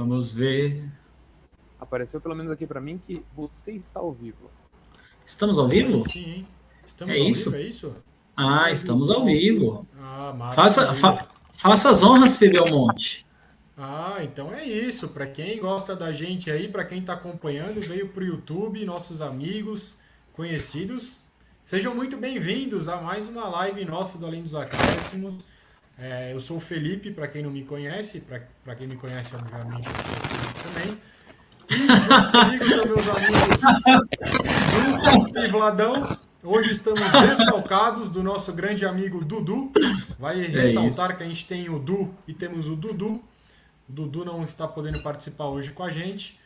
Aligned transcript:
Vamos 0.00 0.32
ver. 0.32 0.82
Apareceu 1.78 2.22
pelo 2.22 2.34
menos 2.34 2.50
aqui 2.50 2.66
para 2.66 2.80
mim 2.80 2.98
que 3.06 3.22
você 3.36 3.72
está 3.72 4.00
ao 4.00 4.10
vivo. 4.14 4.50
Estamos 5.26 5.58
ao 5.58 5.68
vivo? 5.68 5.98
Sim, 5.98 6.24
hein? 6.24 6.46
Estamos 6.82 7.14
É 7.14 7.20
ao 7.20 7.28
isso? 7.28 7.50
vivo, 7.50 7.62
é 7.62 7.66
isso? 7.68 7.94
Ah, 8.34 8.70
estamos 8.70 9.10
ao 9.10 9.22
vivo. 9.26 9.86
Ah. 10.00 10.52
Faça, 10.54 10.94
fa- 10.94 11.28
faça 11.52 11.90
as 11.90 12.02
honras, 12.02 12.38
Fibelmonte. 12.38 13.26
Ah, 13.76 14.16
então 14.22 14.50
é 14.54 14.64
isso. 14.64 15.08
Para 15.08 15.26
quem 15.26 15.58
gosta 15.60 15.94
da 15.94 16.12
gente 16.12 16.50
aí, 16.50 16.66
para 16.66 16.86
quem 16.86 17.00
está 17.00 17.12
acompanhando, 17.12 17.82
veio 17.82 18.08
pro 18.08 18.24
YouTube, 18.24 18.82
nossos 18.86 19.20
amigos, 19.20 19.98
conhecidos, 20.32 21.30
sejam 21.62 21.94
muito 21.94 22.16
bem-vindos 22.16 22.88
a 22.88 22.96
mais 23.02 23.28
uma 23.28 23.46
live 23.48 23.84
nossa 23.84 24.16
do 24.16 24.24
Além 24.24 24.42
dos 24.42 24.54
Acréscimos. 24.54 25.34
É, 26.00 26.32
eu 26.32 26.40
sou 26.40 26.56
o 26.56 26.60
Felipe, 26.60 27.10
para 27.10 27.28
quem 27.28 27.42
não 27.42 27.50
me 27.50 27.62
conhece, 27.62 28.22
para 28.64 28.74
quem 28.74 28.86
me 28.86 28.96
conhece, 28.96 29.36
obviamente, 29.36 29.86
eu 29.86 29.92
sou 29.92 30.02
o 30.02 30.20
Felipe 30.28 30.62
também. 30.64 30.98
E 31.68 31.76
junto 31.76 32.32
comigo 32.32 32.64
estão 32.64 32.84
meus 32.88 33.08
amigos 33.08 33.60
Du 35.30 35.38
e 35.38 35.48
Vladão. 35.48 36.18
Hoje 36.42 36.72
estamos 36.72 37.00
desfalcados 37.00 38.08
do 38.08 38.22
nosso 38.22 38.50
grande 38.54 38.86
amigo 38.86 39.22
Dudu. 39.22 39.70
Vai 40.18 40.40
ressaltar 40.40 41.10
isso. 41.10 41.16
que 41.18 41.22
a 41.22 41.26
gente 41.26 41.46
tem 41.46 41.68
o 41.68 41.78
Du 41.78 42.14
e 42.26 42.32
temos 42.32 42.66
o 42.66 42.74
Dudu. 42.74 43.22
O 43.86 43.92
Dudu 43.92 44.24
não 44.24 44.42
está 44.42 44.66
podendo 44.66 45.02
participar 45.02 45.48
hoje 45.48 45.70
com 45.70 45.84
a 45.84 45.90
gente. 45.90 46.40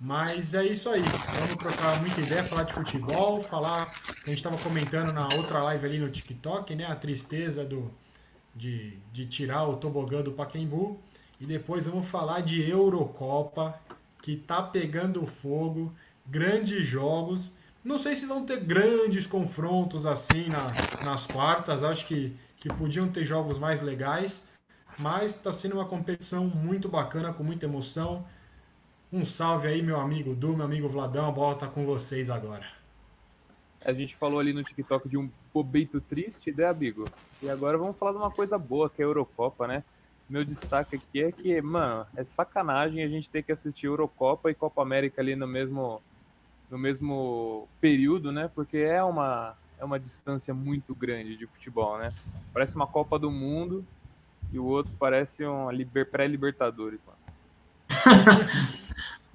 Mas 0.00 0.52
é 0.52 0.64
isso 0.66 0.90
aí. 0.90 1.02
Vamos 1.02 1.56
trocar 1.56 2.00
muita 2.00 2.20
ideia, 2.20 2.42
falar 2.42 2.64
de 2.64 2.74
futebol, 2.74 3.40
falar. 3.40 3.82
A 3.82 4.28
gente 4.28 4.38
estava 4.38 4.58
comentando 4.58 5.12
na 5.12 5.28
outra 5.36 5.62
live 5.62 5.86
ali 5.86 5.98
no 6.00 6.10
TikTok, 6.10 6.74
né? 6.74 6.84
A 6.84 6.96
tristeza 6.96 7.64
do, 7.64 7.90
de, 8.56 8.98
de 9.12 9.26
tirar 9.26 9.68
o 9.68 9.76
tobogã 9.76 10.22
do 10.22 10.32
Pacaembu. 10.32 10.98
E 11.40 11.44
depois 11.46 11.86
vamos 11.86 12.06
falar 12.08 12.40
de 12.40 12.68
Eurocopa, 12.68 13.78
que 14.22 14.36
tá 14.36 14.62
pegando 14.62 15.26
fogo, 15.26 15.92
grandes 16.26 16.86
jogos. 16.86 17.52
Não 17.84 17.98
sei 17.98 18.16
se 18.16 18.26
vão 18.26 18.44
ter 18.44 18.60
grandes 18.60 19.26
confrontos 19.26 20.06
assim 20.06 20.48
na- 20.48 20.72
nas 21.04 21.26
quartas. 21.26 21.84
Acho 21.84 22.06
que, 22.06 22.34
que 22.58 22.68
podiam 22.68 23.06
ter 23.08 23.24
jogos 23.24 23.58
mais 23.58 23.82
legais. 23.82 24.42
Mas 24.98 25.32
está 25.34 25.52
sendo 25.52 25.74
uma 25.74 25.84
competição 25.84 26.46
muito 26.46 26.88
bacana, 26.88 27.32
com 27.32 27.44
muita 27.44 27.66
emoção. 27.66 28.24
Um 29.12 29.24
salve 29.26 29.68
aí, 29.68 29.82
meu 29.82 30.00
amigo 30.00 30.34
Du, 30.34 30.56
meu 30.56 30.64
amigo 30.64 30.88
Vladão. 30.88 31.28
A 31.28 31.30
bola 31.30 31.54
tá 31.54 31.66
com 31.66 31.84
vocês 31.84 32.30
agora. 32.30 32.75
A 33.86 33.92
gente 33.92 34.16
falou 34.16 34.40
ali 34.40 34.52
no 34.52 34.64
TikTok 34.64 35.08
de 35.08 35.16
um 35.16 35.30
bobeito 35.54 36.00
triste, 36.00 36.50
né, 36.50 36.64
amigo? 36.64 37.04
E 37.40 37.48
agora 37.48 37.78
vamos 37.78 37.96
falar 37.96 38.10
de 38.10 38.18
uma 38.18 38.32
coisa 38.32 38.58
boa, 38.58 38.90
que 38.90 39.00
é 39.00 39.04
a 39.04 39.06
Eurocopa, 39.06 39.68
né? 39.68 39.84
Meu 40.28 40.44
destaque 40.44 40.96
aqui 40.96 41.22
é 41.22 41.30
que, 41.30 41.62
mano, 41.62 42.04
é 42.16 42.24
sacanagem 42.24 43.04
a 43.04 43.08
gente 43.08 43.30
ter 43.30 43.44
que 43.44 43.52
assistir 43.52 43.86
Eurocopa 43.86 44.50
e 44.50 44.54
Copa 44.56 44.82
América 44.82 45.22
ali 45.22 45.36
no 45.36 45.46
mesmo, 45.46 46.02
no 46.68 46.76
mesmo 46.76 47.68
período, 47.80 48.32
né? 48.32 48.50
Porque 48.52 48.78
é 48.78 49.00
uma, 49.04 49.54
é 49.78 49.84
uma 49.84 50.00
distância 50.00 50.52
muito 50.52 50.92
grande 50.92 51.36
de 51.36 51.46
futebol, 51.46 51.96
né? 51.96 52.12
Parece 52.52 52.74
uma 52.74 52.88
Copa 52.88 53.20
do 53.20 53.30
Mundo 53.30 53.86
e 54.52 54.58
o 54.58 54.64
outro 54.64 54.90
parece 54.98 55.46
um 55.46 55.70
liber- 55.70 56.10
pré-Libertadores, 56.10 56.98
mano. 57.06 57.18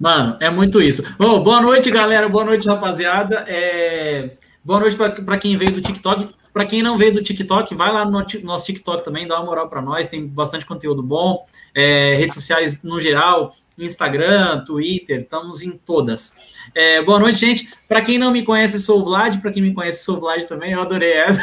Mano, 0.02 0.36
é 0.40 0.50
muito 0.50 0.82
isso. 0.82 1.04
Ô, 1.16 1.38
boa 1.38 1.60
noite, 1.60 1.88
galera. 1.88 2.28
Boa 2.28 2.44
noite, 2.44 2.66
rapaziada. 2.68 3.44
É, 3.46 4.30
Boa 4.64 4.80
noite 4.80 4.96
para 4.96 5.38
quem 5.38 5.56
veio 5.56 5.70
do 5.70 5.80
TikTok. 5.80 6.28
Para 6.52 6.64
quem 6.66 6.82
não 6.82 6.98
veio 6.98 7.12
do 7.14 7.22
TikTok, 7.22 7.72
vai 7.76 7.92
lá 7.92 8.04
no 8.04 8.24
nosso 8.42 8.66
TikTok 8.66 9.04
também, 9.04 9.26
dá 9.28 9.36
uma 9.36 9.46
moral 9.46 9.68
para 9.68 9.80
nós. 9.80 10.08
Tem 10.08 10.26
bastante 10.26 10.66
conteúdo 10.66 11.02
bom. 11.04 11.44
É, 11.72 12.14
redes 12.16 12.34
sociais 12.34 12.82
no 12.82 12.98
geral, 12.98 13.54
Instagram, 13.78 14.64
Twitter, 14.64 15.20
estamos 15.20 15.62
em 15.62 15.70
todas. 15.72 16.34
É, 16.74 17.00
boa 17.02 17.20
noite, 17.20 17.38
gente. 17.38 17.72
Para 17.88 18.02
quem 18.02 18.18
não 18.18 18.32
me 18.32 18.42
conhece, 18.42 18.80
sou 18.80 19.00
o 19.00 19.04
Vlad. 19.04 19.40
Para 19.40 19.52
quem 19.52 19.62
me 19.62 19.72
conhece, 19.72 20.04
sou 20.04 20.16
o 20.16 20.20
Vlad 20.20 20.42
também. 20.44 20.72
Eu 20.72 20.82
adorei 20.82 21.12
essa. 21.12 21.40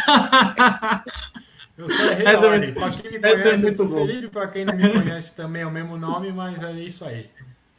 Eu 1.78 1.88
sou 1.90 2.06
Essa 2.10 2.46
é 2.46 2.58
muito- 2.60 2.74
Pra 2.74 2.90
quem 2.90 3.12
me 3.12 3.18
é 3.18 3.20
conhece, 3.22 3.48
eu 3.48 3.60
muito 3.60 3.78
sou. 3.78 3.88
Felipe. 4.08 4.28
Pra 4.28 4.48
quem 4.48 4.66
não 4.66 4.76
me 4.76 4.90
conhece 4.90 5.34
também 5.36 5.62
é 5.62 5.66
o 5.66 5.72
mesmo 5.72 5.98
nome, 5.98 6.32
mas 6.34 6.62
é 6.62 6.72
isso 6.74 7.04
aí. 7.06 7.26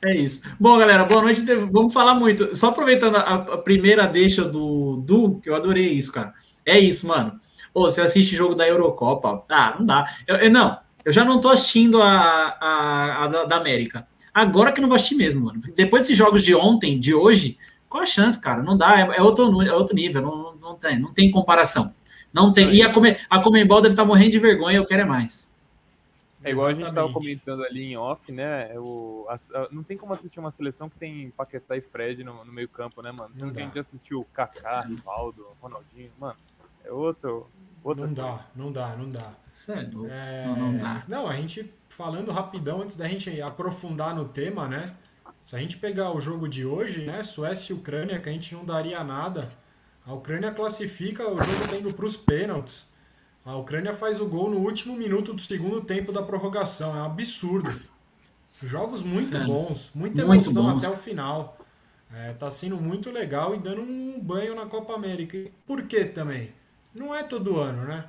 É 0.02 0.14
isso. 0.14 0.42
Bom, 0.58 0.78
galera, 0.78 1.04
boa 1.04 1.22
noite. 1.22 1.42
Vamos 1.70 1.92
falar 1.92 2.14
muito. 2.14 2.56
Só 2.56 2.68
aproveitando 2.68 3.16
a, 3.16 3.34
a 3.34 3.58
primeira 3.58 4.06
deixa 4.06 4.42
do 4.44 4.96
Du, 5.04 5.38
que 5.40 5.50
eu 5.50 5.54
adorei 5.54 5.88
isso, 5.88 6.12
cara. 6.12 6.32
É 6.64 6.78
isso, 6.78 7.06
mano. 7.06 7.38
Pô, 7.72 7.82
você 7.82 8.00
assiste 8.00 8.34
jogo 8.34 8.54
da 8.54 8.66
Eurocopa. 8.66 9.44
Ah, 9.50 9.76
não 9.78 9.84
dá. 9.86 10.04
Eu, 10.26 10.36
eu- 10.36 10.50
não, 10.50 10.78
eu 11.04 11.12
já 11.12 11.24
não 11.24 11.40
tô 11.40 11.50
assistindo 11.50 12.00
a, 12.02 12.08
a, 12.60 13.24
a 13.24 13.28
da, 13.28 13.44
da 13.44 13.56
América. 13.56 14.06
Agora 14.32 14.72
que 14.72 14.80
não 14.80 14.88
vou 14.88 14.96
assistir 14.96 15.16
mesmo, 15.16 15.44
mano. 15.46 15.60
Depois 15.76 16.02
desses 16.02 16.16
jogos 16.16 16.42
de 16.42 16.54
ontem, 16.54 16.98
de 16.98 17.12
hoje, 17.14 17.58
qual 17.88 18.02
a 18.02 18.06
chance, 18.06 18.40
cara? 18.40 18.62
Não 18.62 18.76
dá, 18.78 18.98
é, 19.00 19.18
é 19.18 19.22
outro, 19.22 19.60
é 19.62 19.72
outro 19.74 19.94
nível, 19.94 20.22
não, 20.22 20.36
não, 20.36 20.54
não 20.56 20.74
tem, 20.76 20.98
não 20.98 21.12
tem 21.12 21.30
comparação. 21.30 21.94
Não 22.32 22.52
tem. 22.52 22.70
E 22.72 22.82
a, 22.82 22.92
Come, 22.92 23.16
a 23.28 23.40
Comembol 23.42 23.82
deve 23.82 23.92
estar 23.94 24.04
morrendo 24.04 24.30
de 24.30 24.38
vergonha, 24.38 24.76
eu 24.78 24.86
quero 24.86 25.02
é 25.02 25.04
mais. 25.04 25.49
É 26.42 26.50
igual 26.52 26.68
a 26.68 26.70
gente 26.72 26.84
estava 26.84 27.06
Exatamente. 27.08 27.40
comentando 27.40 27.64
ali 27.64 27.84
em 27.92 27.96
off, 27.96 28.32
né? 28.32 28.72
O, 28.78 29.26
a- 29.28 29.34
a- 29.34 29.68
não 29.70 29.82
tem 29.82 29.96
como 29.96 30.12
assistir 30.14 30.40
uma 30.40 30.50
seleção 30.50 30.88
que 30.88 30.96
tem 30.96 31.30
Paquetá 31.32 31.76
e 31.76 31.80
Fred 31.82 32.24
no, 32.24 32.44
no 32.44 32.52
meio 32.52 32.68
campo, 32.68 33.02
né, 33.02 33.12
mano? 33.12 33.34
Sendo 33.34 33.46
Não 33.46 33.52
que 33.52 33.58
a 33.58 33.60
dá. 33.60 33.66
gente 33.66 33.74
já 33.74 33.80
assistiu 33.82 34.26
Kaká, 34.32 34.80
Rivaldo, 34.82 35.46
Ronaldinho, 35.60 36.10
mano. 36.18 36.36
É 36.82 36.90
outro. 36.90 37.46
outra 37.84 38.06
Não 38.06 38.12
dá, 38.14 38.46
não 38.56 38.72
dá, 38.72 38.96
não 38.96 39.10
dá. 39.10 39.32
É 39.68 39.82
louco. 39.92 40.08
É, 40.10 40.46
Não, 40.46 40.56
não 40.56 40.78
dá. 40.78 41.04
não, 41.06 41.28
a 41.28 41.34
gente 41.36 41.70
falando 41.90 42.32
rapidão 42.32 42.80
antes 42.80 42.96
da 42.96 43.06
gente 43.06 43.40
aprofundar 43.42 44.14
no 44.14 44.26
tema, 44.26 44.66
né? 44.66 44.94
Se 45.42 45.54
a 45.56 45.58
gente 45.58 45.76
pegar 45.76 46.10
o 46.14 46.20
jogo 46.20 46.48
de 46.48 46.64
hoje, 46.64 47.04
né? 47.04 47.22
Suécia 47.22 47.72
e 47.74 47.76
Ucrânia, 47.76 48.18
que 48.18 48.28
a 48.28 48.32
gente 48.32 48.54
não 48.54 48.64
daria 48.64 49.02
nada. 49.04 49.48
A 50.06 50.14
Ucrânia 50.14 50.50
classifica 50.52 51.28
o 51.30 51.36
jogo 51.36 51.68
tendo 51.68 51.92
para 51.92 52.06
os 52.06 52.16
pênaltis. 52.16 52.88
A 53.44 53.56
Ucrânia 53.56 53.94
faz 53.94 54.20
o 54.20 54.26
gol 54.26 54.50
no 54.50 54.58
último 54.58 54.94
minuto 54.96 55.32
do 55.32 55.40
segundo 55.40 55.80
tempo 55.82 56.12
da 56.12 56.22
prorrogação. 56.22 56.94
É 56.94 57.00
um 57.00 57.04
absurdo. 57.04 57.70
Jogos 58.62 59.02
muito 59.02 59.28
Sério. 59.28 59.46
bons, 59.46 59.90
muita 59.94 60.24
Muito 60.24 60.48
emoção 60.50 60.64
bons. 60.64 60.84
até 60.84 60.94
o 60.94 60.98
final. 60.98 61.58
É, 62.12 62.32
tá 62.32 62.50
sendo 62.50 62.76
muito 62.76 63.10
legal 63.10 63.54
e 63.54 63.58
dando 63.58 63.80
um 63.82 64.20
banho 64.20 64.54
na 64.54 64.66
Copa 64.66 64.94
América. 64.94 65.36
E 65.36 65.50
Por 65.66 65.82
quê 65.86 66.04
também? 66.04 66.52
Não 66.94 67.14
é 67.14 67.22
todo 67.22 67.58
ano, 67.58 67.84
né? 67.86 68.04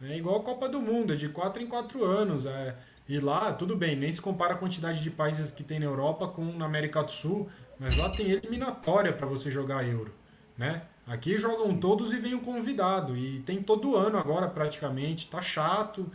É 0.00 0.16
igual 0.16 0.40
a 0.40 0.42
Copa 0.42 0.68
do 0.68 0.80
Mundo, 0.80 1.12
é 1.12 1.16
de 1.16 1.28
4 1.28 1.62
em 1.62 1.66
4 1.66 2.04
anos. 2.04 2.46
É, 2.46 2.76
e 3.08 3.18
lá, 3.20 3.52
tudo 3.52 3.76
bem, 3.76 3.96
nem 3.96 4.10
se 4.10 4.20
compara 4.20 4.54
a 4.54 4.56
quantidade 4.56 5.02
de 5.02 5.10
países 5.10 5.50
que 5.50 5.62
tem 5.62 5.78
na 5.78 5.86
Europa 5.86 6.26
com 6.28 6.44
na 6.44 6.64
América 6.64 7.02
do 7.02 7.10
Sul, 7.10 7.48
mas 7.78 7.96
lá 7.96 8.08
tem 8.08 8.30
eliminatória 8.30 9.12
para 9.12 9.26
você 9.26 9.50
jogar 9.50 9.86
Euro, 9.86 10.12
né? 10.56 10.82
Aqui 11.06 11.38
jogam 11.38 11.76
todos 11.76 12.12
e 12.12 12.18
vem 12.18 12.34
um 12.34 12.40
convidado, 12.40 13.16
e 13.16 13.40
tem 13.40 13.60
todo 13.62 13.96
ano 13.96 14.16
agora 14.16 14.48
praticamente, 14.48 15.28
tá 15.28 15.42
chato. 15.42 16.10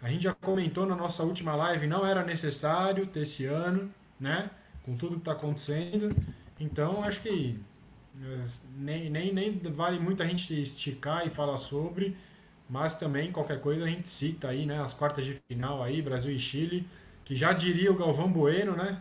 A 0.00 0.08
gente 0.08 0.24
já 0.24 0.34
comentou 0.34 0.84
na 0.84 0.96
nossa 0.96 1.22
última 1.22 1.54
live, 1.54 1.86
não 1.86 2.04
era 2.04 2.24
necessário 2.24 3.06
ter 3.06 3.20
esse 3.20 3.46
ano, 3.46 3.88
né? 4.18 4.50
Com 4.84 4.96
tudo 4.96 5.16
que 5.16 5.22
tá 5.22 5.32
acontecendo. 5.32 6.08
Então, 6.58 7.02
acho 7.04 7.22
que 7.22 7.58
é, 8.20 8.44
nem, 8.76 9.08
nem, 9.10 9.32
nem 9.32 9.58
vale 9.58 9.98
muito 9.98 10.22
a 10.22 10.26
gente 10.26 10.60
esticar 10.60 11.26
e 11.26 11.30
falar 11.30 11.56
sobre, 11.56 12.16
mas 12.68 12.94
também 12.94 13.30
qualquer 13.32 13.60
coisa 13.60 13.84
a 13.84 13.88
gente 13.88 14.08
cita 14.08 14.48
aí, 14.48 14.66
né? 14.66 14.80
As 14.80 14.92
quartas 14.92 15.24
de 15.24 15.34
final 15.48 15.82
aí, 15.82 16.02
Brasil 16.02 16.32
e 16.32 16.38
Chile, 16.38 16.86
que 17.24 17.36
já 17.36 17.52
diria 17.52 17.92
o 17.92 17.96
Galvão 17.96 18.30
Bueno, 18.30 18.76
né? 18.76 19.00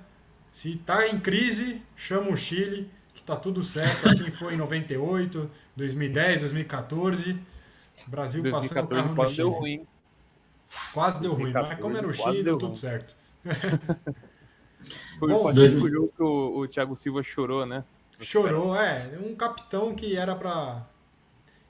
Se 0.52 0.76
tá 0.76 1.08
em 1.08 1.20
crise, 1.20 1.82
chama 1.96 2.30
o 2.30 2.38
Chile, 2.38 2.90
que 3.14 3.24
tá 3.24 3.36
tudo 3.36 3.64
certo. 3.64 4.08
Assim 4.08 4.32
foi 4.32 4.54
em 4.56 4.58
98, 4.58 5.50
2010, 5.76 6.42
2014. 6.42 7.40
Brasil 8.08 8.46
passando 8.48 8.86
o 8.86 8.88
2014 8.88 8.90
carro 8.90 9.16
no 9.16 9.16
quase 9.16 9.36
Chile. 9.36 9.50
deu 9.50 9.50
ruim. 9.52 9.88
Quase 10.92 11.22
deu 11.22 11.34
ruim, 11.34 11.54
mas 11.54 11.78
2014 11.78 11.80
como 11.80 11.98
era 11.98 12.08
o 12.08 12.14
Chile, 12.14 12.44
deu 12.44 12.58
tudo 12.58 12.76
ruim. 12.76 12.76
certo. 12.76 13.16
Foi 15.20 15.30
Bom, 15.30 15.36
o 15.36 15.40
fatídico 15.40 15.90
jogo 15.90 16.12
que 16.16 16.24
o, 16.24 16.60
o 16.60 16.68
Thiago 16.68 16.96
Silva 16.96 17.22
chorou, 17.24 17.66
né? 17.66 17.86
Chorou, 18.20 18.76
é. 18.76 19.18
Um 19.24 19.36
capitão 19.36 19.96
que 19.96 20.16
era 20.16 20.36
pra. 20.36 20.88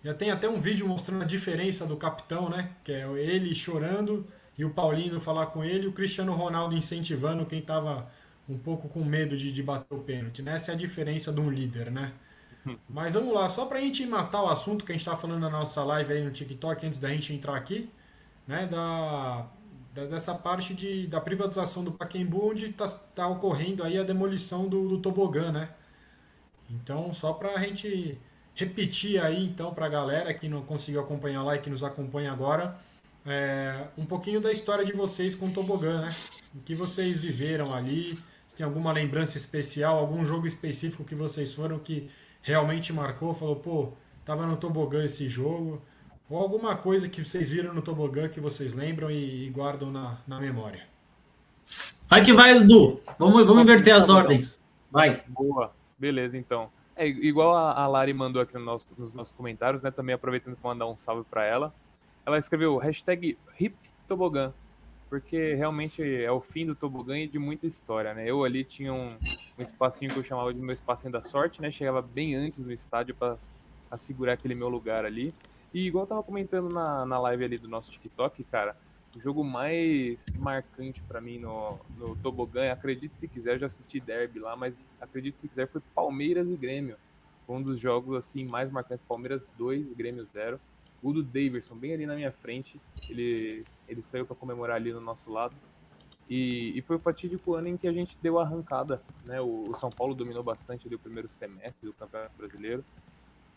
Já 0.03 0.13
tem 0.13 0.31
até 0.31 0.49
um 0.49 0.59
vídeo 0.59 0.87
mostrando 0.87 1.21
a 1.21 1.25
diferença 1.25 1.85
do 1.85 1.97
capitão, 1.97 2.49
né? 2.49 2.71
Que 2.83 2.91
é 2.91 3.07
ele 3.19 3.53
chorando 3.53 4.25
e 4.57 4.65
o 4.65 4.71
Paulinho 4.71 5.19
falar 5.19 5.47
com 5.47 5.63
ele 5.63 5.85
e 5.85 5.87
o 5.87 5.93
Cristiano 5.93 6.33
Ronaldo 6.33 6.75
incentivando 6.75 7.45
quem 7.45 7.61
tava 7.61 8.09
um 8.49 8.57
pouco 8.57 8.89
com 8.89 9.03
medo 9.03 9.37
de, 9.37 9.51
de 9.51 9.63
bater 9.63 9.93
o 9.95 9.99
pênalti. 9.99 10.41
né? 10.41 10.55
Essa 10.55 10.71
é 10.71 10.75
a 10.75 10.77
diferença 10.77 11.31
de 11.31 11.39
um 11.41 11.49
líder, 11.49 11.91
né? 11.91 12.13
Mas 12.89 13.13
vamos 13.13 13.33
lá, 13.33 13.49
só 13.49 13.65
pra 13.65 13.79
gente 13.81 14.05
matar 14.05 14.43
o 14.43 14.49
assunto 14.49 14.85
que 14.85 14.91
a 14.91 14.95
gente 14.97 15.05
tava 15.05 15.17
falando 15.17 15.39
na 15.41 15.49
nossa 15.49 15.83
live 15.83 16.13
aí 16.13 16.23
no 16.23 16.31
TikTok 16.31 16.85
antes 16.85 16.99
da 16.99 17.09
gente 17.09 17.33
entrar 17.33 17.55
aqui, 17.55 17.89
né? 18.47 18.67
Da, 18.67 19.47
da- 19.93 20.05
dessa 20.07 20.35
parte 20.35 20.73
de, 20.73 21.07
da 21.07 21.21
privatização 21.21 21.83
do 21.83 21.91
Pacaembu, 21.93 22.49
onde 22.51 22.69
tá, 22.73 22.87
tá 22.89 23.27
ocorrendo 23.27 23.83
aí 23.83 23.97
a 23.99 24.03
demolição 24.03 24.67
do, 24.69 24.87
do 24.89 24.99
tobogã, 24.99 25.51
né? 25.51 25.69
Então, 26.69 27.13
só 27.13 27.33
para 27.33 27.53
a 27.55 27.59
gente 27.59 28.19
repetir 28.55 29.21
aí, 29.21 29.43
então, 29.45 29.73
para 29.73 29.85
a 29.85 29.89
galera 29.89 30.33
que 30.33 30.47
não 30.47 30.61
conseguiu 30.63 31.01
acompanhar 31.01 31.43
lá 31.43 31.55
e 31.55 31.59
que 31.59 31.69
nos 31.69 31.83
acompanha 31.83 32.31
agora, 32.31 32.77
é, 33.25 33.87
um 33.97 34.05
pouquinho 34.05 34.41
da 34.41 34.51
história 34.51 34.83
de 34.83 34.93
vocês 34.93 35.35
com 35.35 35.45
o 35.47 35.51
tobogã, 35.51 36.01
né? 36.01 36.09
O 36.55 36.59
que 36.59 36.73
vocês 36.73 37.19
viveram 37.19 37.73
ali, 37.73 38.17
Se 38.47 38.55
tem 38.55 38.65
alguma 38.65 38.91
lembrança 38.91 39.37
especial, 39.37 39.97
algum 39.97 40.25
jogo 40.25 40.45
específico 40.45 41.03
que 41.03 41.15
vocês 41.15 41.53
foram 41.53 41.79
que 41.79 42.09
realmente 42.41 42.91
marcou, 42.91 43.33
falou, 43.33 43.55
pô, 43.55 43.93
tava 44.25 44.45
no 44.45 44.57
tobogã 44.57 45.03
esse 45.05 45.29
jogo. 45.29 45.81
Ou 46.29 46.37
alguma 46.37 46.75
coisa 46.75 47.07
que 47.07 47.23
vocês 47.23 47.51
viram 47.51 47.73
no 47.73 47.81
tobogã 47.81 48.27
que 48.27 48.39
vocês 48.39 48.73
lembram 48.73 49.11
e, 49.11 49.47
e 49.47 49.49
guardam 49.49 49.91
na, 49.91 50.17
na 50.27 50.39
memória. 50.39 50.83
Vai 52.07 52.23
que 52.23 52.33
vai, 52.33 52.53
Dudu. 52.59 53.01
Vamos, 53.17 53.45
vamos 53.45 53.63
inverter 53.63 53.95
as 53.95 54.09
ordens. 54.09 54.63
Vai. 54.89 55.23
Boa. 55.27 55.73
Beleza, 55.97 56.37
então. 56.37 56.69
É, 56.95 57.07
igual 57.07 57.55
a, 57.55 57.73
a 57.73 57.87
Lari 57.87 58.13
mandou 58.13 58.41
aqui 58.41 58.53
no 58.55 58.65
nosso, 58.65 58.89
nos 58.97 59.13
nossos 59.13 59.31
comentários, 59.31 59.81
né? 59.83 59.91
Também 59.91 60.13
aproveitando 60.13 60.57
para 60.57 60.69
mandar 60.69 60.87
um 60.87 60.97
salve 60.97 61.23
para 61.29 61.45
ela. 61.45 61.73
Ela 62.25 62.37
escreveu 62.37 62.77
hashtag 62.77 63.37
HipTobogã, 63.59 64.53
porque 65.09 65.55
realmente 65.55 66.03
é 66.03 66.31
o 66.31 66.39
fim 66.39 66.65
do 66.65 66.75
tobogã 66.75 67.17
e 67.17 67.27
de 67.27 67.39
muita 67.39 67.65
história, 67.65 68.13
né? 68.13 68.29
Eu 68.29 68.43
ali 68.43 68.63
tinha 68.63 68.93
um, 68.93 69.09
um 69.57 69.61
espacinho 69.61 70.11
que 70.11 70.19
eu 70.19 70.23
chamava 70.23 70.53
de 70.53 70.61
meu 70.61 70.71
espacinho 70.71 71.11
da 71.11 71.21
sorte, 71.21 71.61
né? 71.61 71.71
Chegava 71.71 72.01
bem 72.01 72.35
antes 72.35 72.59
no 72.59 72.71
estádio 72.71 73.15
para 73.15 73.37
assegurar 73.89 74.35
aquele 74.35 74.55
meu 74.55 74.69
lugar 74.69 75.03
ali. 75.03 75.33
E 75.73 75.87
igual 75.87 76.03
eu 76.03 76.07
tava 76.07 76.23
comentando 76.23 76.69
na, 76.69 77.05
na 77.05 77.19
live 77.19 77.43
ali 77.43 77.57
do 77.57 77.67
nosso 77.67 77.91
TikTok, 77.91 78.43
cara, 78.45 78.75
o 79.15 79.19
jogo 79.19 79.43
mais 79.43 80.25
marcante 80.37 81.01
para 81.03 81.19
mim 81.19 81.37
no, 81.37 81.77
no 81.97 82.15
Tobogã, 82.17 82.71
acredite 82.71 83.17
se 83.17 83.27
quiser, 83.27 83.55
eu 83.55 83.59
já 83.59 83.65
assisti 83.65 83.99
Derby 83.99 84.39
lá, 84.39 84.55
mas 84.55 84.95
acredite 85.01 85.37
se 85.37 85.47
quiser, 85.47 85.67
foi 85.67 85.81
Palmeiras 85.93 86.47
e 86.47 86.55
Grêmio. 86.55 86.95
Um 87.47 87.61
dos 87.61 87.79
jogos 87.79 88.15
assim 88.15 88.45
mais 88.45 88.71
marcantes, 88.71 89.03
Palmeiras 89.05 89.49
2, 89.57 89.91
Grêmio 89.93 90.25
0. 90.25 90.59
O 91.01 91.11
do 91.11 91.23
Daverson, 91.23 91.75
bem 91.75 91.93
ali 91.93 92.05
na 92.05 92.15
minha 92.15 92.31
frente, 92.31 92.79
ele, 93.09 93.65
ele 93.87 94.01
saiu 94.01 94.25
para 94.25 94.35
comemorar 94.35 94.75
ali 94.75 94.93
no 94.93 95.01
nosso 95.01 95.31
lado. 95.31 95.55
E, 96.29 96.77
e, 96.77 96.81
foi 96.81 96.95
o 96.95 96.99
fatídico 96.99 97.55
ano 97.55 97.67
em 97.67 97.75
que 97.75 97.87
a 97.87 97.91
gente 97.91 98.17
deu 98.21 98.39
a 98.39 98.43
arrancada, 98.43 99.01
né? 99.25 99.41
O, 99.41 99.63
o 99.67 99.75
São 99.75 99.89
Paulo 99.89 100.15
dominou 100.15 100.41
bastante 100.41 100.87
o 100.87 100.99
primeiro 100.99 101.27
semestre 101.27 101.85
do 101.85 101.93
Campeonato 101.93 102.37
Brasileiro. 102.37 102.85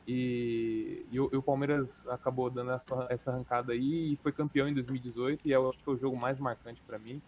E, 0.06 1.06
e, 1.12 1.20
o, 1.20 1.30
e, 1.32 1.36
o, 1.36 1.42
Palmeiras 1.42 2.06
acabou 2.08 2.50
dando 2.50 2.72
essa, 2.72 3.06
essa, 3.08 3.30
arrancada 3.30 3.72
aí 3.72 4.12
e 4.12 4.16
foi 4.16 4.32
campeão 4.32 4.68
em 4.68 4.74
2018 4.74 5.46
e 5.48 5.52
eu 5.52 5.68
acho 5.68 5.78
que 5.78 5.84
foi 5.84 5.94
o 5.94 5.98
jogo 5.98 6.16
mais 6.16 6.38
marcante 6.38 6.82
para 6.86 6.98
mim. 6.98 7.22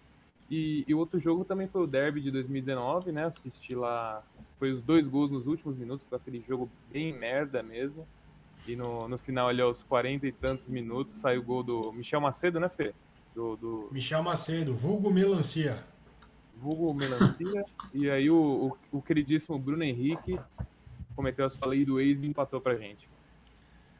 E, 0.50 0.84
e 0.86 0.94
outro 0.94 1.18
jogo 1.18 1.44
também 1.44 1.66
foi 1.66 1.82
o 1.82 1.86
Derby 1.86 2.20
de 2.20 2.30
2019, 2.30 3.12
né? 3.12 3.24
Assisti 3.24 3.74
lá, 3.74 4.22
foi 4.58 4.72
os 4.72 4.82
dois 4.82 5.08
gols 5.08 5.30
nos 5.30 5.46
últimos 5.46 5.76
minutos, 5.76 6.04
foi 6.08 6.18
aquele 6.18 6.40
jogo 6.46 6.68
bem 6.90 7.12
merda 7.12 7.62
mesmo. 7.62 8.06
E 8.66 8.74
no, 8.74 9.08
no 9.08 9.18
final 9.18 9.48
ali 9.48 9.60
aos 9.60 9.82
40 9.82 10.26
e 10.26 10.32
tantos 10.32 10.66
minutos 10.66 11.16
saiu 11.16 11.40
o 11.40 11.44
gol 11.44 11.62
do 11.62 11.92
Michel 11.92 12.20
Macedo, 12.20 12.58
né, 12.58 12.68
Fê? 12.68 12.92
Do, 13.34 13.56
do... 13.56 13.88
Michel 13.92 14.22
Macedo, 14.22 14.74
vulgo 14.74 15.10
melancia. 15.10 15.84
Vulgo 16.56 16.92
melancia. 16.94 17.64
e 17.92 18.10
aí 18.10 18.30
o, 18.30 18.76
o, 18.92 18.98
o 18.98 19.02
queridíssimo 19.02 19.58
Bruno 19.58 19.84
Henrique 19.84 20.38
cometeu 21.14 21.44
as 21.44 21.56
falhas 21.56 21.86
do 21.86 22.00
ex 22.00 22.22
e 22.22 22.26
empatou 22.26 22.60
pra 22.60 22.76
gente. 22.76 23.08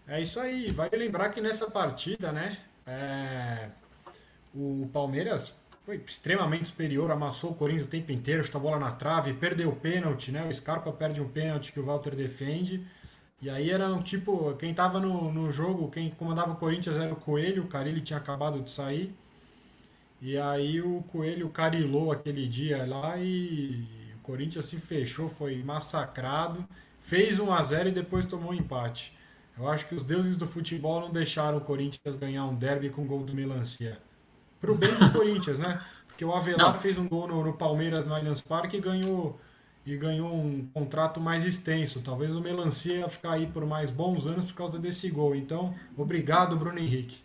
É 0.06 0.20
isso 0.20 0.38
aí. 0.38 0.70
Vale 0.70 0.96
lembrar 0.96 1.30
que 1.30 1.40
nessa 1.40 1.70
partida, 1.70 2.32
né? 2.32 2.58
É... 2.86 3.70
O 4.54 4.88
Palmeiras 4.92 5.54
foi 5.84 5.96
extremamente 6.06 6.66
superior, 6.66 7.10
amassou 7.10 7.50
o 7.50 7.54
Corinthians 7.54 7.86
o 7.86 7.90
tempo 7.90 8.10
inteiro, 8.10 8.42
chutou 8.42 8.60
a 8.60 8.62
bola 8.62 8.78
na 8.78 8.92
trave, 8.92 9.34
perdeu 9.34 9.68
o 9.68 9.76
pênalti, 9.76 10.32
né? 10.32 10.44
O 10.44 10.52
Scarpa 10.52 10.90
perde 10.92 11.20
um 11.20 11.28
pênalti 11.28 11.72
que 11.72 11.80
o 11.80 11.84
Walter 11.84 12.14
defende. 12.14 12.86
E 13.40 13.50
aí 13.50 13.70
era 13.70 13.92
um 13.92 14.02
tipo, 14.02 14.54
quem 14.56 14.72
tava 14.72 14.98
no, 14.98 15.32
no 15.32 15.50
jogo, 15.50 15.90
quem 15.90 16.10
comandava 16.10 16.52
o 16.52 16.56
Corinthians 16.56 16.96
era 16.96 17.12
o 17.12 17.16
Coelho, 17.16 17.64
o 17.64 17.68
Carilli 17.68 18.00
tinha 18.00 18.18
acabado 18.18 18.60
de 18.60 18.70
sair. 18.70 19.14
E 20.20 20.38
aí 20.38 20.80
o 20.80 21.02
Coelho 21.08 21.48
carilou 21.50 22.10
aquele 22.10 22.48
dia 22.48 22.86
lá 22.86 23.18
e 23.18 23.86
o 24.16 24.18
Corinthians 24.22 24.64
se 24.64 24.78
fechou, 24.78 25.28
foi 25.28 25.62
massacrado 25.62 26.66
fez 27.06 27.38
1 27.38 27.52
a 27.52 27.62
0 27.62 27.88
e 27.88 27.92
depois 27.92 28.26
tomou 28.26 28.50
um 28.50 28.54
empate. 28.54 29.16
Eu 29.56 29.68
acho 29.68 29.86
que 29.86 29.94
os 29.94 30.02
deuses 30.02 30.36
do 30.36 30.46
futebol 30.46 31.00
não 31.00 31.10
deixaram 31.10 31.58
o 31.58 31.60
Corinthians 31.60 32.16
ganhar 32.16 32.44
um 32.44 32.54
derby 32.54 32.90
com 32.90 33.06
gol 33.06 33.22
do 33.22 33.32
Melancia. 33.32 33.98
Pro 34.60 34.74
bem 34.74 34.92
do 34.92 35.12
Corinthians, 35.12 35.60
né? 35.60 35.80
Porque 36.08 36.24
o 36.24 36.34
Avelar 36.34 36.72
não. 36.72 36.80
fez 36.80 36.98
um 36.98 37.08
gol 37.08 37.28
no, 37.28 37.44
no, 37.44 37.52
Palmeiras 37.52 38.04
no 38.04 38.12
Allianz 38.12 38.42
Parque 38.42 38.76
e 38.76 38.80
ganhou, 38.80 39.38
e 39.86 39.96
ganhou 39.96 40.34
um 40.34 40.66
contrato 40.74 41.20
mais 41.20 41.44
extenso. 41.44 42.00
Talvez 42.00 42.34
o 42.34 42.40
Melancia 42.40 42.94
ia 42.94 43.08
ficar 43.08 43.34
aí 43.34 43.46
por 43.46 43.64
mais 43.64 43.90
bons 43.90 44.26
anos 44.26 44.44
por 44.44 44.54
causa 44.54 44.78
desse 44.78 45.08
gol. 45.08 45.36
Então, 45.36 45.72
obrigado, 45.96 46.56
Bruno 46.56 46.78
Henrique. 46.78 47.18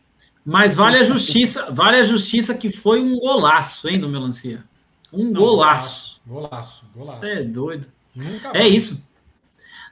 Mas 0.45 0.75
vale 0.75 0.97
a 0.97 1.03
justiça, 1.03 1.71
vale 1.71 1.97
a 1.97 2.03
justiça 2.03 2.53
que 2.53 2.69
foi 2.69 3.01
um 3.01 3.19
golaço, 3.19 3.89
hein, 3.89 3.99
do 3.99 4.07
Melancia. 4.07 4.63
Um 5.11 5.25
não, 5.25 5.41
golaço. 5.41 6.21
Golaço, 6.25 6.85
golaço. 6.95 7.19
Você 7.19 7.31
é 7.31 7.43
doido. 7.43 7.87
Nunca 8.15 8.51
é 8.53 8.67
isso. 8.67 9.09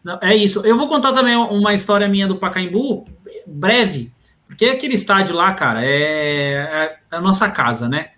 Não, 0.04 0.20
é 0.22 0.36
isso. 0.36 0.66
Eu 0.66 0.78
vou 0.78 0.88
contar 0.88 1.12
também 1.12 1.36
uma 1.36 1.74
história 1.74 2.08
minha 2.08 2.28
do 2.28 2.38
Pacaembu, 2.38 3.06
breve, 3.46 4.12
porque 4.48 4.66
aquele 4.66 4.94
estádio 4.94 5.36
lá, 5.36 5.54
cara, 5.54 5.84
é, 5.84 7.00
é 7.12 7.16
a 7.16 7.20
nossa 7.20 7.50
casa, 7.50 7.90
né? 7.90 8.12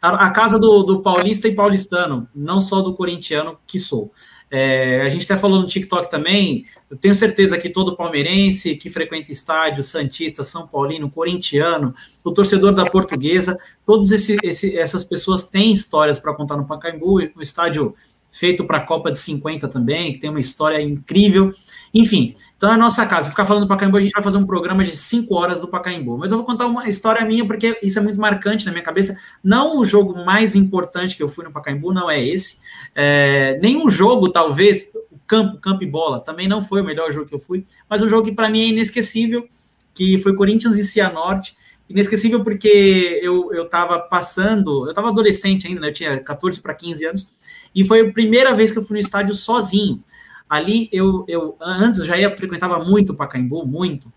A, 0.00 0.30
casa 0.30 0.58
do, 0.58 0.82
do, 0.82 1.02
paulista 1.02 1.48
e 1.48 1.54
paulistano, 1.54 2.28
não 2.34 2.60
só 2.60 2.80
do 2.80 2.94
corintiano 2.94 3.58
que 3.66 3.78
sou. 3.78 4.12
É, 4.50 5.02
a 5.02 5.08
gente 5.10 5.24
até 5.24 5.36
falou 5.36 5.60
no 5.60 5.66
TikTok 5.66 6.10
também, 6.10 6.64
eu 6.90 6.96
tenho 6.96 7.14
certeza 7.14 7.58
que 7.58 7.68
todo 7.68 7.94
palmeirense 7.94 8.76
que 8.76 8.88
frequenta 8.88 9.30
estádio, 9.30 9.84
Santista, 9.84 10.42
São 10.42 10.66
Paulino, 10.66 11.10
corintiano, 11.10 11.94
o 12.24 12.32
torcedor 12.32 12.72
da 12.72 12.86
portuguesa, 12.86 13.58
todas 13.84 14.10
essas 14.10 15.04
pessoas 15.04 15.48
têm 15.48 15.70
histórias 15.70 16.18
para 16.18 16.34
contar 16.34 16.56
no 16.56 16.66
Pacaembu, 16.66 17.20
o 17.36 17.42
estádio 17.42 17.94
feito 18.30 18.64
para 18.64 18.78
a 18.78 18.80
Copa 18.80 19.10
de 19.10 19.18
50 19.18 19.68
também, 19.68 20.12
que 20.12 20.18
tem 20.18 20.30
uma 20.30 20.40
história 20.40 20.80
incrível. 20.80 21.52
Enfim, 21.92 22.34
então 22.56 22.70
é 22.70 22.74
a 22.74 22.78
nossa 22.78 23.04
casa. 23.06 23.30
Ficar 23.30 23.46
falando 23.46 23.64
do 23.64 23.68
Pacaembu, 23.68 23.96
a 23.96 24.00
gente 24.00 24.12
vai 24.12 24.22
fazer 24.22 24.38
um 24.38 24.46
programa 24.46 24.84
de 24.84 24.96
5 24.96 25.34
horas 25.34 25.60
do 25.60 25.68
Pacaembu. 25.68 26.18
Mas 26.18 26.30
eu 26.30 26.38
vou 26.38 26.46
contar 26.46 26.66
uma 26.66 26.88
história 26.88 27.24
minha, 27.24 27.46
porque 27.46 27.78
isso 27.82 27.98
é 27.98 28.02
muito 28.02 28.20
marcante 28.20 28.66
na 28.66 28.72
minha 28.72 28.84
cabeça. 28.84 29.16
Não 29.42 29.78
o 29.78 29.84
jogo 29.84 30.24
mais 30.24 30.54
importante 30.54 31.16
que 31.16 31.22
eu 31.22 31.28
fui 31.28 31.44
no 31.44 31.52
Pacaembu, 31.52 31.92
não 31.92 32.10
é 32.10 32.22
esse. 32.22 32.60
É, 32.94 33.58
nenhum 33.60 33.88
jogo, 33.88 34.30
talvez, 34.30 34.90
o 35.10 35.18
campo, 35.26 35.58
campo 35.58 35.82
e 35.82 35.86
bola, 35.86 36.20
também 36.20 36.46
não 36.46 36.62
foi 36.62 36.82
o 36.82 36.84
melhor 36.84 37.10
jogo 37.10 37.26
que 37.26 37.34
eu 37.34 37.40
fui, 37.40 37.64
mas 37.88 38.02
um 38.02 38.08
jogo 38.08 38.24
que 38.24 38.32
para 38.32 38.48
mim 38.48 38.60
é 38.60 38.66
inesquecível, 38.68 39.46
que 39.94 40.18
foi 40.18 40.34
Corinthians 40.34 40.76
e 40.76 40.84
Cianorte. 40.84 41.56
Inesquecível 41.88 42.44
porque 42.44 43.18
eu, 43.22 43.50
eu 43.54 43.66
tava 43.66 43.98
passando, 43.98 44.84
eu 44.84 44.90
estava 44.90 45.08
adolescente 45.08 45.66
ainda, 45.66 45.80
né? 45.80 45.88
Eu 45.88 45.92
tinha 45.92 46.20
14 46.20 46.60
para 46.60 46.74
15 46.74 47.06
anos 47.06 47.37
e 47.74 47.84
foi 47.84 48.00
a 48.00 48.12
primeira 48.12 48.54
vez 48.54 48.72
que 48.72 48.78
eu 48.78 48.84
fui 48.84 48.94
no 48.94 49.00
estádio 49.00 49.34
sozinho. 49.34 50.02
Ali 50.48 50.88
eu, 50.92 51.24
eu 51.28 51.56
antes 51.60 52.04
já 52.04 52.16
ia 52.16 52.34
frequentava 52.34 52.82
muito 52.82 53.12
o 53.12 53.14
Pacaembu, 53.14 53.66
muito. 53.66 54.10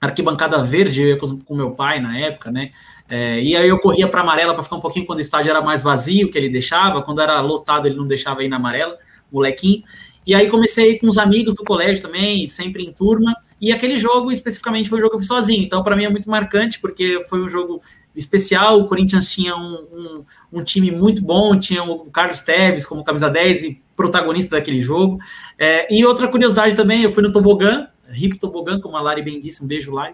Arquibancada 0.00 0.62
verde, 0.62 1.02
eu 1.02 1.08
ia 1.08 1.18
com, 1.18 1.38
com 1.38 1.56
meu 1.56 1.72
pai 1.72 2.00
na 2.00 2.16
época, 2.18 2.50
né? 2.50 2.70
É, 3.10 3.42
e 3.42 3.56
aí 3.56 3.68
eu 3.68 3.78
corria 3.78 4.06
para 4.06 4.20
amarela 4.20 4.54
para 4.54 4.62
ficar 4.62 4.76
um 4.76 4.80
pouquinho 4.80 5.04
quando 5.04 5.18
o 5.18 5.22
estádio 5.22 5.50
era 5.50 5.60
mais 5.60 5.82
vazio, 5.82 6.30
que 6.30 6.38
ele 6.38 6.48
deixava, 6.48 7.02
quando 7.02 7.20
era 7.20 7.40
lotado 7.40 7.86
ele 7.86 7.96
não 7.96 8.06
deixava 8.06 8.44
ir 8.44 8.48
na 8.48 8.56
amarela, 8.56 8.96
molequinho. 9.30 9.82
E 10.28 10.34
aí 10.34 10.46
comecei 10.46 10.98
com 10.98 11.06
os 11.06 11.16
amigos 11.16 11.54
do 11.54 11.64
colégio 11.64 12.02
também, 12.02 12.46
sempre 12.46 12.84
em 12.84 12.92
turma. 12.92 13.34
E 13.58 13.72
aquele 13.72 13.96
jogo 13.96 14.30
especificamente 14.30 14.86
foi 14.86 14.98
um 14.98 15.00
jogo 15.00 15.12
que 15.12 15.16
eu 15.16 15.20
fui 15.20 15.26
sozinho. 15.26 15.64
Então, 15.64 15.82
para 15.82 15.96
mim 15.96 16.04
é 16.04 16.10
muito 16.10 16.28
marcante, 16.28 16.78
porque 16.78 17.24
foi 17.30 17.40
um 17.40 17.48
jogo 17.48 17.80
especial. 18.14 18.78
O 18.78 18.86
Corinthians 18.86 19.32
tinha 19.32 19.56
um, 19.56 19.74
um, 19.90 20.24
um, 20.52 20.62
time 20.62 20.90
muito 20.90 21.22
bom, 21.22 21.58
tinha 21.58 21.82
o 21.82 22.10
Carlos 22.10 22.40
Teves 22.40 22.84
como 22.84 23.02
camisa 23.02 23.30
10 23.30 23.62
e 23.62 23.82
protagonista 23.96 24.56
daquele 24.56 24.82
jogo. 24.82 25.18
É, 25.58 25.90
e 25.90 26.04
outra 26.04 26.28
curiosidade 26.28 26.76
também, 26.76 27.04
eu 27.04 27.10
fui 27.10 27.22
no 27.22 27.32
Tobogã, 27.32 27.88
Rip 28.06 28.38
Tobogã, 28.38 28.78
como 28.78 28.98
a 28.98 29.00
Lari 29.00 29.22
bem 29.22 29.40
disse, 29.40 29.64
um 29.64 29.66
beijo 29.66 29.92
lá. 29.92 30.12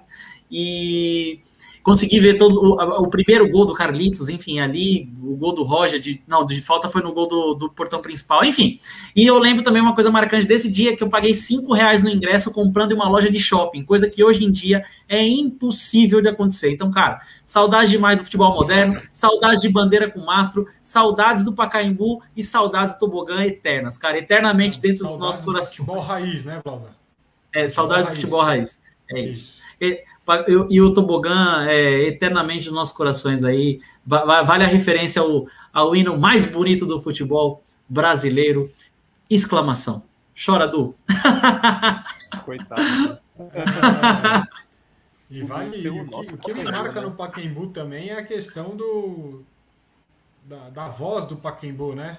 E 0.48 1.40
consegui 1.84 2.18
ver 2.18 2.38
todo 2.38 2.58
o, 2.58 3.02
o, 3.02 3.08
primeiro 3.08 3.48
gol 3.50 3.66
do 3.66 3.74
Carlitos, 3.74 4.30
enfim, 4.30 4.58
ali, 4.58 5.12
o 5.22 5.36
gol 5.36 5.54
do 5.54 5.62
Roger, 5.62 6.00
de, 6.00 6.20
não, 6.26 6.44
de 6.44 6.60
falta 6.62 6.88
foi 6.88 7.02
no 7.02 7.12
gol 7.12 7.28
do, 7.28 7.54
do, 7.54 7.70
portão 7.70 8.00
principal, 8.00 8.42
enfim. 8.42 8.80
E 9.14 9.26
eu 9.26 9.38
lembro 9.38 9.62
também 9.62 9.82
uma 9.82 9.94
coisa 9.94 10.10
marcante 10.10 10.46
desse 10.46 10.72
dia, 10.72 10.96
que 10.96 11.02
eu 11.02 11.10
paguei 11.10 11.34
cinco 11.34 11.74
reais 11.74 12.02
no 12.02 12.08
ingresso 12.08 12.50
comprando 12.50 12.92
em 12.92 12.94
uma 12.94 13.06
loja 13.06 13.30
de 13.30 13.38
shopping, 13.38 13.84
coisa 13.84 14.08
que 14.08 14.24
hoje 14.24 14.46
em 14.46 14.50
dia 14.50 14.82
é 15.06 15.22
impossível 15.22 16.22
de 16.22 16.28
acontecer. 16.28 16.72
Então, 16.72 16.90
cara, 16.90 17.20
saudades 17.44 17.90
demais 17.90 18.16
do 18.16 18.24
futebol 18.24 18.54
moderno, 18.54 18.98
saudades 19.12 19.60
de 19.60 19.68
bandeira 19.68 20.10
com 20.10 20.20
mastro, 20.20 20.66
saudades 20.80 21.44
do 21.44 21.52
Pacaembu 21.52 22.22
e 22.34 22.42
saudades 22.42 22.94
do 22.94 23.00
tobogã 23.00 23.44
eternas, 23.44 23.98
cara, 23.98 24.16
eternamente 24.16 24.80
dentro 24.80 25.04
dos 25.06 25.18
nossos 25.18 25.44
corações. 25.44 25.76
Futebol 25.76 26.00
raiz, 26.00 26.44
né, 26.44 26.62
Valda? 26.64 27.04
É, 27.54 27.68
saudades 27.68 28.08
do 28.08 28.14
futebol 28.14 28.40
raiz. 28.40 28.80
É 29.10 29.20
isso. 29.20 29.60
isso 29.80 30.04
e 30.70 30.80
o 30.80 30.92
tobogã 30.92 31.66
é 31.66 32.08
eternamente 32.08 32.66
nos 32.66 32.74
nossos 32.74 32.96
corações 32.96 33.44
aí. 33.44 33.80
Vale 34.06 34.64
a 34.64 34.68
referência 34.68 35.20
ao, 35.20 35.46
ao 35.72 35.94
hino 35.94 36.18
mais 36.18 36.44
bonito 36.44 36.86
do 36.86 37.00
futebol 37.00 37.62
brasileiro. 37.88 38.70
Exclamação. 39.28 40.02
Chora, 40.34 40.66
Du. 40.66 40.94
Coitado. 42.44 43.18
e 45.30 45.42
vale, 45.42 45.88
o, 45.88 46.08
que, 46.08 46.34
o 46.34 46.38
que 46.38 46.54
me 46.54 46.64
marca 46.64 47.00
no 47.00 47.12
Paquembu 47.12 47.68
também 47.68 48.08
é 48.08 48.18
a 48.18 48.24
questão 48.24 48.76
do 48.76 49.42
da, 50.44 50.70
da 50.70 50.88
voz 50.88 51.26
do 51.26 51.36
Paquembu, 51.36 51.94
né? 51.94 52.18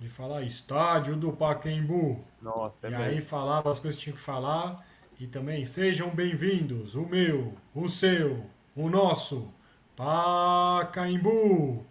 de 0.00 0.08
falar 0.08 0.42
estádio 0.42 1.16
do 1.16 1.32
Pacaembu. 1.32 2.22
Nossa, 2.42 2.86
é 2.86 2.90
e 2.90 2.92
mesmo. 2.92 3.04
aí 3.06 3.20
falava 3.20 3.70
as 3.70 3.78
coisas 3.78 3.96
que 3.96 4.04
tinha 4.04 4.14
que 4.14 4.20
falar. 4.20 4.84
E 5.18 5.26
também 5.26 5.64
sejam 5.64 6.10
bem-vindos, 6.10 6.94
o 6.94 7.06
meu, 7.06 7.54
o 7.74 7.88
seu, 7.88 8.44
o 8.74 8.88
nosso, 8.90 9.48
Pacaembu. 9.96 11.86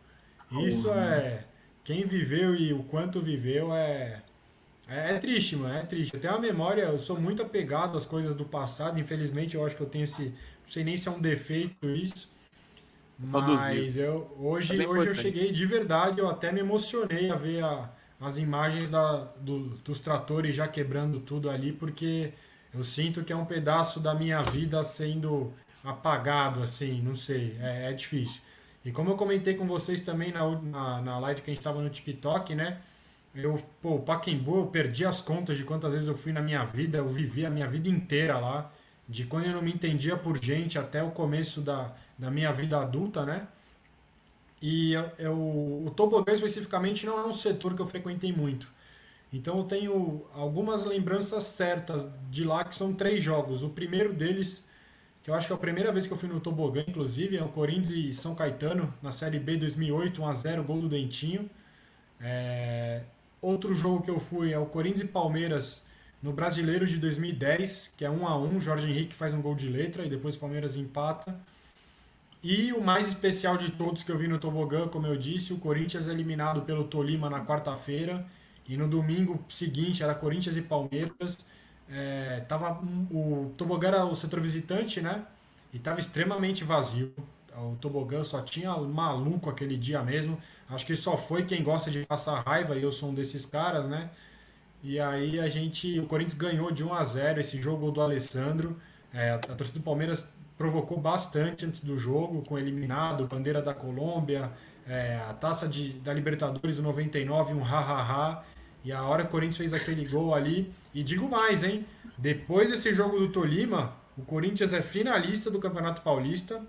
Isso 0.51 0.89
é. 0.91 1.45
Quem 1.83 2.05
viveu 2.05 2.53
e 2.53 2.73
o 2.73 2.83
quanto 2.83 3.21
viveu 3.21 3.73
é. 3.73 4.21
É, 4.87 5.11
é 5.15 5.19
triste, 5.19 5.55
mano, 5.55 5.73
é 5.75 5.83
triste. 5.83 6.13
Eu 6.13 6.19
tenho 6.19 6.33
uma 6.33 6.39
memória, 6.41 6.83
eu 6.83 6.99
sou 6.99 7.19
muito 7.19 7.41
apegado 7.41 7.97
às 7.97 8.05
coisas 8.05 8.35
do 8.35 8.45
passado. 8.45 8.99
Infelizmente, 8.99 9.55
eu 9.55 9.65
acho 9.65 9.75
que 9.75 9.81
eu 9.81 9.87
tenho 9.87 10.03
esse. 10.03 10.25
Não 10.25 10.69
sei 10.69 10.83
nem 10.83 10.97
se 10.97 11.07
é 11.07 11.11
um 11.11 11.19
defeito 11.21 11.89
isso. 11.89 12.29
Mas 13.17 13.95
eu, 13.95 14.35
hoje, 14.39 14.81
É 14.83 14.87
hoje 14.87 15.07
eu 15.07 15.15
cheguei 15.15 15.51
de 15.51 15.65
verdade, 15.65 16.19
eu 16.19 16.27
até 16.27 16.51
me 16.51 16.59
emocionei 16.59 17.29
a 17.29 17.35
ver 17.35 17.63
a- 17.63 17.89
as 18.19 18.37
imagens 18.37 18.89
da, 18.89 19.23
do- 19.39 19.69
dos 19.77 19.99
tratores 19.99 20.55
já 20.55 20.67
quebrando 20.67 21.19
tudo 21.19 21.49
ali, 21.49 21.71
porque 21.71 22.33
eu 22.73 22.83
sinto 22.83 23.23
que 23.23 23.31
é 23.33 23.35
um 23.35 23.45
pedaço 23.45 23.99
da 23.99 24.13
minha 24.15 24.41
vida 24.41 24.83
sendo 24.83 25.53
apagado, 25.83 26.61
assim, 26.61 27.01
não 27.01 27.15
sei, 27.15 27.57
é, 27.59 27.89
é 27.91 27.93
difícil. 27.93 28.41
E 28.85 28.91
como 28.91 29.09
eu 29.11 29.15
comentei 29.17 29.53
com 29.55 29.67
vocês 29.67 30.01
também 30.01 30.31
na, 30.31 30.49
na, 30.61 31.01
na 31.01 31.19
live 31.19 31.41
que 31.41 31.49
a 31.51 31.53
gente 31.53 31.59
estava 31.61 31.81
no 31.81 31.89
TikTok, 31.89 32.55
né? 32.55 32.79
Eu, 33.35 33.61
pô, 33.81 33.95
o 33.95 34.01
Pacaembu, 34.01 34.59
eu 34.59 34.67
perdi 34.67 35.05
as 35.05 35.21
contas 35.21 35.57
de 35.57 35.63
quantas 35.63 35.91
vezes 35.93 36.07
eu 36.07 36.15
fui 36.15 36.31
na 36.31 36.41
minha 36.41 36.63
vida, 36.65 36.99
eu 36.99 37.07
vivi 37.07 37.45
a 37.45 37.49
minha 37.49 37.67
vida 37.67 37.89
inteira 37.89 38.37
lá, 38.39 38.71
de 39.09 39.25
quando 39.25 39.45
eu 39.47 39.53
não 39.53 39.61
me 39.61 39.73
entendia 39.73 40.15
por 40.17 40.41
gente 40.43 40.77
até 40.79 41.03
o 41.03 41.11
começo 41.11 41.61
da, 41.61 41.91
da 42.17 42.29
minha 42.31 42.51
vida 42.53 42.79
adulta, 42.79 43.25
né? 43.25 43.47
E 44.61 44.93
eu, 44.93 45.11
eu- 45.19 45.83
o 45.87 45.91
tobogã 45.95 46.33
especificamente 46.33 47.05
não 47.05 47.19
é 47.19 47.25
um 47.25 47.33
setor 47.33 47.75
que 47.75 47.81
eu 47.81 47.85
frequentei 47.87 48.31
muito. 48.31 48.67
Então 49.33 49.57
eu 49.57 49.63
tenho 49.63 50.25
algumas 50.33 50.85
lembranças 50.85 51.43
certas 51.43 52.07
de 52.29 52.43
lá, 52.43 52.63
que 52.63 52.75
são 52.75 52.93
três 52.93 53.23
jogos. 53.23 53.63
O 53.63 53.69
primeiro 53.69 54.13
deles, 54.13 54.63
que 55.23 55.29
eu 55.29 55.33
acho 55.33 55.47
que 55.47 55.53
é 55.53 55.55
a 55.55 55.59
primeira 55.59 55.91
vez 55.91 56.07
que 56.07 56.13
eu 56.13 56.17
fui 56.17 56.29
no 56.29 56.39
tobogã, 56.39 56.83
inclusive, 56.87 57.35
é 57.35 57.43
o 57.43 57.49
Corinthians 57.49 57.89
e 57.89 58.13
São 58.13 58.35
Caetano, 58.35 58.93
na 59.01 59.11
Série 59.11 59.39
B 59.39 59.57
2008, 59.57 60.21
1x0, 60.21 60.63
gol 60.63 60.81
do 60.81 60.87
Dentinho. 60.87 61.49
É, 62.21 63.01
Outro 63.43 63.73
jogo 63.73 64.01
que 64.01 64.09
eu 64.09 64.21
fui 64.21 64.53
é 64.53 64.57
o 64.57 64.65
Corinthians 64.65 65.03
e 65.03 65.07
Palmeiras 65.11 65.83
no 66.21 66.31
Brasileiro 66.31 66.87
de 66.87 66.97
2010, 66.97 67.91
que 67.97 68.05
é 68.05 68.09
1 68.09 68.25
a 68.25 68.37
1 68.37 68.61
Jorge 68.61 68.89
Henrique 68.89 69.13
faz 69.13 69.33
um 69.33 69.41
gol 69.41 69.53
de 69.53 69.67
letra 69.67 70.05
e 70.05 70.09
depois 70.09 70.37
o 70.37 70.39
Palmeiras 70.39 70.77
empata. 70.77 71.37
E 72.41 72.71
o 72.71 72.81
mais 72.81 73.09
especial 73.09 73.57
de 73.57 73.69
todos 73.73 74.01
que 74.01 74.09
eu 74.09 74.17
vi 74.17 74.29
no 74.29 74.39
Tobogã, 74.39 74.87
como 74.87 75.07
eu 75.07 75.17
disse, 75.17 75.51
o 75.51 75.57
Corinthians 75.57 76.07
é 76.07 76.11
eliminado 76.11 76.61
pelo 76.61 76.85
Tolima 76.85 77.29
na 77.29 77.45
quarta-feira. 77.45 78.25
E 78.67 78.77
no 78.77 78.87
domingo 78.87 79.43
seguinte 79.49 80.03
era 80.03 80.15
Corinthians 80.15 80.55
e 80.55 80.61
Palmeiras. 80.61 81.37
É, 81.89 82.41
tava, 82.47 82.81
o 83.11 83.51
Tobogã 83.57 83.89
era 83.89 84.05
o 84.05 84.15
setor 84.15 84.39
visitante, 84.39 85.01
né? 85.01 85.23
E 85.73 85.77
estava 85.77 85.99
extremamente 85.99 86.63
vazio. 86.63 87.13
O 87.55 87.75
Tobogã 87.79 88.23
só 88.23 88.41
tinha 88.41 88.75
maluco 88.77 89.49
aquele 89.49 89.77
dia 89.77 90.01
mesmo. 90.01 90.37
Acho 90.69 90.85
que 90.85 90.95
só 90.95 91.15
foi 91.17 91.43
quem 91.43 91.61
gosta 91.63 91.91
de 91.91 92.05
passar 92.05 92.41
raiva, 92.41 92.75
e 92.75 92.81
eu 92.81 92.91
sou 92.91 93.09
um 93.09 93.13
desses 93.13 93.45
caras, 93.45 93.87
né? 93.87 94.09
E 94.83 94.99
aí 94.99 95.39
a 95.39 95.47
gente, 95.47 95.99
o 95.99 96.05
Corinthians 96.05 96.37
ganhou 96.37 96.71
de 96.71 96.83
1 96.83 96.93
a 96.93 97.03
0 97.03 97.39
esse 97.39 97.61
jogo 97.61 97.91
do 97.91 98.01
Alessandro. 98.01 98.77
É, 99.13 99.31
a, 99.31 99.37
torcida 99.37 99.79
do 99.79 99.83
Palmeiras 99.83 100.27
provocou 100.57 100.99
bastante 100.99 101.65
antes 101.65 101.79
do 101.79 101.97
jogo, 101.97 102.41
com 102.41 102.57
eliminado, 102.57 103.27
bandeira 103.27 103.61
da 103.61 103.73
Colômbia, 103.73 104.51
é, 104.87 105.19
a 105.29 105.33
taça 105.33 105.67
de, 105.67 105.93
da 105.99 106.13
Libertadores 106.13 106.79
99, 106.79 107.53
um 107.53 107.63
ha-ha-ha. 107.63 108.43
E 108.83 108.91
a 108.91 109.01
hora 109.03 109.23
que 109.23 109.29
o 109.29 109.31
Corinthians 109.31 109.57
fez 109.57 109.73
aquele 109.73 110.05
gol 110.05 110.35
ali. 110.35 110.71
E 110.93 111.01
digo 111.03 111.29
mais, 111.29 111.63
hein? 111.63 111.85
Depois 112.17 112.69
desse 112.69 112.93
jogo 112.93 113.17
do 113.17 113.29
Tolima, 113.29 113.93
o 114.17 114.21
Corinthians 114.23 114.73
é 114.73 114.81
finalista 114.81 115.49
do 115.49 115.59
Campeonato 115.59 116.01
Paulista, 116.01 116.61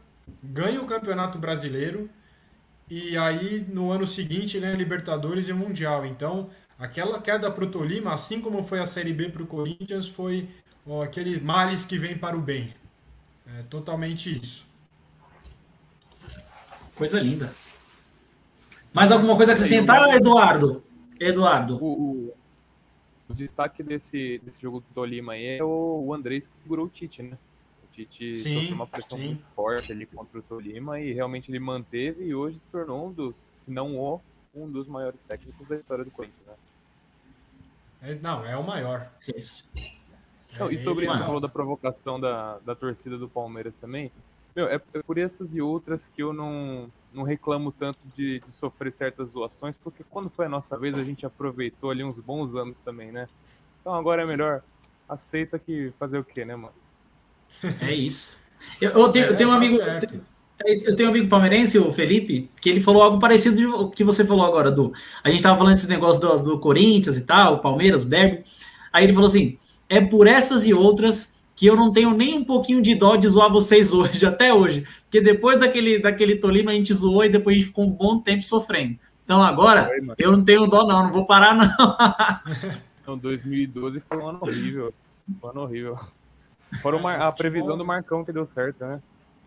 ganha 0.43 0.81
o 0.81 0.87
Campeonato 0.87 1.39
Brasileiro 1.39 2.09
e 2.89 3.17
aí 3.17 3.67
no 3.69 3.91
ano 3.91 4.07
seguinte 4.07 4.59
ganha 4.59 4.77
Libertadores 4.77 5.49
e 5.49 5.53
o 5.53 5.57
Mundial. 5.57 6.07
Então, 6.07 6.51
aquela 6.79 7.21
queda 7.21 7.51
pro 7.51 7.67
Tolima, 7.67 8.15
assim 8.15 8.41
como 8.41 8.63
foi 8.63 8.79
a 8.79 8.87
Série 8.87 9.13
B 9.13 9.29
pro 9.29 9.47
Corinthians, 9.47 10.09
foi 10.09 10.49
ó, 10.87 11.03
aquele 11.03 11.41
males 11.41 11.85
que 11.85 11.99
vem 11.99 12.17
para 12.17 12.37
o 12.37 12.41
bem. 12.41 12.75
É 13.59 13.63
totalmente 13.65 14.39
isso. 14.39 14.65
Coisa 16.95 17.21
linda. 17.21 17.53
Mais 18.95 19.11
alguma 19.11 19.37
coisa 19.37 19.53
a 19.53 19.55
acrescentar, 19.55 20.09
Eduardo? 20.15 20.83
Eduardo. 21.19 21.77
O, 21.83 21.87
o- 22.29 22.35
o 23.29 23.35
destaque 23.35 23.83
desse, 23.83 24.39
desse 24.45 24.61
jogo 24.61 24.81
do 24.81 24.87
Tolima 24.95 25.33
aí 25.33 25.59
é 25.59 25.65
o, 25.65 26.05
o 26.07 26.15
Andrés 26.15 26.47
que 26.47 26.57
segurou 26.57 26.87
o 26.87 26.89
Tite, 26.89 27.23
né? 27.23 27.39
O 27.83 27.87
Tite 27.93 28.35
Sim, 28.35 28.55
sofreu 28.55 28.75
uma 28.75 28.87
pressão 28.87 29.19
sim. 29.19 29.25
muito 29.27 29.45
forte 29.57 29.91
ali 29.93 30.05
contra 30.07 30.39
o 30.39 30.43
Tolima 30.43 31.01
e 31.01 31.13
realmente 31.13 31.51
ele 31.51 31.59
manteve 31.59 32.25
e 32.25 32.35
hoje 32.35 32.59
se 32.59 32.69
tornou 32.69 33.09
um 33.09 33.13
dos, 33.13 33.49
se 33.57 33.71
não 33.71 33.97
o, 33.97 34.21
um 34.55 34.71
dos 34.71 34.87
maiores 34.87 35.23
técnicos 35.23 35.67
da 35.67 35.77
história 35.77 36.05
do 36.05 36.11
Corinthians, 36.11 36.47
né? 36.47 36.53
Mas, 38.03 38.21
não, 38.21 38.45
é 38.45 38.55
o 38.57 38.63
maior. 38.63 39.11
Isso. 39.35 39.65
Não, 40.59 40.71
e 40.71 40.77
sobre 40.77 41.05
Ele- 41.05 41.13
isso, 41.13 41.21
você 41.21 41.27
falou 41.27 41.41
da 41.41 41.49
provocação 41.49 42.21
da, 42.21 42.59
da 42.59 42.75
torcida 42.75 43.17
do 43.17 43.29
Palmeiras 43.29 43.77
também. 43.77 44.13
Meu, 44.55 44.69
é, 44.69 44.75
é 44.93 45.03
por 45.03 45.17
essas 45.17 45.55
e 45.57 45.61
outras 45.63 46.09
que 46.11 46.23
eu 46.23 46.33
não, 46.35 46.93
não 47.15 47.23
reclamo 47.23 47.73
tanto 47.73 47.99
de, 48.17 48.41
de 48.41 48.53
sofrer 48.53 48.93
certas 48.93 49.31
zoações, 49.31 49.77
porque 49.77 50.05
quando 50.11 50.29
foi 50.29 50.47
a 50.47 50.49
nossa 50.49 50.77
vez, 50.79 50.95
a 50.95 51.05
gente 51.05 51.25
aproveitou 51.25 51.91
ali 51.91 52.03
uns 52.05 52.19
bons 52.19 52.55
anos 52.55 52.81
também, 52.81 53.13
né? 53.13 53.27
Então 53.81 53.95
agora 53.95 54.23
é 54.23 54.27
melhor 54.27 54.63
aceita 55.09 55.59
que 55.59 55.93
fazer 55.99 56.19
o 56.19 56.25
quê, 56.25 56.45
né, 56.45 56.57
mano? 56.57 56.75
É 57.81 57.95
isso. 57.95 58.43
Eu, 58.81 58.91
eu 58.91 59.09
tenho, 59.11 59.27
eu 59.27 59.37
tenho 59.37 59.49
um 59.51 59.53
tá 59.53 59.59
amigo. 59.59 59.79
É 59.81 60.73
Eu 60.89 60.97
tenho 60.97 61.09
um 61.09 61.13
amigo 61.13 61.29
palmeirense, 61.29 61.79
o 61.79 61.93
Felipe, 61.93 62.49
que 62.61 62.71
ele 62.71 62.81
falou 62.81 63.03
algo 63.03 63.19
parecido 63.19 63.57
de- 63.57 63.67
o 63.67 63.91
que 63.91 64.05
você 64.05 64.25
falou 64.25 64.45
agora, 64.47 64.71
Du. 64.71 64.93
A 65.23 65.29
gente 65.29 65.43
tava 65.43 65.59
falando 65.59 65.75
desse 65.75 65.89
negócio 65.89 66.21
do, 66.21 66.39
do 66.39 66.59
Corinthians 66.61 67.17
e 67.17 67.25
tal, 67.25 67.61
Palmeiras, 67.61 68.05
o 68.05 68.09
Derby. 68.09 68.45
Aí 68.93 69.05
ele 69.05 69.13
falou 69.13 69.27
assim: 69.27 69.59
é 69.89 70.01
por 70.01 70.27
essas 70.27 70.67
e 70.67 70.73
outras 70.73 71.34
que 71.57 71.67
eu 71.67 71.77
não 71.77 71.93
tenho 71.93 72.15
nem 72.15 72.39
um 72.39 72.45
pouquinho 72.45 72.83
de 72.83 72.95
dó 72.95 73.17
de 73.17 73.29
zoar 73.29 73.51
vocês 73.51 73.93
hoje, 73.95 74.25
até 74.27 74.53
hoje. 74.53 74.87
Porque 75.03 75.21
depois 75.21 75.59
daquele, 75.59 75.99
daquele 75.99 76.37
Tolima 76.37 76.71
a 76.71 76.75
gente 76.75 76.93
zoou 76.93 77.25
e 77.25 77.29
depois 77.29 77.57
a 77.57 77.59
gente 77.59 77.69
ficou 77.69 77.85
um 77.85 77.91
bom 77.91 78.21
tempo 78.21 78.43
sofrendo. 78.43 78.99
Então 79.25 79.43
agora 79.43 79.91
mano. 80.03 80.15
eu 80.19 80.33
não 80.33 80.45
tenho 80.45 80.67
dó, 80.67 80.87
não, 80.87 81.05
não 81.05 81.13
vou 81.13 81.27
parar, 81.27 81.55
não. 81.55 81.67
Então, 83.05 83.19
2012 83.19 84.01
foi 84.01 84.17
um 84.17 84.29
ano 84.29 84.39
horrível. 84.41 84.95
Foi 85.39 85.51
um 85.51 85.53
ano 85.53 85.61
horrível. 85.61 85.99
Fora 86.81 86.97
É, 86.97 87.23
a 87.23 87.33
previsão 87.33 87.77
do 87.77 87.85
Marcão 87.85 88.25
que 88.25 88.33
deu 88.33 88.47
certo, 88.47 88.85
né? 88.85 89.03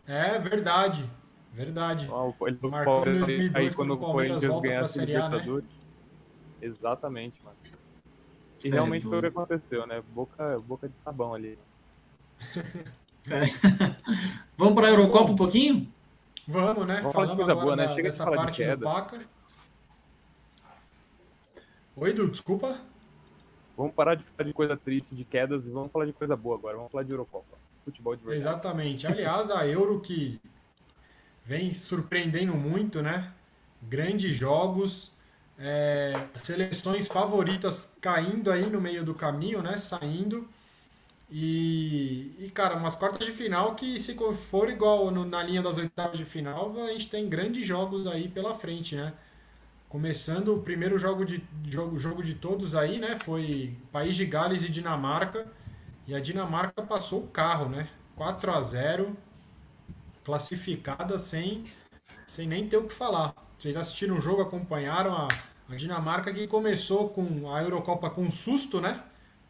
É 0.05 0.37
verdade. 0.37 1.09
Verdade. 1.53 2.07
O- 2.07 2.35
Ele, 2.47 2.59
Marcão 2.61 3.01
em 3.07 3.17
2002, 3.19 3.55
aí 3.55 3.73
quando 3.73 3.75
quando 3.75 3.91
o 3.93 3.97
Palmeiras 3.97 4.37
Corinthians 4.37 4.51
volta 4.51 4.61
pra 4.61 4.69
ganhasse 4.69 4.99
a 4.99 5.01
Série 5.01 5.15
A, 5.15 5.29
né? 5.29 5.61
Exatamente, 6.61 7.43
mano. 7.43 7.57
E 8.63 8.67
é 8.67 8.71
realmente 8.71 9.07
foi 9.07 9.17
o 9.17 9.21
que 9.21 9.27
aconteceu, 9.27 9.87
né? 9.87 10.03
Boca, 10.13 10.59
boca 10.59 10.87
de 10.87 10.97
sabão 10.97 11.33
ali. 11.33 11.57
Vamos 14.58 14.75
para 14.75 14.88
a 14.88 14.89
Eurocopa 14.91 15.32
um 15.32 15.36
pouquinho? 15.36 15.91
Vamos, 16.48 16.88
né? 16.88 16.98
Vamos 17.01 17.13
falar 17.13 17.25
de 17.25 17.32
Falamos 17.32 17.36
coisa 17.36 17.51
agora 17.51 17.65
boa, 17.65 17.75
né? 17.75 17.84
da- 17.88 17.89
Chega 17.89 18.03
de 18.03 18.10
dessa 18.10 18.24
falar 18.24 18.38
de 18.38 18.44
parte 18.44 18.63
do 18.63 18.70
queda. 18.70 18.86
Paca. 18.86 19.20
Oi, 21.96 22.13
Du, 22.13 22.29
desculpa. 22.29 22.79
Vamos 23.75 23.94
parar 23.94 24.15
de 24.15 24.24
falar 24.24 24.48
de 24.48 24.53
coisa 24.53 24.75
triste, 24.77 25.15
de 25.15 25.24
quedas, 25.24 25.67
e 25.67 25.70
vamos 25.70 25.91
falar 25.91 26.06
de 26.06 26.13
coisa 26.13 26.36
boa 26.36 26.58
agora. 26.58 26.77
Vamos 26.77 26.91
falar 26.91 27.03
de 27.03 27.12
Eurocopa. 27.12 27.58
Futebol 27.86 28.15
de 28.15 28.24
verdade. 28.24 28.41
Exatamente. 28.41 29.08
Aliás, 29.08 29.51
a 29.51 29.67
Euro 29.67 30.00
que 30.00 30.39
vem 31.46 31.72
surpreendendo 31.74 32.53
muito, 32.53 33.01
né? 33.01 33.32
Grandes 33.82 34.36
jogos, 34.36 35.12
é, 35.60 36.13
seleções 36.44 37.08
favoritas 37.08 37.94
caindo 38.01 38.51
aí 38.51 38.70
no 38.70 38.82
meio 38.82 39.03
do 39.03 39.13
caminho, 39.13 39.62
né? 39.62 39.77
Saindo. 39.77 40.48
E, 41.29 42.34
e, 42.39 42.50
cara, 42.51 42.75
umas 42.75 42.96
quartas 42.96 43.25
de 43.25 43.34
final 43.34 43.75
que 43.75 44.00
se 44.00 44.15
for 44.50 44.69
igual 44.69 45.12
no- 45.12 45.25
na 45.25 45.43
linha 45.43 45.62
das 45.62 45.77
oitavas 45.77 46.17
de 46.17 46.24
final, 46.25 46.74
a 46.86 46.91
gente 46.91 47.10
tem 47.10 47.27
grandes 47.27 47.65
jogos 47.65 48.07
aí 48.07 48.29
pela 48.29 48.53
frente, 48.55 48.96
né? 48.96 49.13
Começando 49.89 50.55
o 50.55 50.62
primeiro 50.63 51.00
jogo 51.00 51.25
de, 51.25 51.43
jogo, 51.65 52.00
jogo 52.00 52.24
de 52.24 52.36
todos 52.36 52.75
aí, 52.75 53.00
né? 53.00 53.17
Foi 53.19 53.75
País 53.91 54.15
de 54.15 54.25
Gales 54.25 54.63
e 54.63 54.69
Dinamarca. 54.69 55.48
E 56.07 56.15
a 56.15 56.19
Dinamarca 56.22 56.81
passou 56.84 57.22
o 57.24 57.27
carro, 57.27 57.69
né? 57.69 57.89
4 58.15 58.51
a 58.53 58.62
0 58.62 59.15
classificada 60.24 61.17
sem, 61.17 61.63
sem 62.27 62.48
nem 62.48 62.67
ter 62.67 62.77
o 62.77 62.86
que 62.88 62.93
falar. 62.93 63.36
Vocês 63.60 63.75
assistiram 63.77 64.17
o 64.17 64.22
jogo, 64.22 64.41
acompanharam 64.41 65.15
a, 65.15 65.27
a 65.69 65.75
Dinamarca 65.75 66.34
que 66.34 66.48
começou 66.48 67.10
com 67.10 67.51
a 67.53 67.62
Eurocopa 67.62 68.10
com 68.10 68.24
um 68.24 68.31
susto, 68.31 68.81
né? 68.81 69.03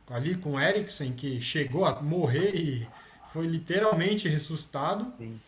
Ali 0.10 0.38
com 0.38 0.54
o 0.54 0.60
Eriksen, 0.60 1.14
que 1.14 1.42
chegou 1.42 1.86
a 1.86 2.02
morrer 2.02 2.56
e 2.56 2.88
foi 3.30 3.46
literalmente 3.46 4.30
ressuscitado. 4.30 5.12
Sim. 5.18 5.40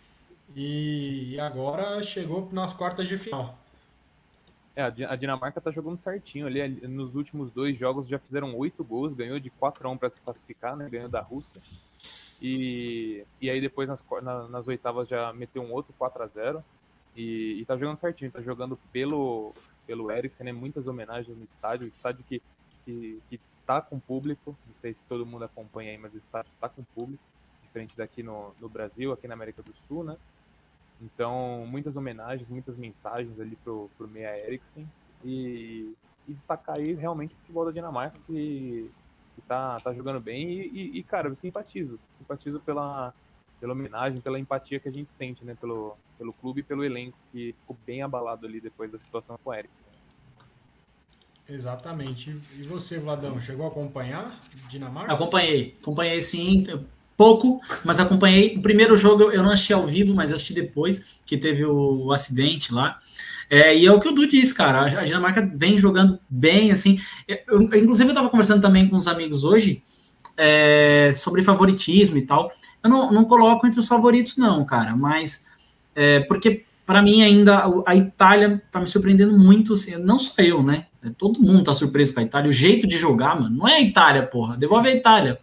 E 0.55 1.39
agora 1.39 2.01
chegou 2.03 2.49
nas 2.51 2.73
quartas 2.73 3.07
de 3.07 3.17
final. 3.17 3.57
É, 4.75 4.83
a 4.83 5.15
Dinamarca 5.15 5.59
tá 5.59 5.71
jogando 5.71 5.97
certinho 5.97 6.47
ali. 6.47 6.67
Nos 6.87 7.15
últimos 7.15 7.51
dois 7.51 7.77
jogos 7.77 8.07
já 8.07 8.17
fizeram 8.17 8.55
oito 8.55 8.83
gols, 8.83 9.13
ganhou 9.13 9.39
de 9.39 9.49
4 9.49 9.87
a 9.87 9.91
1 9.91 9.97
para 9.97 10.09
se 10.09 10.21
classificar, 10.21 10.75
né? 10.75 10.87
Ganhou 10.89 11.09
da 11.09 11.21
Rússia. 11.21 11.61
E, 12.41 13.25
e 13.41 13.49
aí 13.49 13.59
depois 13.59 13.89
nas, 13.89 14.03
nas 14.49 14.67
oitavas 14.67 15.07
já 15.09 15.33
meteu 15.33 15.61
um 15.61 15.73
outro 15.73 15.93
4 15.97 16.23
a 16.23 16.27
0 16.27 16.63
e, 17.15 17.59
e 17.59 17.65
tá 17.65 17.75
jogando 17.75 17.97
certinho, 17.97 18.31
tá 18.31 18.41
jogando 18.41 18.79
pelo, 18.93 19.53
pelo 19.85 20.09
Eriksen, 20.09 20.45
né? 20.45 20.51
Muitas 20.53 20.87
homenagens 20.87 21.37
no 21.37 21.43
estádio, 21.43 21.85
o 21.85 21.89
estádio 21.89 22.23
que, 22.27 22.41
que, 22.85 23.21
que 23.29 23.39
tá 23.69 23.79
com 23.79 23.99
público, 23.99 24.57
não 24.65 24.73
sei 24.73 24.95
se 24.95 25.05
todo 25.05 25.27
mundo 25.27 25.45
acompanha 25.45 25.91
aí, 25.91 25.97
mas 25.99 26.11
o 26.15 26.17
estádio 26.17 26.51
tá 26.59 26.67
com 26.67 26.83
público, 26.83 27.21
diferente 27.61 27.95
daqui 27.95 28.23
no, 28.23 28.51
no 28.59 28.67
Brasil, 28.67 29.11
aqui 29.11 29.27
na 29.27 29.35
América 29.35 29.61
do 29.61 29.71
Sul, 29.75 30.03
né? 30.03 30.17
Então, 30.99 31.67
muitas 31.67 31.95
homenagens, 31.95 32.49
muitas 32.49 32.75
mensagens 32.75 33.39
ali 33.39 33.55
pro, 33.57 33.88
pro 33.95 34.07
Meia 34.07 34.35
Eriksen. 34.43 34.89
E, 35.23 35.93
e 36.27 36.33
destacar 36.33 36.77
aí 36.77 36.95
realmente 36.95 37.35
o 37.35 37.38
futebol 37.38 37.63
da 37.63 37.71
Dinamarca 37.71 38.17
que, 38.25 38.89
que 39.35 39.41
tá, 39.43 39.79
tá 39.79 39.93
jogando 39.93 40.19
bem. 40.19 40.49
E, 40.49 40.67
e, 40.67 40.97
e, 40.97 41.03
cara, 41.03 41.27
eu 41.29 41.35
simpatizo, 41.35 41.99
simpatizo 42.17 42.59
pela, 42.61 43.13
pela 43.59 43.73
homenagem, 43.73 44.19
pela 44.19 44.39
empatia 44.39 44.79
que 44.79 44.89
a 44.89 44.91
gente 44.91 45.13
sente, 45.13 45.45
né, 45.45 45.53
pelo, 45.53 45.95
pelo 46.17 46.33
clube 46.33 46.61
e 46.61 46.63
pelo 46.63 46.83
elenco 46.83 47.19
que 47.31 47.53
ficou 47.53 47.77
bem 47.85 48.01
abalado 48.01 48.47
ali 48.47 48.59
depois 48.59 48.91
da 48.91 48.97
situação 48.97 49.38
com 49.43 49.51
o 49.51 49.53
Eriksen. 49.53 49.85
Exatamente. 51.49 52.35
E 52.57 52.63
você, 52.63 52.99
Vladão, 52.99 53.39
chegou 53.39 53.65
a 53.65 53.69
acompanhar 53.69 54.39
Dinamarca? 54.69 55.13
Acompanhei, 55.13 55.75
acompanhei 55.81 56.21
sim 56.21 56.65
pouco, 57.17 57.59
mas 57.83 57.99
acompanhei. 57.99 58.55
O 58.55 58.61
primeiro 58.61 58.95
jogo 58.95 59.23
eu 59.23 59.43
não 59.43 59.51
assisti 59.51 59.73
ao 59.73 59.85
vivo, 59.85 60.15
mas 60.15 60.31
assisti 60.31 60.53
depois, 60.53 61.03
que 61.25 61.37
teve 61.37 61.65
o, 61.65 62.13
acidente 62.13 62.73
lá. 62.73 62.97
É, 63.49 63.75
e 63.75 63.85
é 63.85 63.91
o 63.91 63.99
que 63.99 64.07
o 64.07 64.13
Du 64.13 64.25
disse, 64.25 64.53
cara. 64.55 64.83
A 64.83 65.03
Dinamarca 65.03 65.51
vem 65.53 65.77
jogando 65.77 66.17
bem, 66.29 66.71
assim. 66.71 66.97
Eu, 67.27 67.61
inclusive, 67.61 68.07
eu 68.09 68.13
estava 68.13 68.29
conversando 68.29 68.61
também 68.61 68.87
com 68.87 68.95
os 68.95 69.05
amigos 69.05 69.43
hoje 69.43 69.83
é, 70.37 71.11
sobre 71.13 71.43
favoritismo 71.43 72.17
e 72.17 72.21
tal. 72.21 72.49
Eu 72.81 72.89
não, 72.89 73.11
não 73.11 73.25
coloco 73.25 73.67
entre 73.67 73.81
os 73.81 73.87
favoritos, 73.87 74.37
não, 74.37 74.63
cara, 74.63 74.95
mas 74.95 75.45
é, 75.93 76.21
porque 76.21 76.63
para 76.85 77.01
mim 77.01 77.21
ainda 77.21 77.65
a 77.85 77.95
Itália 77.95 78.63
tá 78.71 78.79
me 78.79 78.87
surpreendendo 78.87 79.37
muito, 79.37 79.73
assim, 79.73 79.97
não 79.97 80.17
só 80.17 80.41
eu, 80.41 80.63
né? 80.63 80.85
Todo 81.17 81.41
mundo 81.41 81.63
tá 81.63 81.73
surpreso 81.73 82.13
com 82.13 82.19
a 82.19 82.23
Itália. 82.23 82.49
O 82.49 82.53
jeito 82.53 82.85
de 82.85 82.97
jogar, 82.97 83.39
mano, 83.39 83.57
não 83.57 83.67
é 83.67 83.75
a 83.75 83.81
Itália, 83.81 84.25
porra. 84.25 84.57
Devolve 84.57 84.89
a 84.89 84.93
Itália. 84.93 85.39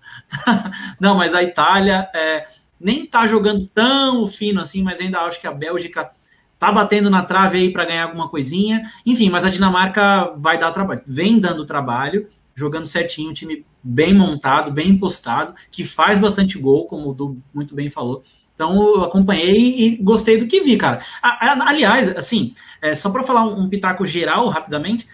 não, 1.01 1.17
mas 1.17 1.35
a 1.35 1.43
Itália 1.43 2.09
é, 2.15 2.47
nem 2.79 3.07
tá 3.07 3.27
jogando 3.27 3.67
tão 3.67 4.29
fino 4.29 4.61
assim, 4.61 4.83
mas 4.83 5.01
ainda 5.01 5.21
acho 5.21 5.41
que 5.41 5.47
a 5.47 5.53
Bélgica 5.53 6.11
tá 6.59 6.71
batendo 6.73 7.09
na 7.11 7.23
trave 7.23 7.59
aí 7.59 7.73
para 7.73 7.85
ganhar 7.85 8.05
alguma 8.05 8.29
coisinha. 8.29 8.83
Enfim, 9.05 9.31
mas 9.31 9.45
a 9.45 9.51
Dinamarca 9.51 10.33
vai 10.37 10.59
dar 10.59 10.71
trabalho. 10.73 11.03
Vem 11.07 11.39
dando 11.39 11.65
trabalho, 11.65 12.27
jogando 12.55 12.87
certinho, 12.87 13.31
um 13.31 13.35
time 13.35 13.65
bem 13.83 14.13
montado, 14.13 14.73
bem 14.73 14.91
impostado, 14.91 15.55
que 15.71 15.85
faz 15.85 16.19
bastante 16.19 16.59
gol, 16.59 16.87
como 16.87 17.11
o 17.11 17.15
Du 17.15 17.39
muito 17.55 17.75
bem 17.75 17.89
falou. 17.89 18.23
Então, 18.57 18.75
eu 18.97 19.05
acompanhei 19.05 19.79
e 19.79 19.97
gostei 19.97 20.39
do 20.39 20.47
que 20.47 20.63
vi, 20.63 20.79
cara. 20.79 21.03
Aliás, 21.23 22.09
assim, 22.17 22.55
é, 22.81 22.95
só 22.95 23.11
para 23.11 23.23
falar 23.23 23.45
um, 23.45 23.69
pitaco 23.69 24.07
geral, 24.07 24.49
rapidamente, 24.49 25.07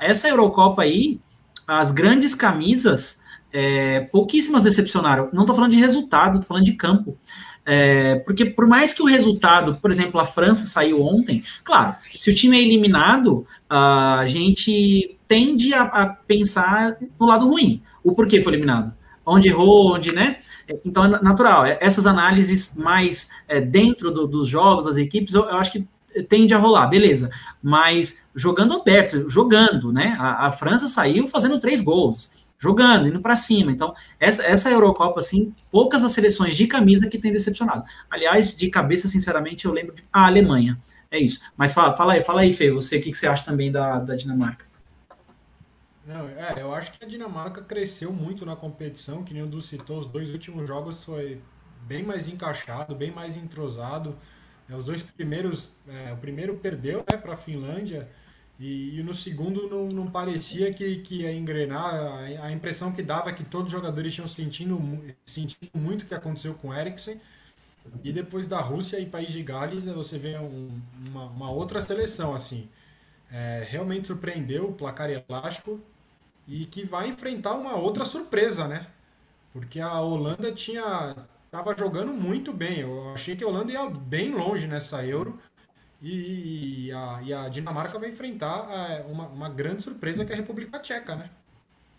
essa 0.00 0.28
Eurocopa 0.28 0.82
aí, 0.82 1.20
as 1.66 1.90
grandes 1.90 2.34
camisas, 2.34 3.22
é, 3.52 4.00
pouquíssimas 4.00 4.62
decepcionaram. 4.62 5.28
Não 5.32 5.42
estou 5.42 5.54
falando 5.54 5.72
de 5.72 5.78
resultado, 5.78 6.36
estou 6.36 6.48
falando 6.48 6.64
de 6.64 6.72
campo. 6.72 7.16
É, 7.64 8.16
porque 8.20 8.44
por 8.44 8.66
mais 8.68 8.94
que 8.94 9.02
o 9.02 9.06
resultado, 9.06 9.76
por 9.76 9.90
exemplo, 9.90 10.20
a 10.20 10.24
França 10.24 10.66
saiu 10.66 11.02
ontem, 11.02 11.42
claro, 11.64 11.96
se 12.16 12.30
o 12.30 12.34
time 12.34 12.56
é 12.56 12.62
eliminado, 12.62 13.44
a 13.68 14.24
gente 14.26 15.18
tende 15.26 15.74
a, 15.74 15.82
a 15.82 16.06
pensar 16.06 16.96
no 17.18 17.26
lado 17.26 17.48
ruim. 17.48 17.82
O 18.04 18.12
porquê 18.12 18.40
foi 18.40 18.52
eliminado 18.52 18.94
onde 19.26 19.48
errou, 19.48 19.94
onde, 19.94 20.12
né? 20.12 20.36
Então 20.84 21.04
é 21.04 21.08
natural. 21.20 21.66
É, 21.66 21.76
essas 21.80 22.06
análises 22.06 22.76
mais 22.76 23.30
é, 23.48 23.60
dentro 23.60 24.12
do, 24.12 24.26
dos 24.28 24.48
jogos, 24.48 24.84
das 24.84 24.96
equipes, 24.96 25.34
eu, 25.34 25.44
eu, 25.44 25.56
acho 25.56 25.72
que 25.72 25.86
tende 26.22 26.54
a 26.54 26.58
rolar, 26.58 26.86
beleza. 26.86 27.30
Mas 27.62 28.28
jogando 28.34 28.74
aberto, 28.74 29.28
jogando, 29.28 29.92
né? 29.92 30.16
A, 30.18 30.46
a 30.46 30.52
França 30.52 30.88
saiu 30.88 31.28
fazendo 31.28 31.58
três 31.58 31.80
gols, 31.80 32.30
jogando, 32.58 33.08
indo 33.08 33.20
para 33.20 33.36
cima. 33.36 33.70
Então, 33.70 33.94
essa, 34.18 34.44
essa 34.44 34.70
Eurocopa, 34.70 35.20
assim, 35.20 35.54
poucas 35.70 36.04
as 36.04 36.12
seleções 36.12 36.56
de 36.56 36.66
camisa 36.66 37.08
que 37.08 37.18
tem 37.18 37.32
decepcionado. 37.32 37.84
Aliás, 38.10 38.56
de 38.56 38.68
cabeça, 38.68 39.08
sinceramente, 39.08 39.64
eu 39.64 39.72
lembro 39.72 39.94
de 39.94 40.04
a 40.12 40.26
Alemanha. 40.26 40.78
É 41.10 41.18
isso. 41.18 41.40
Mas 41.56 41.74
fala, 41.74 41.92
fala 41.92 42.14
aí, 42.14 42.22
fala 42.22 42.40
aí, 42.40 42.52
Fê, 42.52 42.70
você, 42.70 42.98
o 42.98 43.02
que, 43.02 43.10
que 43.10 43.16
você 43.16 43.26
acha 43.26 43.44
também 43.44 43.70
da, 43.70 43.98
da 43.98 44.16
Dinamarca? 44.16 44.66
Não, 46.06 46.28
é, 46.28 46.54
eu 46.58 46.72
acho 46.72 46.92
que 46.92 47.04
a 47.04 47.08
Dinamarca 47.08 47.60
cresceu 47.62 48.12
muito 48.12 48.46
na 48.46 48.54
competição, 48.54 49.24
que 49.24 49.34
nem 49.34 49.42
o 49.42 49.46
Du 49.46 49.60
citou, 49.60 49.98
os 49.98 50.06
dois 50.06 50.30
últimos 50.30 50.66
jogos 50.68 51.04
foi 51.04 51.40
bem 51.82 52.04
mais 52.04 52.28
encaixado, 52.28 52.94
bem 52.94 53.10
mais 53.10 53.36
entrosado. 53.36 54.16
É, 54.68 54.74
os 54.74 54.84
dois 54.84 55.02
primeiros, 55.02 55.70
é, 55.88 56.12
o 56.12 56.16
primeiro 56.16 56.56
perdeu 56.56 57.04
né, 57.10 57.16
para 57.16 57.34
a 57.34 57.36
Finlândia 57.36 58.08
e, 58.58 58.98
e, 58.98 59.02
no 59.02 59.14
segundo 59.14 59.68
não, 59.68 59.86
não 59.88 60.10
parecia 60.10 60.72
que, 60.72 60.96
que 60.98 61.22
ia 61.22 61.32
engrenar. 61.32 61.94
A, 61.94 62.46
a, 62.46 62.52
impressão 62.52 62.90
que 62.90 63.02
dava 63.02 63.30
é 63.30 63.32
que 63.32 63.44
todos 63.44 63.66
os 63.66 63.72
jogadores 63.72 64.14
tinham 64.14 64.26
sentindo, 64.26 64.78
sentindo 65.24 65.70
muito 65.74 66.02
o 66.02 66.06
que 66.06 66.14
aconteceu 66.14 66.54
com 66.54 66.68
o 66.68 66.74
Eriksen. 66.74 67.20
E 68.02 68.12
depois 68.12 68.48
da 68.48 68.60
Rússia 68.60 68.98
e 68.98 69.06
País 69.06 69.30
de 69.30 69.42
Gales, 69.42 69.84
você 69.84 70.18
vê 70.18 70.36
um, 70.38 70.80
uma, 71.08 71.26
uma 71.26 71.50
outra 71.50 71.80
seleção 71.80 72.34
assim. 72.34 72.68
É, 73.30 73.66
realmente 73.68 74.06
surpreendeu 74.06 74.68
o 74.68 74.72
placar 74.72 75.10
elástico 75.10 75.80
e 76.48 76.64
que 76.64 76.84
vai 76.84 77.08
enfrentar 77.08 77.54
uma 77.54 77.76
outra 77.76 78.04
surpresa, 78.04 78.66
né? 78.66 78.86
Porque 79.52 79.80
a 79.80 80.00
Holanda 80.00 80.52
tinha 80.52 81.14
estava 81.46 81.76
jogando 81.76 82.12
muito 82.12 82.52
bem. 82.52 82.80
Eu 82.80 83.12
achei 83.12 83.34
que 83.34 83.42
a 83.42 83.48
Holanda 83.48 83.72
ia 83.72 83.88
bem 83.88 84.34
longe 84.34 84.66
nessa 84.66 85.04
Euro. 85.04 85.38
E 86.02 86.92
a, 86.92 87.22
e 87.22 87.32
a 87.32 87.48
Dinamarca 87.48 87.98
vai 87.98 88.10
enfrentar 88.10 88.68
é, 88.70 89.02
uma, 89.10 89.26
uma, 89.28 89.48
grande 89.48 89.82
surpresa 89.82 90.26
que 90.26 90.32
é 90.32 90.34
a 90.34 90.38
República 90.38 90.78
Tcheca, 90.78 91.16
né? 91.16 91.30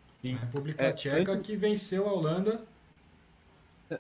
Sim. 0.08 0.36
A 0.36 0.40
República 0.40 0.86
é, 0.86 0.94
Tcheca 0.94 1.32
antes... 1.32 1.46
que 1.46 1.56
venceu 1.56 2.08
a 2.08 2.14
Holanda. 2.14 2.62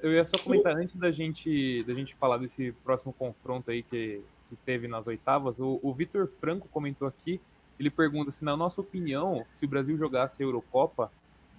Eu 0.01 0.13
ia 0.13 0.23
só 0.23 0.38
comentar 0.38 0.75
antes 0.75 0.95
da 0.97 1.12
gente, 1.12 1.83
da 1.83 1.93
gente 1.93 2.13
falar 2.15 2.38
desse 2.38 2.71
próximo 2.83 3.12
confronto 3.12 3.71
aí 3.71 3.81
que, 3.81 4.21
que 4.49 4.55
teve 4.65 4.88
nas 4.88 5.07
oitavas. 5.07 5.60
O, 5.60 5.79
o 5.81 5.93
Vitor 5.93 6.29
Franco 6.39 6.67
comentou 6.69 7.07
aqui 7.07 7.41
ele 7.79 7.89
pergunta 7.89 8.31
se, 8.31 8.43
na 8.43 8.57
nossa 8.57 8.81
opinião, 8.81 9.45
se 9.53 9.65
o 9.65 9.67
Brasil 9.67 9.95
jogasse 9.95 10.41
a 10.41 10.45
Eurocopa, 10.45 11.12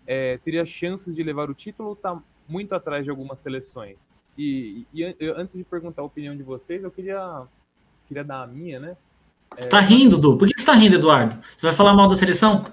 é, 0.07 0.38
teria 0.38 0.66
chances 0.66 1.14
de 1.14 1.22
levar 1.22 1.48
o 1.51 1.55
título 1.55 1.90
ou 1.90 1.94
está 1.94 2.20
muito 2.49 2.75
atrás 2.75 3.05
de 3.05 3.11
algumas 3.11 3.39
seleções? 3.39 4.11
E, 4.37 4.87
e, 4.95 5.03
e, 5.03 5.29
antes 5.37 5.57
de 5.57 5.65
perguntar 5.65 6.03
a 6.03 6.05
opinião 6.05 6.37
de 6.37 6.43
vocês, 6.43 6.83
eu 6.83 6.91
queria, 6.91 7.43
queria 8.07 8.25
dar 8.25 8.43
a 8.43 8.47
minha, 8.47 8.79
né? 8.79 8.97
Você 9.55 9.63
está 9.63 9.81
rindo, 9.81 10.19
Du? 10.19 10.37
Por 10.37 10.47
que 10.47 10.55
você 10.55 10.61
está 10.61 10.75
rindo, 10.75 10.97
Eduardo? 10.97 11.39
Você 11.57 11.67
vai 11.67 11.75
falar 11.75 11.95
mal 11.95 12.09
da 12.09 12.17
seleção? 12.17 12.65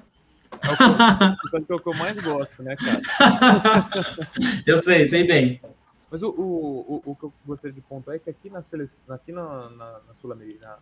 É 0.61 0.71
o 0.71 1.65
que, 1.65 1.71
é 1.71 1.75
o 1.75 1.79
que 1.79 1.89
eu 1.89 1.95
mais 1.95 2.23
gosto, 2.23 2.63
né, 2.63 2.75
cara? 2.75 3.01
eu 4.65 4.77
sei, 4.77 5.05
sei 5.05 5.25
bem. 5.25 5.61
Mas 6.09 6.21
o, 6.21 6.29
o, 6.29 7.01
o, 7.05 7.11
o 7.11 7.15
que 7.15 7.23
eu 7.23 7.33
gostaria 7.45 7.73
de 7.73 7.81
pontuar 7.81 8.15
é 8.15 8.19
que 8.19 8.29
aqui 8.29 8.49
na, 8.49 8.61
seleção, 8.61 9.13
aqui 9.13 9.31
na, 9.31 9.69
na, 9.71 9.99
na 10.07 10.13
Sul-Americana, 10.13 10.77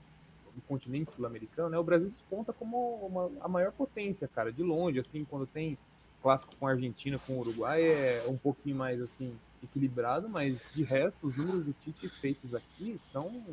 do 0.53 0.61
continente 0.61 1.11
sul-americano, 1.11 1.69
né, 1.69 1.77
o 1.77 1.83
Brasil 1.83 2.09
desponta 2.09 2.53
como 2.53 2.77
uma, 3.05 3.31
a 3.41 3.47
maior 3.47 3.71
potência, 3.71 4.27
cara, 4.27 4.51
de 4.51 4.61
longe, 4.61 4.99
assim, 4.99 5.25
quando 5.25 5.47
tem 5.47 5.77
clássico 6.23 6.55
com 6.55 6.65
a 6.65 6.71
Argentina, 6.71 7.19
com 7.27 7.33
o 7.33 7.39
Uruguai, 7.41 7.83
é 7.85 8.25
um 8.27 8.37
pouquinho 8.37 8.77
mais, 8.77 9.01
assim, 9.01 9.37
equilibrado, 9.61 10.29
mas 10.29 10.67
de 10.73 10.81
resto, 10.81 11.27
os 11.27 11.35
números 11.35 11.65
do 11.65 11.75
Tite 11.83 12.07
feitos 12.07 12.55
aqui 12.55 12.97
são, 12.97 13.43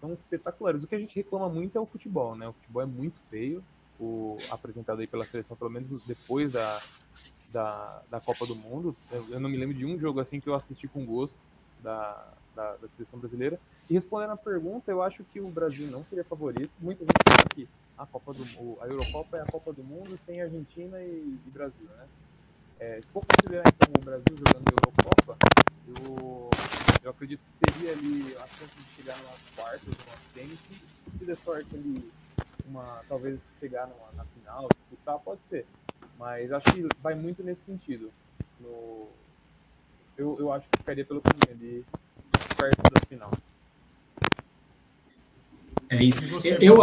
são 0.00 0.12
espetaculares. 0.12 0.82
O 0.82 0.88
que 0.88 0.96
a 0.96 0.98
gente 0.98 1.14
reclama 1.14 1.48
muito 1.48 1.78
é 1.78 1.80
o 1.80 1.86
futebol, 1.86 2.34
né, 2.34 2.48
o 2.48 2.52
futebol 2.52 2.82
é 2.82 2.86
muito 2.86 3.18
feio, 3.30 3.62
o 3.98 4.36
apresentado 4.50 5.00
aí 5.00 5.06
pela 5.06 5.24
seleção, 5.24 5.56
pelo 5.56 5.70
menos 5.70 5.88
depois 6.04 6.52
da, 6.52 6.80
da, 7.52 8.02
da 8.10 8.20
Copa 8.20 8.44
do 8.44 8.54
Mundo, 8.54 8.94
eu, 9.10 9.40
não 9.40 9.48
me 9.48 9.56
lembro 9.56 9.74
de 9.74 9.86
um 9.86 9.98
jogo, 9.98 10.20
assim, 10.20 10.40
que 10.40 10.48
eu 10.48 10.54
assisti 10.54 10.86
com 10.86 11.04
gosto 11.04 11.36
da, 11.82 12.26
da, 12.54 12.76
da, 12.76 12.88
seleção 12.88 13.18
brasileira. 13.18 13.58
E 13.88 13.94
respondendo 13.94 14.30
a 14.30 14.36
pergunta, 14.36 14.90
eu 14.90 15.02
acho 15.02 15.24
que 15.24 15.40
o 15.40 15.48
Brasil 15.48 15.88
não 15.90 16.04
seria 16.04 16.24
favorito. 16.24 16.70
Muita 16.80 17.04
gente 17.04 17.16
fala 17.26 17.48
que 17.54 17.68
a 17.98 18.06
Copa 18.06 18.32
do 18.32 18.78
a 18.80 18.86
Eurocopa 18.86 19.36
é 19.36 19.42
a 19.42 19.46
Copa 19.46 19.72
do 19.72 19.82
Mundo 19.82 20.16
sem 20.24 20.40
Argentina 20.40 21.00
e, 21.00 21.38
e 21.46 21.50
Brasil, 21.50 21.88
né? 21.96 22.06
É, 22.78 23.00
se 23.00 23.08
for 23.08 23.24
considerar 23.26 23.64
então 23.66 23.92
o 24.00 24.04
Brasil 24.04 24.36
jogando 24.36 24.64
a 24.68 24.72
Eurocopa, 24.72 25.36
eu, 25.88 26.50
eu 27.02 27.10
acredito 27.10 27.40
que 27.40 27.72
teria 27.72 27.92
ali 27.92 28.36
a 28.36 28.46
chance 28.46 28.76
de 28.76 28.84
chegar 28.94 29.16
nas 29.16 29.40
quartas, 29.56 29.88
numa 29.88 30.16
semis, 30.32 30.60
se 30.60 31.24
der 31.24 31.36
sorte 31.38 31.74
ali, 31.74 32.08
uma, 32.64 33.02
talvez 33.08 33.40
chegar 33.58 33.88
numa, 33.88 34.12
na 34.14 34.24
final, 34.26 34.68
disputar, 34.68 35.18
pode 35.18 35.40
ser. 35.42 35.66
Mas 36.16 36.52
acho 36.52 36.72
que 36.72 36.86
vai 37.02 37.16
muito 37.16 37.42
nesse 37.42 37.62
sentido. 37.62 38.12
No, 38.60 39.08
eu, 40.16 40.36
eu 40.38 40.52
acho 40.52 40.68
que 40.68 40.78
ficaria 40.78 41.04
pelo 41.04 41.20
caminho 41.20 41.50
ali 41.50 41.84
perto 42.56 42.82
da 42.92 43.00
final. 43.08 43.30
É 45.90 46.02
isso. 46.02 46.20
Eu, 46.60 46.82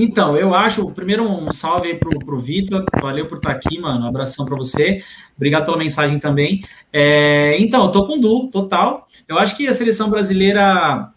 Então, 0.00 0.36
eu 0.36 0.54
acho, 0.54 0.88
primeiro 0.92 1.28
um 1.28 1.50
salve 1.50 1.88
aí 1.88 1.96
pro, 1.96 2.16
pro 2.20 2.38
Vitor, 2.38 2.84
valeu 3.02 3.26
por 3.26 3.38
estar 3.38 3.50
aqui, 3.50 3.80
mano, 3.80 4.04
um 4.04 4.08
abração 4.08 4.46
para 4.46 4.54
você, 4.54 5.02
obrigado 5.36 5.64
pela 5.64 5.76
mensagem 5.76 6.20
também. 6.20 6.62
É, 6.92 7.56
então, 7.58 7.86
eu 7.86 7.90
tô 7.90 8.06
com 8.06 8.16
Du, 8.16 8.46
total, 8.46 9.08
eu 9.26 9.36
acho 9.40 9.56
que 9.56 9.66
a 9.66 9.74
seleção 9.74 10.08
brasileira 10.08 11.12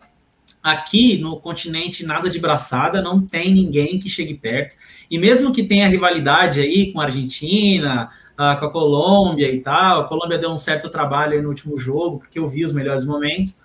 aqui 0.64 1.20
no 1.20 1.40
continente, 1.40 2.04
nada 2.04 2.28
de 2.28 2.40
braçada, 2.40 3.04
não 3.04 3.22
tem 3.22 3.54
ninguém 3.54 4.00
que 4.00 4.10
chegue 4.10 4.34
perto, 4.34 4.76
e 5.12 5.20
mesmo 5.20 5.54
que 5.54 5.62
tenha 5.62 5.88
rivalidade 5.88 6.60
aí 6.60 6.92
com 6.92 7.00
a 7.00 7.06
Argentina, 7.06 8.10
com 8.36 8.66
a 8.66 8.72
Colômbia 8.72 9.54
e 9.54 9.60
tal, 9.62 10.02
a 10.02 10.08
Colômbia 10.08 10.40
deu 10.40 10.50
um 10.50 10.58
certo 10.58 10.90
trabalho 10.90 11.34
aí 11.34 11.42
no 11.44 11.50
último 11.50 11.78
jogo, 11.78 12.18
porque 12.18 12.40
eu 12.40 12.48
vi 12.48 12.66
os 12.66 12.74
melhores 12.74 13.06
momentos, 13.06 13.60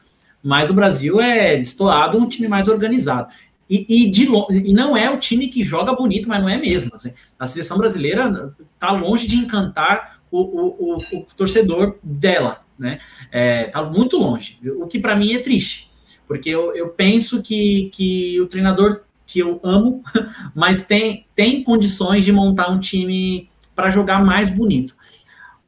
mas 0.45 0.69
o 0.69 0.75
Brasil 0.75 1.19
é 1.23 1.57
destoado, 1.57 2.19
um 2.19 2.29
time 2.29 2.49
mais 2.49 2.69
organizado. 2.69 3.33
E, 3.69 3.85
e, 3.89 4.11
de, 4.11 4.29
e, 4.53 4.73
não 4.73 4.97
é 4.97 5.11
o 5.11 5.19
time 5.19 5.49
que 5.49 5.65
joga 5.65 5.93
bonito, 5.93 6.29
mas 6.29 6.41
não 6.41 6.49
é 6.49 6.57
mesmo. 6.57 6.95
Assim. 6.95 7.13
A 7.39 7.47
seleção 7.47 7.79
brasileira 7.79 8.55
está 8.75 8.93
longe 8.93 9.27
de 9.27 9.37
encantar 9.37 10.21
o, 10.31 10.41
o, 10.41 10.95
o, 10.95 10.97
o 10.97 11.27
torcedor 11.37 11.99
dela, 12.03 12.65
né? 12.79 13.01
Está 13.33 13.81
é, 13.81 13.91
muito 13.91 14.19
longe. 14.19 14.61
O 14.79 14.87
que 14.87 14.99
para 14.99 15.17
mim 15.17 15.35
é 15.35 15.39
triste, 15.41 15.91
porque 16.29 16.49
eu, 16.49 16.75
eu 16.77 16.91
penso 16.91 17.43
que, 17.43 17.91
que 17.93 18.41
o 18.41 18.47
treinador 18.47 19.03
que 19.27 19.41
eu 19.41 19.61
amo, 19.65 20.03
mas 20.55 20.87
tem, 20.87 21.27
tem 21.35 21.65
condições 21.65 22.25
de 22.25 22.33
montar 22.33 22.71
um 22.71 22.79
time 22.79 23.51
para 23.75 23.91
jogar 23.91 24.25
mais 24.25 24.49
bonito. 24.49 24.95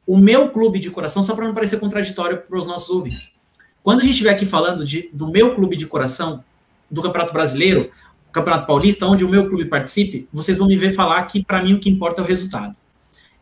O 0.07 0.17
meu 0.17 0.49
clube 0.49 0.79
de 0.79 0.89
coração, 0.89 1.21
só 1.21 1.35
para 1.35 1.45
não 1.45 1.53
parecer 1.53 1.79
contraditório 1.79 2.41
para 2.41 2.57
os 2.57 2.65
nossos 2.65 2.89
ouvintes, 2.89 3.35
quando 3.83 3.99
a 3.99 4.03
gente 4.03 4.13
estiver 4.13 4.31
aqui 4.31 4.45
falando 4.45 4.83
de, 4.85 5.09
do 5.13 5.29
meu 5.29 5.53
clube 5.53 5.75
de 5.75 5.85
coração, 5.85 6.43
do 6.89 7.01
Campeonato 7.01 7.33
Brasileiro, 7.33 7.91
Campeonato 8.31 8.67
Paulista, 8.67 9.05
onde 9.05 9.25
o 9.25 9.29
meu 9.29 9.47
clube 9.47 9.65
participe, 9.65 10.27
vocês 10.31 10.57
vão 10.57 10.67
me 10.67 10.77
ver 10.77 10.93
falar 10.93 11.23
que 11.23 11.43
para 11.43 11.63
mim 11.63 11.73
o 11.73 11.79
que 11.79 11.89
importa 11.89 12.21
é 12.21 12.23
o 12.23 12.27
resultado. 12.27 12.75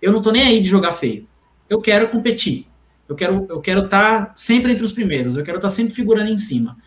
Eu 0.02 0.12
não 0.12 0.22
tô 0.22 0.32
nem 0.32 0.44
aí 0.44 0.62
de 0.62 0.70
jogar 0.70 0.94
feio. 0.94 1.28
Eu 1.70 1.82
quero 1.82 2.08
competir. 2.10 2.68
Eu 3.08 3.16
quero 3.16 3.46
eu 3.50 3.60
quero 3.60 3.86
estar 3.86 4.28
tá 4.28 4.34
sempre 4.36 4.72
entre 4.72 4.84
os 4.84 4.92
primeiros. 4.92 5.36
Eu 5.36 5.44
quero 5.44 5.58
estar 5.58 5.70
tá 5.70 5.74
sempre 5.74 5.94
figurando 5.94 6.30
em 6.30 6.38
cima. 6.38 6.78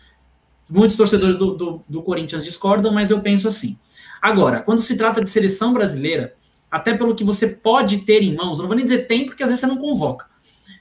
Muitos 0.69 0.95
torcedores 0.95 1.37
do, 1.37 1.53
do, 1.53 1.83
do 1.87 2.01
Corinthians 2.01 2.43
discordam, 2.43 2.93
mas 2.93 3.11
eu 3.11 3.19
penso 3.19 3.47
assim. 3.47 3.77
Agora, 4.21 4.61
quando 4.61 4.79
se 4.79 4.95
trata 4.95 5.21
de 5.21 5.29
seleção 5.29 5.73
brasileira, 5.73 6.35
até 6.69 6.95
pelo 6.95 7.13
que 7.13 7.23
você 7.23 7.47
pode 7.47 7.99
ter 7.99 8.23
em 8.23 8.35
mãos, 8.35 8.59
não 8.59 8.67
vou 8.67 8.75
nem 8.75 8.85
dizer 8.85 9.07
tem, 9.07 9.25
porque 9.25 9.43
às 9.43 9.49
vezes 9.49 9.59
você 9.59 9.67
não 9.67 9.77
convoca. 9.77 10.27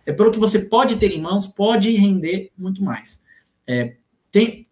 É 0.07 0.12
pelo 0.12 0.31
que 0.31 0.38
você 0.38 0.61
pode 0.61 0.97
ter 0.97 1.11
em 1.12 1.21
mãos, 1.21 1.47
pode 1.47 1.90
render 1.97 2.51
muito 2.57 2.83
mais. 2.83 3.25
É, 3.66 3.95
tem, 4.31 4.66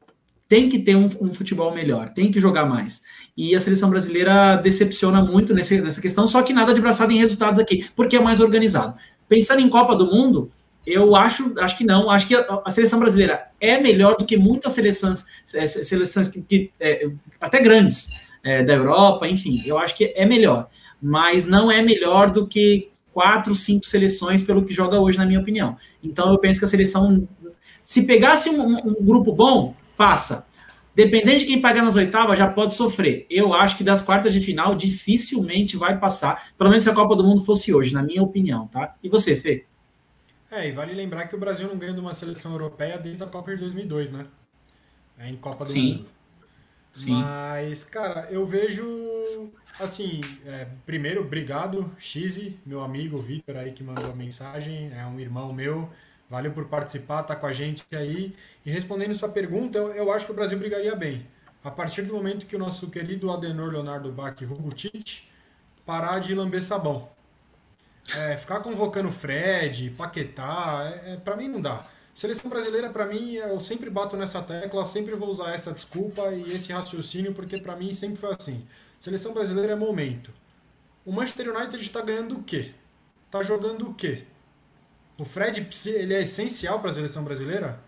tem 0.49 0.69
que 0.69 0.79
ter 0.79 0.97
um, 0.97 1.09
um, 1.21 1.35
futebol 1.35 1.75
melhor, 1.75 2.09
tem 2.09 2.31
que 2.31 2.41
jogar 2.41 2.65
mais. 2.65 3.03
E 3.37 3.55
a 3.55 3.61
seleção 3.61 3.91
brasileira 3.91 4.57
decepciona 4.57 5.23
muito 5.23 5.53
nesse, 5.53 5.81
nessa 5.81 6.01
questão, 6.01 6.27
só 6.27 6.43
que 6.43 6.55
nada 6.55 6.73
de 6.73 6.81
braçada 6.81 7.13
em 7.13 7.19
resultados 7.19 7.61
aqui, 7.61 7.87
porque 7.95 8.17
é 8.17 8.21
mais 8.21 8.41
organizado. 8.41 8.99
Pensando 9.29 9.61
em 9.61 9.69
Copa 9.69 9.95
do 9.95 10.07
Mundo, 10.07 10.51
eu 10.87 11.15
acho, 11.15 11.53
acho 11.59 11.77
que 11.77 11.85
não. 11.85 12.11
Acho 12.11 12.27
que 12.27 12.35
a, 12.35 12.63
a 12.65 12.71
seleção 12.71 12.99
brasileira 12.99 13.49
é 13.61 13.79
melhor 13.79 14.17
do 14.17 14.25
que 14.25 14.39
muitas 14.39 14.73
seleções, 14.73 15.27
é, 15.55 15.67
seleções 15.67 16.29
que, 16.29 16.41
que 16.41 16.71
é, 16.81 17.11
até 17.39 17.61
grandes 17.61 18.23
é, 18.43 18.63
da 18.63 18.73
Europa, 18.73 19.29
enfim. 19.29 19.63
Eu 19.67 19.79
acho 19.79 19.95
que 19.95 20.15
é 20.17 20.25
melhor, 20.25 20.69
mas 21.01 21.45
não 21.45 21.71
é 21.71 21.83
melhor 21.83 22.31
do 22.31 22.47
que 22.47 22.89
quatro, 23.13 23.55
cinco 23.55 23.85
seleções 23.85 24.43
pelo 24.43 24.65
que 24.65 24.73
joga 24.73 24.99
hoje, 24.99 25.19
na 25.19 25.27
minha 25.27 25.41
opinião. 25.41 25.77
Então 26.03 26.33
eu 26.33 26.39
penso 26.39 26.59
que 26.59 26.65
a 26.65 26.69
seleção, 26.69 27.29
se 27.85 28.07
pegasse 28.07 28.49
um, 28.49 28.79
um 28.79 29.05
grupo 29.05 29.33
bom, 29.33 29.75
passa. 29.99 30.47
Dependendo 30.95 31.41
de 31.41 31.47
quem 31.47 31.61
pagar 31.61 31.83
nas 31.83 31.95
oitavas, 31.97 32.39
já 32.39 32.49
pode 32.49 32.75
sofrer. 32.75 33.27
Eu 33.29 33.53
acho 33.53 33.77
que 33.77 33.85
das 33.85 34.01
quartas 34.01 34.33
de 34.33 34.41
final 34.41 34.75
dificilmente 34.75 35.77
vai 35.77 35.99
passar, 35.99 36.53
pelo 36.57 36.71
menos 36.71 36.83
se 36.85 36.91
a 36.91 36.95
Copa 36.95 37.15
do 37.15 37.23
Mundo 37.23 37.45
fosse 37.45 37.75
hoje, 37.75 37.93
na 37.93 38.03
minha 38.03 38.23
opinião, 38.23 38.67
tá? 38.69 38.97
E 39.03 39.09
você, 39.09 39.37
Fê? 39.37 39.65
É, 40.51 40.67
e 40.67 40.73
vale 40.73 40.95
lembrar 40.95 41.29
que 41.29 41.37
o 41.37 41.39
Brasil 41.39 41.69
não 41.69 41.77
ganha 41.77 41.93
de 41.93 42.01
uma 42.01 42.15
seleção 42.15 42.53
europeia 42.53 42.99
desde 42.99 43.23
a 43.23 43.27
Copa 43.27 43.53
de 43.53 43.59
2002, 43.59 44.11
né? 44.11 44.25
É 45.19 45.29
em 45.29 45.35
Copa 45.35 45.65
do 45.65 45.71
Sim. 45.71 45.99
Mundo. 45.99 46.07
Sim. 46.93 47.13
Mas, 47.13 47.85
cara, 47.85 48.27
eu 48.31 48.45
vejo, 48.45 48.83
assim, 49.79 50.21
é, 50.45 50.67
primeiro, 50.85 51.21
obrigado, 51.21 51.93
Xise, 51.99 52.59
meu 52.67 52.83
amigo 52.83 53.19
Vitor 53.19 53.57
aí 53.57 53.73
que 53.73 53.85
mandou 53.85 54.11
a 54.11 54.15
mensagem, 54.15 54.91
é 54.93 55.07
um 55.07 55.21
irmão 55.21 55.53
meu, 55.53 55.89
Valeu 56.31 56.53
por 56.53 56.67
participar, 56.67 57.23
tá 57.23 57.35
com 57.35 57.47
a 57.47 57.53
gente 57.53 57.85
aí. 57.95 58.35
E 58.65 58.71
respondendo 58.71 59.15
sua 59.15 59.29
pergunta, 59.29 59.79
eu, 59.79 59.93
eu 59.95 60.13
acho 60.13 60.27
que 60.27 60.33
o 60.33 60.35
Brasil 60.35 60.59
brigaria 60.59 60.95
bem. 60.95 61.27
A 61.65 61.71
partir 61.71 62.03
do 62.03 62.15
momento 62.15 62.47
que 62.47 62.55
o 62.55 62.59
nosso 62.59 62.89
querido 62.89 63.31
Adenor 63.31 63.73
Leonardo 63.73 64.13
Bach, 64.13 64.37
vulgo 64.45 64.71
parar 65.85 66.19
de 66.19 66.35
lamber 66.35 66.63
sabão. 66.63 67.09
É, 68.15 68.37
ficar 68.37 68.61
convocando 68.61 69.11
Fred, 69.11 69.91
Paquetá, 69.91 71.01
é, 71.05 71.15
é, 71.15 71.17
para 71.17 71.37
mim 71.37 71.49
não 71.49 71.61
dá. 71.61 71.85
Seleção 72.15 72.51
brasileira, 72.51 72.91
para 72.91 73.07
mim, 73.07 73.35
eu 73.35 73.61
sempre 73.61 73.89
bato 73.89 74.17
nessa 74.17 74.43
tecla, 74.43 74.85
sempre 74.85 75.15
vou 75.15 75.31
usar 75.31 75.53
essa 75.53 75.73
desculpa 75.73 76.31
e 76.33 76.49
esse 76.49 76.73
raciocínio, 76.73 77.33
porque 77.33 77.59
para 77.59 77.77
mim 77.77 77.93
sempre 77.93 78.17
foi 78.17 78.35
assim. 78.39 78.67
Seleção 78.99 79.33
brasileira 79.33 79.73
é 79.73 79.77
momento. 79.77 80.33
O 81.05 81.13
Manchester 81.13 81.55
United 81.55 81.81
está 81.81 82.01
ganhando 82.01 82.37
o 82.37 82.43
quê? 82.43 82.73
Tá 83.31 83.43
jogando 83.43 83.89
o 83.89 83.95
quê? 83.95 84.25
O 85.21 85.25
Fred 85.25 85.69
ele 85.87 86.15
é 86.15 86.23
essencial 86.23 86.79
para 86.79 86.93
a 86.93 86.95
seleção 86.95 87.25
brasileira. 87.25 87.81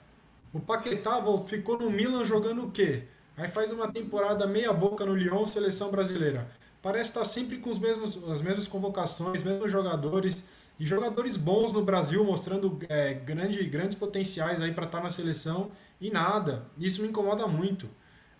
O 0.52 0.58
Paquetá 0.58 1.22
ficou 1.46 1.78
no 1.78 1.88
Milan 1.88 2.24
jogando 2.24 2.64
o 2.64 2.72
quê? 2.72 3.04
Aí 3.36 3.46
faz 3.46 3.70
uma 3.70 3.86
temporada 3.92 4.48
meia 4.48 4.72
boca 4.72 5.06
no 5.06 5.14
Lyon, 5.14 5.46
seleção 5.46 5.92
brasileira. 5.92 6.50
Parece 6.82 7.10
estar 7.10 7.24
sempre 7.24 7.58
com 7.58 7.70
os 7.70 7.78
mesmos, 7.78 8.18
as 8.28 8.42
mesmas 8.42 8.66
convocações, 8.66 9.44
mesmos 9.44 9.70
jogadores 9.70 10.42
e 10.76 10.84
jogadores 10.84 11.36
bons 11.36 11.72
no 11.72 11.84
Brasil, 11.84 12.24
mostrando 12.24 12.76
é, 12.88 13.14
grande, 13.14 13.62
grandes 13.64 13.96
potenciais 13.96 14.60
aí 14.60 14.72
para 14.72 14.86
estar 14.86 15.00
na 15.00 15.10
seleção 15.10 15.70
e 16.00 16.10
nada. 16.10 16.66
Isso 16.76 17.00
me 17.00 17.08
incomoda 17.08 17.46
muito. 17.46 17.88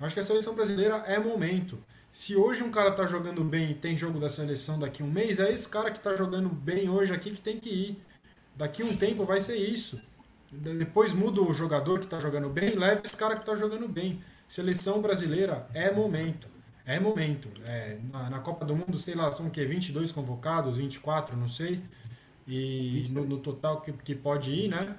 Acho 0.00 0.14
que 0.14 0.20
a 0.20 0.24
seleção 0.24 0.52
brasileira 0.52 0.96
é 1.06 1.16
momento. 1.16 1.78
Se 2.10 2.34
hoje 2.34 2.64
um 2.64 2.72
cara 2.72 2.90
está 2.90 3.06
jogando 3.06 3.44
bem 3.44 3.70
e 3.70 3.74
tem 3.74 3.96
jogo 3.96 4.18
da 4.18 4.28
seleção 4.28 4.80
daqui 4.80 5.00
a 5.00 5.06
um 5.06 5.10
mês, 5.10 5.38
é 5.38 5.52
esse 5.52 5.68
cara 5.68 5.92
que 5.92 5.98
está 5.98 6.16
jogando 6.16 6.48
bem 6.48 6.88
hoje 6.88 7.12
aqui 7.12 7.30
que 7.30 7.40
tem 7.40 7.60
que 7.60 7.70
ir. 7.70 8.02
Daqui 8.56 8.82
um 8.82 8.96
tempo 8.96 9.24
vai 9.24 9.40
ser 9.40 9.56
isso. 9.56 10.00
Depois 10.52 11.12
muda 11.12 11.40
o 11.40 11.54
jogador 11.54 12.00
que 12.00 12.06
está 12.06 12.18
jogando 12.18 12.48
bem, 12.48 12.74
leva 12.74 13.00
esse 13.04 13.16
cara 13.16 13.34
que 13.34 13.42
está 13.42 13.54
jogando 13.54 13.88
bem. 13.88 14.20
Seleção 14.48 15.00
brasileira 15.00 15.68
é 15.72 15.92
momento. 15.92 16.48
É 16.84 16.98
momento. 16.98 17.48
É, 17.64 17.98
na, 18.12 18.30
na, 18.30 18.38
Copa 18.40 18.64
do 18.64 18.74
Mundo, 18.74 18.98
sei 18.98 19.14
lá, 19.14 19.30
são 19.30 19.46
o 19.46 19.50
quê? 19.50 19.64
22 19.64 20.10
convocados, 20.10 20.76
24, 20.76 21.36
não 21.36 21.46
sei. 21.46 21.80
E 22.48 23.04
no, 23.10 23.24
no, 23.24 23.38
total 23.38 23.80
que, 23.80 23.92
que 23.92 24.12
pode 24.12 24.50
ir, 24.50 24.70
né? 24.70 24.96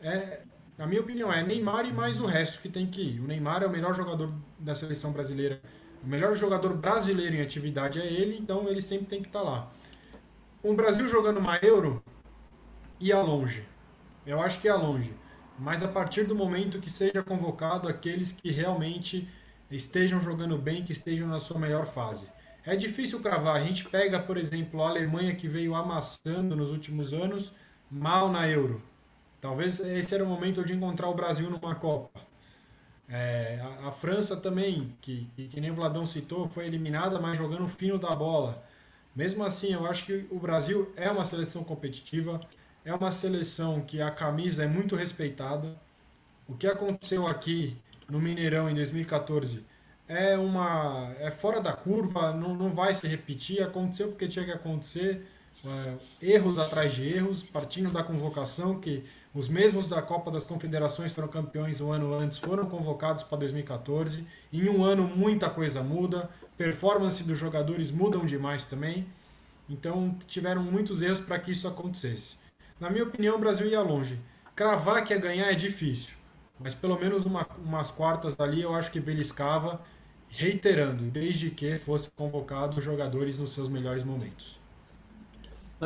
É, 0.00 0.40
na 0.78 0.86
minha 0.86 1.02
opinião, 1.02 1.30
é 1.30 1.42
Neymar 1.42 1.84
e 1.84 1.92
mais 1.92 2.18
o 2.20 2.24
resto 2.24 2.60
que 2.62 2.70
tem 2.70 2.86
que 2.86 3.02
ir. 3.02 3.20
O 3.20 3.26
Neymar 3.26 3.62
é 3.62 3.66
o 3.66 3.70
melhor 3.70 3.94
jogador 3.94 4.32
da 4.58 4.74
seleção 4.74 5.12
brasileira. 5.12 5.60
O 6.02 6.08
melhor 6.08 6.34
jogador 6.34 6.74
brasileiro 6.74 7.34
em 7.34 7.42
atividade 7.42 8.00
é 8.00 8.06
ele, 8.06 8.38
então 8.38 8.66
ele 8.66 8.80
sempre 8.80 9.06
tem 9.06 9.20
que 9.20 9.28
estar 9.28 9.40
tá 9.40 9.44
lá. 9.44 9.72
O 10.62 10.72
Brasil 10.74 11.06
jogando 11.06 11.38
uma 11.38 11.56
Euro, 11.56 12.02
ia 13.00 13.20
longe. 13.20 13.64
Eu 14.26 14.40
acho 14.40 14.60
que 14.60 14.66
ia 14.66 14.76
longe. 14.76 15.14
Mas 15.58 15.82
a 15.82 15.88
partir 15.88 16.24
do 16.24 16.34
momento 16.34 16.80
que 16.80 16.90
seja 16.90 17.22
convocado 17.22 17.88
aqueles 17.88 18.32
que 18.32 18.50
realmente 18.50 19.28
estejam 19.70 20.20
jogando 20.20 20.58
bem, 20.58 20.84
que 20.84 20.92
estejam 20.92 21.28
na 21.28 21.38
sua 21.38 21.58
melhor 21.58 21.86
fase. 21.86 22.28
É 22.64 22.76
difícil 22.76 23.20
cravar. 23.20 23.56
A 23.56 23.64
gente 23.64 23.88
pega, 23.88 24.20
por 24.20 24.36
exemplo, 24.36 24.82
a 24.82 24.88
Alemanha 24.88 25.34
que 25.34 25.48
veio 25.48 25.74
amassando 25.74 26.56
nos 26.56 26.70
últimos 26.70 27.14
anos, 27.14 27.52
mal 27.90 28.30
na 28.30 28.48
Euro. 28.48 28.82
Talvez 29.40 29.78
esse 29.80 30.14
era 30.14 30.24
o 30.24 30.26
momento 30.26 30.64
de 30.64 30.74
encontrar 30.74 31.08
o 31.08 31.14
Brasil 31.14 31.48
numa 31.48 31.74
Copa. 31.74 32.20
É, 33.08 33.60
a, 33.62 33.88
a, 33.88 33.92
França 33.92 34.36
também, 34.36 34.96
que, 35.00 35.28
que, 35.36 35.46
que 35.46 35.60
nem 35.60 35.70
o 35.70 35.74
Vladão 35.74 36.04
citou, 36.04 36.48
foi 36.48 36.66
eliminada, 36.66 37.20
mas 37.20 37.38
jogando 37.38 37.68
fino 37.68 37.98
da 37.98 38.14
bola. 38.16 38.64
Mesmo 39.14 39.44
assim, 39.44 39.72
eu 39.72 39.86
acho 39.86 40.04
que 40.06 40.26
o 40.30 40.38
Brasil 40.38 40.92
é 40.96 41.08
uma 41.10 41.24
seleção 41.24 41.62
competitiva. 41.62 42.40
É 42.86 42.94
uma 42.94 43.10
seleção 43.10 43.80
que 43.80 44.00
a 44.00 44.12
camisa 44.12 44.62
é 44.62 44.66
muito 44.68 44.94
respeitada. 44.94 45.76
O 46.46 46.54
que 46.54 46.68
aconteceu 46.68 47.26
aqui 47.26 47.76
no 48.08 48.20
Mineirão 48.20 48.70
em 48.70 48.76
2014 48.76 49.64
é 50.06 50.38
uma 50.38 51.12
é 51.18 51.32
fora 51.32 51.60
da 51.60 51.72
curva, 51.72 52.32
não, 52.32 52.54
não 52.54 52.70
vai 52.70 52.94
se 52.94 53.08
repetir. 53.08 53.60
Aconteceu 53.60 54.06
porque 54.06 54.28
tinha 54.28 54.44
que 54.44 54.52
acontecer. 54.52 55.26
É, 55.64 55.94
erros 56.22 56.60
atrás 56.60 56.94
de 56.94 57.12
erros, 57.12 57.42
partindo 57.42 57.90
da 57.90 58.04
convocação, 58.04 58.78
que 58.78 59.02
os 59.34 59.48
mesmos 59.48 59.88
da 59.88 60.00
Copa 60.00 60.30
das 60.30 60.44
Confederações 60.44 61.12
foram 61.12 61.26
campeões 61.26 61.80
um 61.80 61.90
ano 61.90 62.14
antes, 62.14 62.38
foram 62.38 62.66
convocados 62.66 63.24
para 63.24 63.38
2014. 63.38 64.24
Em 64.52 64.68
um 64.68 64.84
ano, 64.84 65.10
muita 65.16 65.50
coisa 65.50 65.82
muda, 65.82 66.30
performance 66.56 67.24
dos 67.24 67.36
jogadores 67.36 67.90
mudam 67.90 68.24
demais 68.24 68.64
também. 68.64 69.08
Então, 69.68 70.16
tiveram 70.28 70.62
muitos 70.62 71.02
erros 71.02 71.18
para 71.18 71.36
que 71.40 71.50
isso 71.50 71.66
acontecesse. 71.66 72.45
Na 72.80 72.90
minha 72.90 73.04
opinião, 73.04 73.36
o 73.36 73.38
Brasil 73.38 73.66
ia 73.68 73.80
longe. 73.80 74.18
Cravar 74.54 75.04
que 75.04 75.12
ia 75.12 75.20
ganhar 75.20 75.50
é 75.50 75.54
difícil, 75.54 76.14
mas 76.58 76.74
pelo 76.74 76.98
menos 76.98 77.24
uma, 77.24 77.46
umas 77.64 77.90
quartas 77.90 78.38
ali 78.40 78.62
eu 78.62 78.74
acho 78.74 78.90
que 78.90 79.00
beliscava. 79.00 79.80
reiterando, 80.28 81.04
desde 81.04 81.50
que 81.50 81.78
fosse 81.78 82.10
convocado 82.16 82.80
jogadores 82.80 83.38
nos 83.38 83.50
seus 83.54 83.68
melhores 83.68 84.02
momentos. 84.02 84.58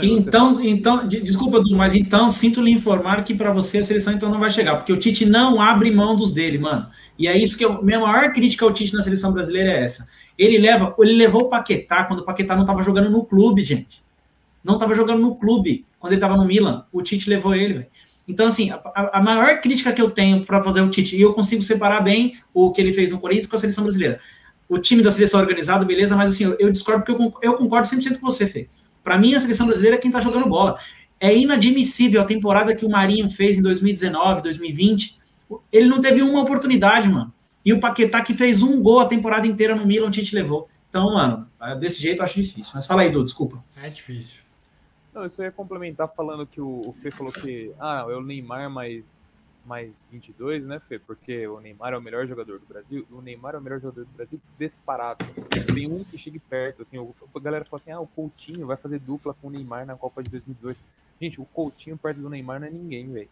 Então, 0.03 0.61
então, 0.65 1.07
desculpa, 1.09 1.61
mas 1.73 1.95
então 1.97 2.31
sinto 2.31 2.61
lhe 2.63 2.71
informar 2.71 3.25
que 3.25 3.35
para 3.35 3.53
você 3.53 3.79
a 3.79 3.85
seleção 3.85 4.13
então 4.13 4.31
não 4.31 4.39
vai 4.39 4.51
chegar, 4.51 4.77
porque 4.77 4.93
o 4.93 4.99
Tite 4.99 5.27
não 5.27 5.61
abre 5.61 5.91
mão 5.91 6.15
dos 6.15 6.33
dele, 6.33 6.59
mano. 6.59 6.89
E 7.19 7.27
é 7.27 7.37
isso 7.37 7.59
que 7.59 7.65
eu, 7.65 7.83
minha 7.83 7.99
maior 7.99 8.33
crítica 8.33 8.65
ao 8.65 8.73
Tite 8.73 8.95
na 8.95 9.03
seleção 9.03 9.33
brasileira 9.33 9.71
é 9.73 9.83
essa. 9.83 10.09
Ele 10.39 10.59
leva, 10.59 10.95
ele 11.01 11.13
levou 11.15 11.43
o 11.43 11.49
Paquetá 11.49 12.05
quando 12.05 12.21
o 12.21 12.25
Paquetá 12.25 12.55
não 12.55 12.63
estava 12.63 12.83
jogando 12.83 13.11
no 13.11 13.25
clube, 13.25 13.65
gente. 13.65 14.03
Não 14.63 14.75
estava 14.75 14.95
jogando 14.95 15.21
no 15.21 15.37
clube 15.37 15.87
quando 15.99 16.13
ele 16.13 16.19
estava 16.19 16.37
no 16.37 16.45
Milan. 16.45 16.87
O 16.93 17.03
Tite 17.03 17.29
levou 17.29 17.55
ele, 17.55 17.75
velho. 17.75 17.87
Então, 18.27 18.47
assim, 18.47 18.71
a, 18.71 19.19
a, 19.19 19.23
maior 19.23 19.61
crítica 19.61 19.93
que 19.93 20.01
eu 20.01 20.11
tenho 20.11 20.45
para 20.45 20.63
fazer 20.63 20.81
o 20.81 20.89
Tite, 20.89 21.17
e 21.17 21.21
eu 21.21 21.33
consigo 21.33 21.63
separar 21.63 22.01
bem 22.01 22.37
o 22.55 22.71
que 22.71 22.81
ele 22.81 22.93
fez 22.93 23.11
no 23.11 23.19
Corinthians 23.19 23.47
com 23.47 23.57
a 23.57 23.59
seleção 23.59 23.83
brasileira. 23.83 24.21
O 24.69 24.79
time 24.79 25.03
da 25.03 25.11
seleção 25.11 25.41
organizado, 25.41 25.85
beleza, 25.85 26.17
mas 26.17 26.33
assim, 26.33 26.45
eu, 26.45 26.57
eu 26.61 26.71
discordo 26.71 27.05
porque 27.05 27.21
eu, 27.21 27.35
eu 27.43 27.55
concordo 27.55 27.89
100% 27.89 28.21
com 28.21 28.27
você, 28.31 28.47
Fê. 28.47 28.69
Para 29.03 29.19
mim, 29.19 29.35
a 29.35 29.41
seleção 29.41 29.67
brasileira 29.67 29.97
é 29.97 29.99
quem 29.99 30.11
está 30.11 30.21
jogando 30.21 30.47
bola. 30.47 30.79
É 31.19 31.37
inadmissível 31.37 32.23
a 32.23 32.25
temporada 32.25 32.75
que 32.75 32.85
o 32.85 32.89
Marinho 32.89 33.29
fez 33.29 33.59
em 33.59 33.63
2019, 33.63 34.43
2020. 34.43 35.19
Ele 35.73 35.89
não 35.89 36.01
teve 36.01 36.23
uma 36.23 36.41
oportunidade, 36.41 37.09
mano. 37.09 37.33
E 37.65 37.73
o 37.73 37.81
Paquetá, 37.81 38.23
que 38.23 38.33
fez 38.33 38.63
um 38.63 38.81
gol 38.81 39.01
a 39.01 39.07
temporada 39.07 39.47
inteira 39.47 39.75
no 39.75 39.85
Milan, 39.85 40.07
o 40.07 40.11
Tite 40.11 40.35
levou. 40.35 40.69
Então, 40.89 41.15
mano, 41.15 41.47
desse 41.79 42.01
jeito 42.01 42.21
eu 42.21 42.25
acho 42.25 42.41
difícil. 42.41 42.73
Mas 42.75 42.87
fala 42.87 43.03
aí, 43.03 43.11
Du, 43.11 43.25
desculpa. 43.25 43.63
É 43.83 43.89
difícil. 43.89 44.41
Não, 45.13 45.25
eu 45.25 45.31
só 45.31 45.43
ia 45.43 45.51
complementar 45.51 46.09
falando 46.09 46.47
que 46.47 46.61
o, 46.61 46.95
Fê 47.01 47.11
falou 47.11 47.33
que, 47.33 47.73
ah, 47.81 48.07
é 48.09 48.15
o 48.15 48.23
Neymar 48.23 48.71
mais, 48.71 49.35
mais 49.67 50.07
22, 50.11 50.65
né, 50.65 50.81
Fê? 50.81 50.99
Porque 50.99 51.47
o 51.49 51.61
Neymar 51.61 51.93
é 51.93 51.99
o 51.99 52.01
melhor 52.01 52.27
jogador 52.27 52.61
do 52.61 52.67
Brasil. 52.67 53.05
O 53.11 53.21
Neymar 53.21 53.57
é 53.57 53.59
o 53.59 53.61
melhor 53.61 53.81
jogador 53.81 54.05
do 54.05 54.13
Brasil 54.13 54.41
disparado. 54.57 55.25
Tem 55.75 55.91
um 55.91 56.05
que 56.05 56.17
chegue 56.17 56.39
perto, 56.39 56.83
assim, 56.83 56.97
a 56.99 57.41
galera 57.41 57.65
fala 57.65 57.81
assim, 57.81 57.91
ah, 57.91 58.01
o 58.01 58.07
Coutinho 58.07 58.67
vai 58.67 58.77
fazer 58.77 59.01
dupla 59.01 59.35
com 59.35 59.49
o 59.49 59.51
Neymar 59.51 59.85
na 59.85 59.97
Copa 59.97 60.23
de 60.23 60.31
2018. 60.31 60.79
Gente, 61.21 61.41
o 61.41 61.45
Coutinho 61.45 61.99
perto 61.99 62.21
do 62.21 62.31
Neymar 62.31 62.61
não 62.61 62.69
é 62.69 62.71
ninguém, 62.71 63.13
velho. 63.13 63.29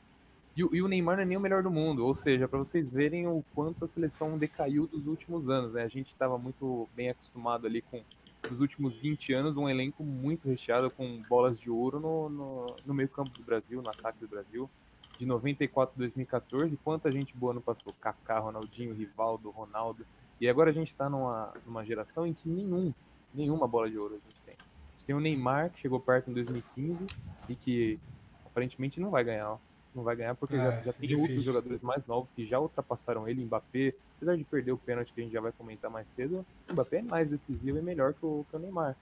E, 0.57 0.61
e, 0.61 0.83
o 0.83 0.89
Neymar 0.89 1.15
não 1.15 1.23
é 1.23 1.27
nem 1.27 1.37
o 1.37 1.41
melhor 1.41 1.63
do 1.63 1.71
mundo, 1.71 2.05
ou 2.05 2.13
seja, 2.17 2.49
para 2.49 2.59
vocês 2.59 2.91
verem 2.91 3.29
o 3.29 3.45
quanto 3.55 3.85
a 3.85 3.89
seleção 3.89 4.37
decaiu 4.37 4.89
dos 4.89 5.07
últimos 5.07 5.49
anos, 5.49 5.75
né? 5.75 5.85
A 5.85 5.89
gente 5.89 6.09
estava 6.09 6.37
muito 6.37 6.89
bem 6.97 7.09
acostumado 7.11 7.65
ali 7.65 7.81
com 7.81 8.03
nos 8.51 8.61
últimos 8.61 8.97
20 8.97 9.33
anos, 9.33 9.57
um 9.57 9.69
elenco 9.69 10.03
muito 10.03 10.49
recheado 10.49 10.91
com 10.91 11.23
bolas 11.29 11.59
de 11.59 11.71
ouro 11.71 12.01
no, 12.01 12.29
no, 12.29 12.77
no 12.87 12.95
meio 12.95 13.09
campo 13.09 13.31
do 13.31 13.43
Brasil, 13.43 13.83
no 13.83 13.91
ataque 13.91 14.19
do 14.19 14.29
Brasil. 14.29 14.71
De 15.19 15.27
94 15.27 15.95
a 15.95 15.99
2014, 15.99 16.77
quanta 16.77 17.11
gente 17.11 17.37
boa 17.37 17.53
não 17.53 17.61
passou? 17.61 17.93
Kaká, 18.01 18.39
Ronaldinho, 18.39 18.95
Rivaldo, 18.95 19.51
Ronaldo. 19.51 20.07
E 20.41 20.49
agora 20.49 20.71
a 20.71 20.73
gente 20.73 20.93
está 20.93 21.11
numa, 21.11 21.53
numa 21.67 21.85
geração 21.85 22.27
em 22.27 22.33
que 22.33 22.49
nenhum, 22.49 22.95
nenhuma 23.35 23.67
bola 23.67 23.91
de 23.91 23.99
ouro 23.99 24.15
a 24.15 24.19
gente 24.19 24.41
tem. 24.43 24.55
A 24.55 24.93
gente 24.93 25.05
tem 25.07 25.17
o 25.17 25.21
Neymar, 25.21 25.71
que 25.71 25.81
chegou 25.81 25.99
perto 25.99 26.31
em 26.31 26.35
2015 26.35 27.07
e 27.49 27.57
que 27.57 27.99
aparentemente 28.47 29.01
não 29.01 29.11
vai 29.11 29.25
ganhar. 29.25 29.59
Não 29.95 30.05
vai 30.05 30.15
ganhar 30.15 30.35
porque 30.35 30.55
é, 30.55 30.59
já, 30.59 30.71
já 30.83 30.93
tem 30.93 31.09
difícil. 31.09 31.21
outros 31.21 31.43
jogadores 31.43 31.83
mais 31.83 32.07
novos 32.07 32.31
que 32.31 32.47
já 32.47 32.61
ultrapassaram 32.61 33.29
ele. 33.29 33.45
Mbappé, 33.45 33.95
apesar 34.17 34.37
de 34.37 34.45
perder 34.45 34.73
o 34.73 34.79
pênalti 34.79 35.13
que 35.13 35.21
a 35.21 35.25
gente 35.25 35.33
já 35.33 35.41
vai 35.41 35.53
comentar 35.53 35.91
mais 35.91 36.09
cedo, 36.11 36.45
o 36.69 36.73
Mbappé 36.73 36.99
é 36.99 37.03
mais 37.03 37.29
decisivo 37.29 37.79
e 37.79 37.83
melhor 37.83 38.15
que 38.15 38.25
o, 38.25 38.45
que 38.49 38.57
o 38.57 38.59
Neymar. 38.59 38.97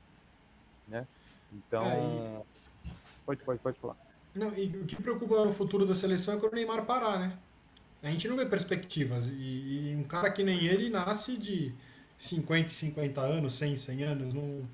Né? 0.89 1.07
Então. 1.53 1.85
É, 1.85 2.43
e... 2.85 2.91
Pode, 3.25 3.43
pode, 3.43 3.59
pode 3.61 3.79
falar. 3.79 3.97
Não, 4.35 4.57
e 4.57 4.67
o 4.67 4.85
que 4.85 4.97
preocupa 4.97 5.45
no 5.45 5.53
futuro 5.53 5.85
da 5.85 5.95
seleção 5.95 6.35
é 6.35 6.37
quando 6.39 6.53
o 6.53 6.57
Neymar 6.57 6.85
parar, 6.85 7.19
né? 7.19 7.39
A 8.03 8.11
gente 8.11 8.29
não 8.29 8.37
vê 8.37 8.47
perspectivas. 8.47 9.29
E, 9.29 9.91
e 9.91 9.97
um 9.97 10.05
cara 10.05 10.31
que 10.31 10.45
nem 10.45 10.67
ele 10.67 10.91
nasce 10.91 11.37
de 11.37 11.75
50 12.19 12.71
e 12.71 12.75
50 12.75 13.21
anos, 13.21 13.55
100, 13.55 13.77
100 13.77 14.03
anos. 14.05 14.35
Não, 14.35 14.69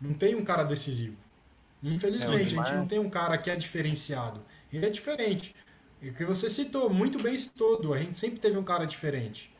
não 0.00 0.12
tem 0.12 0.34
um 0.34 0.44
cara 0.44 0.64
decisivo. 0.64 1.16
Infelizmente, 1.82 2.54
é, 2.54 2.60
a 2.60 2.64
gente 2.64 2.74
não 2.74 2.86
tem 2.86 2.98
um 2.98 3.08
cara 3.08 3.38
que 3.38 3.50
é 3.50 3.56
diferenciado. 3.56 4.42
Ele 4.72 4.86
é 4.86 4.90
diferente. 4.90 5.54
E 6.02 6.10
o 6.10 6.14
que 6.14 6.24
você 6.24 6.48
citou, 6.48 6.90
muito 6.90 7.22
bem 7.22 7.36
citou, 7.36 7.92
a 7.92 7.98
gente 7.98 8.16
sempre 8.16 8.38
teve 8.38 8.56
um 8.56 8.64
cara 8.64 8.86
diferente. 8.86 9.54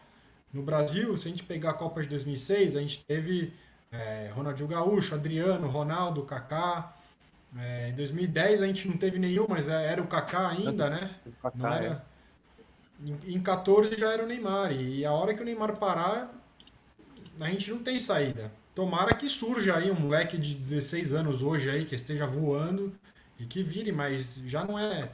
No 0.53 0.63
Brasil, 0.63 1.17
se 1.17 1.29
a 1.29 1.31
gente 1.31 1.45
pegar 1.45 1.71
a 1.71 1.75
Copa 1.75 2.03
de 2.03 2.09
2006, 2.09 2.77
a 2.77 2.81
gente 2.81 3.05
teve 3.05 3.53
é, 3.93 4.31
Ronaldinho 4.35 4.69
Gaúcho, 4.69 5.15
Adriano, 5.15 5.69
Ronaldo, 5.69 6.23
Kaká. 6.23 6.95
É, 7.57 7.91
em 7.91 7.95
2010 7.95 8.63
a 8.63 8.67
gente 8.67 8.89
não 8.89 8.97
teve 8.97 9.19
nenhum, 9.19 9.47
mas 9.49 9.69
é, 9.69 9.87
era 9.87 10.03
o 10.03 10.07
Kaká 10.07 10.49
ainda, 10.49 10.91
né? 10.91 11.15
Kaká, 11.43 11.59
não 11.59 11.73
era... 11.73 11.87
É. 11.87 12.11
Em, 13.03 13.35
em 13.35 13.41
14 13.41 13.97
já 13.99 14.13
era 14.13 14.25
o 14.25 14.27
Neymar. 14.27 14.73
E 14.73 15.05
a 15.05 15.13
hora 15.13 15.35
que 15.35 15.41
o 15.41 15.45
Neymar 15.45 15.77
parar, 15.77 16.35
a 17.41 17.49
gente 17.49 17.71
não 17.71 17.79
tem 17.79 17.99
saída. 17.99 18.53
Tomara 18.75 19.15
que 19.15 19.29
surja 19.29 19.77
aí 19.77 19.91
um 19.91 19.99
moleque 19.99 20.39
de 20.39 20.55
16 20.55 21.13
anos 21.13 21.43
hoje 21.43 21.69
aí, 21.71 21.85
que 21.85 21.95
esteja 21.95 22.27
voando 22.27 22.93
e 23.39 23.45
que 23.45 23.63
vire, 23.63 23.93
mas 23.93 24.41
já 24.47 24.65
não 24.65 24.79
é 24.79 25.11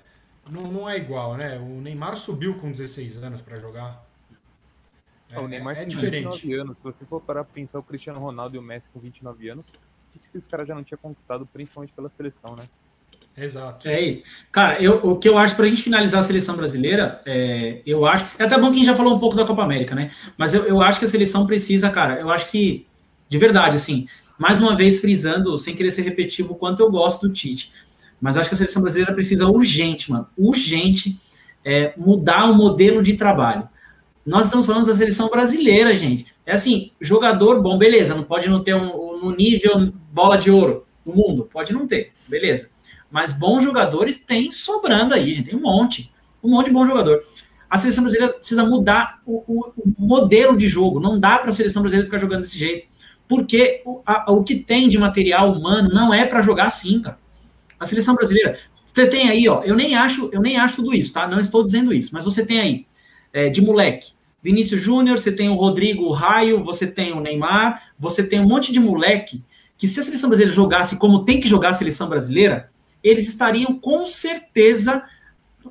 não, 0.51 0.63
não 0.63 0.89
é 0.89 0.97
igual, 0.97 1.37
né? 1.37 1.59
O 1.59 1.81
Neymar 1.81 2.17
subiu 2.17 2.55
com 2.55 2.71
16 2.71 3.19
anos 3.19 3.43
para 3.43 3.59
jogar. 3.59 4.05
É, 5.31 5.41
o 5.41 5.49
Neymar 5.49 5.75
é, 5.75 5.79
é 5.79 5.81
tem 5.81 5.89
diferente. 5.89 6.43
29 6.43 6.55
anos. 6.55 6.79
Se 6.79 6.85
você 6.85 7.05
for 7.05 7.21
parar 7.21 7.45
pra 7.45 7.53
pensar 7.53 7.79
o 7.79 7.83
Cristiano 7.83 8.21
Ronaldo 8.21 8.55
e 8.55 8.59
o 8.59 8.63
Messi 8.63 8.89
com 8.91 9.01
29 9.01 9.49
anos, 9.49 9.65
o 10.15 10.19
que 10.19 10.25
esses 10.25 10.47
caras 10.47 10.69
já 10.69 10.75
não 10.75 10.85
tinham 10.85 10.99
conquistado, 10.99 11.47
principalmente 11.53 11.93
pela 11.93 12.09
seleção, 12.09 12.55
né? 12.55 12.65
Exato. 13.37 13.87
É, 13.89 14.23
cara, 14.51 14.81
eu, 14.83 14.97
o 14.97 15.19
que 15.19 15.29
eu 15.29 15.37
acho 15.37 15.55
para 15.57 15.67
a 15.67 15.69
gente 15.69 15.83
finalizar 15.83 16.21
a 16.21 16.23
seleção 16.23 16.57
brasileira, 16.57 17.21
é, 17.27 17.83
eu 17.85 18.07
acho. 18.07 18.27
É 18.39 18.45
até 18.45 18.57
bom 18.57 18.69
que 18.69 18.77
a 18.77 18.79
gente 18.79 18.87
já 18.87 18.97
falou 18.97 19.15
um 19.15 19.19
pouco 19.19 19.37
da 19.37 19.45
Copa 19.45 19.63
América, 19.63 19.95
né? 19.95 20.11
Mas 20.39 20.55
eu, 20.55 20.65
eu 20.65 20.81
acho 20.81 20.99
que 20.99 21.05
a 21.05 21.09
seleção 21.09 21.47
precisa, 21.47 21.91
cara. 21.91 22.19
Eu 22.19 22.31
acho 22.31 22.51
que, 22.51 22.87
de 23.29 23.39
verdade, 23.39 23.77
assim, 23.77 24.07
mais 24.39 24.61
uma 24.61 24.77
vez 24.77 25.01
frisando, 25.01 25.57
sem 25.59 25.75
querer 25.75 25.91
ser 25.91 26.03
repetitivo, 26.03 26.53
o 26.53 26.57
quanto 26.57 26.81
eu 26.81 26.91
gosto 26.91 27.27
do 27.27 27.33
Tite. 27.33 27.73
Mas 28.21 28.37
acho 28.37 28.49
que 28.49 28.55
a 28.55 28.59
seleção 28.59 28.83
brasileira 28.83 29.13
precisa 29.13 29.47
urgente, 29.47 30.11
mano, 30.11 30.27
urgente, 30.37 31.21
é, 31.65 31.93
mudar 31.97 32.51
o 32.51 32.55
modelo 32.55 33.03
de 33.03 33.15
trabalho. 33.15 33.69
Nós 34.25 34.47
estamos 34.47 34.67
falando 34.67 34.87
da 34.87 34.95
seleção 34.95 35.29
brasileira, 35.29 35.95
gente. 35.95 36.27
É 36.45 36.53
assim, 36.53 36.93
jogador 37.01 37.61
bom, 37.61 37.79
beleza, 37.79 38.15
não 38.15 38.25
pode 38.25 38.49
não 38.49 38.63
ter 38.63 38.75
um, 38.75 39.27
um 39.27 39.35
nível 39.35 39.93
bola 40.13 40.37
de 40.37 40.51
ouro 40.51 40.87
do 41.05 41.15
mundo, 41.15 41.49
pode 41.53 41.73
não 41.73 41.87
ter, 41.87 42.13
beleza. 42.29 42.71
Mas 43.11 43.33
bons 43.33 43.63
jogadores 43.63 44.19
tem 44.19 44.51
sobrando 44.51 45.15
aí, 45.15 45.33
gente, 45.33 45.51
tem 45.51 45.59
um 45.59 45.63
monte, 45.63 46.13
um 46.43 46.51
monte 46.51 46.67
de 46.67 46.73
bom 46.73 46.85
jogador. 46.85 47.23
A 47.69 47.79
seleção 47.79 48.05
brasileira 48.05 48.35
precisa 48.35 48.65
mudar 48.65 49.21
o, 49.27 49.43
o, 49.47 49.73
o 49.77 50.07
modelo 50.07 50.57
de 50.57 50.69
jogo. 50.69 51.01
Não 51.01 51.19
dá 51.19 51.39
para 51.39 51.51
a 51.51 51.53
seleção 51.53 51.83
brasileira 51.83 52.07
ficar 52.07 52.19
jogando 52.19 52.41
desse 52.43 52.59
jeito, 52.59 52.87
porque 53.29 53.83
o, 53.85 54.01
a, 54.05 54.33
o 54.33 54.43
que 54.43 54.57
tem 54.57 54.89
de 54.89 54.99
material 54.99 55.53
humano 55.53 55.89
não 55.89 56.13
é 56.13 56.25
para 56.25 56.43
jogar 56.43 56.67
assim, 56.67 57.01
cara. 57.01 57.19
A 57.79 57.85
seleção 57.85 58.15
brasileira, 58.15 58.59
você 58.85 59.07
tem 59.07 59.29
aí, 59.29 59.49
ó, 59.49 59.63
eu 59.63 59.75
nem 59.75 59.95
acho, 59.95 60.31
eu 60.33 60.41
nem 60.41 60.57
acho 60.57 60.77
tudo 60.77 60.95
isso, 60.95 61.13
tá? 61.13 61.29
Não 61.29 61.39
estou 61.39 61.65
dizendo 61.65 61.93
isso, 61.93 62.11
mas 62.15 62.25
você 62.25 62.45
tem 62.45 62.61
aí 62.61 62.87
é, 63.33 63.49
de 63.49 63.61
moleque. 63.61 64.13
Vinícius 64.43 64.81
Júnior, 64.81 65.19
você 65.19 65.33
tem 65.33 65.49
o 65.49 65.55
Rodrigo 65.55 66.11
Raio, 66.13 66.63
você 66.63 66.87
tem 66.87 67.13
o 67.13 67.21
Neymar, 67.21 67.91
você 67.99 68.23
tem 68.23 68.41
um 68.41 68.47
monte 68.47 68.73
de 68.73 68.81
moleque 68.81 69.43
que 69.77 69.87
se 69.87 70.01
a 70.01 70.03
seleção 70.03 70.31
brasileira 70.31 70.55
jogasse 70.55 70.97
como 70.97 71.25
tem 71.25 71.41
que 71.41 71.49
jogar 71.49 71.71
a 71.71 71.75
seleção 71.75 72.09
brasileira, 72.09 72.71
eles 73.03 73.29
estariam 73.29 73.79
com 73.79 74.07
certeza 74.07 75.05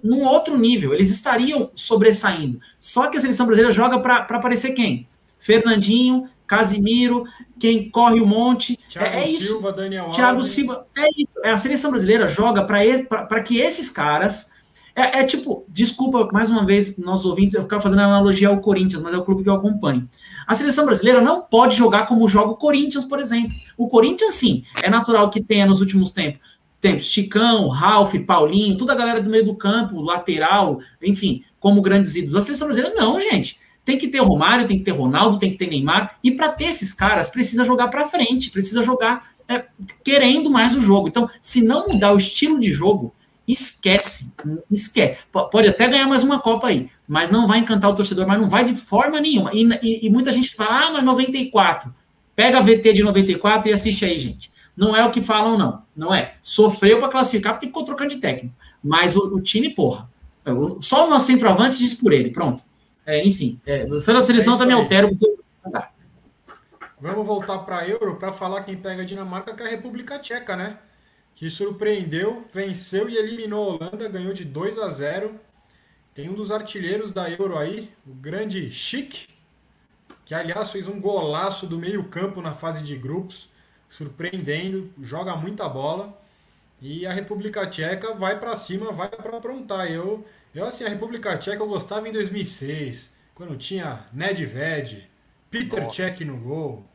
num 0.04 0.24
outro 0.24 0.58
nível, 0.58 0.94
eles 0.94 1.10
estariam 1.10 1.72
sobressaindo. 1.74 2.60
Só 2.80 3.10
que 3.10 3.18
a 3.18 3.22
seleção 3.22 3.46
brasileira 3.46 3.74
joga 3.74 4.00
para 4.00 4.18
aparecer 4.18 4.74
quem? 4.74 5.08
Fernandinho, 5.40 6.30
Casimiro, 6.46 7.26
quem 7.60 7.90
corre 7.90 8.20
o 8.20 8.26
monte. 8.26 8.78
Thiago 8.90 9.16
é, 9.16 9.24
é 9.24 9.30
isso. 9.30 9.48
Silva, 9.48 9.72
Daniel 9.72 10.10
Thiago 10.10 10.38
Alves. 10.38 10.52
Silva. 10.52 10.88
É 10.98 11.08
isso. 11.18 11.32
É, 11.44 11.52
a 11.52 11.58
seleção 11.58 11.92
brasileira 11.92 12.28
joga 12.28 12.64
para 12.64 13.42
que 13.42 13.60
esses 13.60 13.90
caras. 13.90 14.54
É, 14.98 15.20
é, 15.20 15.24
tipo, 15.26 15.66
desculpa 15.68 16.30
mais 16.32 16.50
uma 16.50 16.66
vez, 16.66 16.98
nossos 16.98 17.26
ouvintes, 17.26 17.54
eu 17.54 17.62
ficar 17.62 17.82
fazendo 17.82 18.00
analogia 18.00 18.48
ao 18.48 18.62
Corinthians, 18.62 19.02
mas 19.02 19.14
é 19.14 19.18
o 19.18 19.26
clube 19.26 19.44
que 19.44 19.50
eu 19.50 19.54
acompanho. 19.54 20.08
A 20.48 20.54
seleção 20.54 20.86
brasileira 20.86 21.20
não 21.20 21.42
pode 21.42 21.76
jogar 21.76 22.06
como 22.06 22.26
joga 22.30 22.52
o 22.52 22.56
Corinthians, 22.56 23.04
por 23.04 23.20
exemplo. 23.20 23.54
O 23.78 23.90
Corinthians, 23.90 24.36
sim, 24.36 24.64
é 24.82 24.90
natural 24.90 25.30
que 25.30 25.44
tenha 25.44 25.66
nos 25.66 25.82
últimos 25.82 26.12
tempos. 26.12 26.40
Tempos, 26.80 27.08
Chicão, 27.08 27.68
Ralf, 27.68 28.14
Paulinho, 28.26 28.78
toda 28.78 28.94
a 28.94 28.96
galera 28.96 29.22
do 29.22 29.30
meio 29.30 29.44
do 29.44 29.56
campo, 29.56 30.00
lateral, 30.00 30.80
enfim, 31.04 31.44
como 31.60 31.82
grandes 31.82 32.16
ídolos. 32.16 32.36
A 32.36 32.42
seleção 32.42 32.68
brasileira, 32.68 32.96
não, 32.96 33.20
gente. 33.20 33.60
Tem 33.86 33.98
que 33.98 34.08
ter 34.08 34.18
Romário, 34.18 34.68
tem 34.68 34.80
que 34.80 34.84
ter 34.84 34.92
Ronaldo, 34.92 35.38
tem 35.38 35.52
que 35.52 35.58
ter 35.58 35.68
Neymar. 35.68 36.18
E 36.24 36.32
para 36.32 36.50
ter 36.50 36.66
esses 36.66 36.92
caras, 36.92 37.30
precisa 37.30 37.64
jogar 37.64 37.88
para 37.90 38.10
frente, 38.10 38.50
precisa 38.50 38.82
jogar 38.82 39.30
é, 39.48 39.64
querendo 40.04 40.50
mais 40.50 40.76
o 40.76 40.82
jogo. 40.82 41.08
Então, 41.08 41.30
se 41.40 41.62
não 41.64 41.88
mudar 41.88 42.12
o 42.12 42.18
estilo 42.18 42.60
de 42.60 42.72
jogo, 42.72 43.14
esquece, 43.48 44.34
esquece. 44.72 45.20
Pode 45.32 45.68
até 45.68 45.88
ganhar 45.88 46.08
mais 46.08 46.24
uma 46.24 46.40
Copa 46.40 46.68
aí, 46.68 46.90
mas 47.08 47.30
não 47.30 47.46
vai 47.46 47.60
encantar 47.60 47.92
o 47.92 47.96
torcedor, 47.96 48.28
mas 48.28 48.42
não 48.42 48.48
vai 48.48 48.66
de 48.66 48.74
forma 48.74 49.22
nenhuma. 49.22 49.52
E, 49.54 49.64
e, 49.84 50.08
e 50.08 50.10
muita 50.10 50.32
gente 50.32 50.56
fala, 50.56 50.88
ah, 50.88 50.92
mas 50.94 51.06
94. 51.06 51.94
Pega 52.36 52.58
a 52.58 52.62
VT 52.62 52.94
de 52.94 53.04
94 53.04 53.70
e 53.70 53.74
assiste 53.74 54.04
aí, 54.04 54.18
gente. 54.18 54.52
Não 54.76 54.96
é 54.96 55.06
o 55.06 55.12
que 55.12 55.22
falam, 55.22 55.58
não. 55.58 55.84
Não 55.96 56.14
é. 56.14 56.34
Sofreu 56.42 57.00
para 57.00 57.08
classificar 57.08 57.54
porque 57.54 57.68
ficou 57.68 57.86
trocando 57.86 58.10
de 58.10 58.18
técnico. 58.18 58.54
Mas 58.84 59.16
o, 59.16 59.36
o 59.36 59.42
time, 59.42 59.70
porra. 59.70 60.10
Só 60.82 61.08
o 61.08 61.10
nosso 61.10 61.28
centroavante 61.28 61.78
diz 61.78 61.94
por 61.94 62.12
ele. 62.12 62.30
Pronto. 62.30 62.62
É, 63.06 63.26
enfim, 63.26 63.60
é, 63.66 63.86
da 63.86 64.22
seleção 64.22 64.56
é 64.56 64.58
também 64.58 64.76
altera 64.76 65.08
porque. 65.08 65.36
Vamos 67.00 67.28
voltar 67.28 67.60
para 67.60 67.80
a 67.80 67.88
Euro 67.88 68.16
para 68.16 68.32
falar 68.32 68.64
quem 68.64 68.78
pega 68.78 69.04
a 69.04 69.06
Dinamarca, 69.06 69.54
que 69.54 69.62
é 69.62 69.68
a 69.68 69.70
República 69.70 70.18
Tcheca, 70.18 70.56
né? 70.56 70.80
Que 71.36 71.50
surpreendeu, 71.50 72.46
venceu 72.54 73.10
e 73.10 73.18
eliminou 73.18 73.64
a 73.64 73.74
Holanda, 73.74 74.08
ganhou 74.08 74.34
de 74.34 74.46
2 74.46 74.80
a 74.80 74.90
0. 74.90 75.40
Tem 76.14 76.30
um 76.30 76.34
dos 76.34 76.52
artilheiros 76.52 77.12
da 77.12 77.30
Euro 77.30 77.58
aí, 77.58 77.92
o 78.08 78.14
grande 78.14 78.72
Chic, 78.72 79.28
que 80.24 80.34
aliás 80.34 80.72
fez 80.72 80.88
um 80.88 81.00
golaço 81.00 81.68
do 81.68 81.78
meio-campo 81.78 82.42
na 82.42 82.54
fase 82.54 82.82
de 82.82 82.96
grupos, 82.96 83.50
surpreendendo, 83.90 84.90
joga 85.02 85.36
muita 85.36 85.68
bola. 85.68 86.18
E 86.82 87.06
a 87.06 87.12
República 87.12 87.68
Tcheca 87.68 88.14
vai 88.14 88.40
para 88.40 88.56
cima, 88.56 88.92
vai 88.92 89.10
para 89.10 89.38
aprontar. 89.38 89.92
Eu, 89.92 90.26
eu 90.56 90.66
assim, 90.66 90.86
a 90.86 90.90
República 90.90 91.38
Tcheca 91.38 91.62
eu 91.62 91.68
gostava 91.68 92.08
em 92.08 92.12
2006, 92.12 93.12
quando 93.34 93.58
tinha 93.58 94.06
Nedved, 94.14 95.10
Peter 95.52 95.84
Nossa. 95.84 95.96
Cech 95.96 96.24
no 96.24 96.38
gol, 96.38 96.86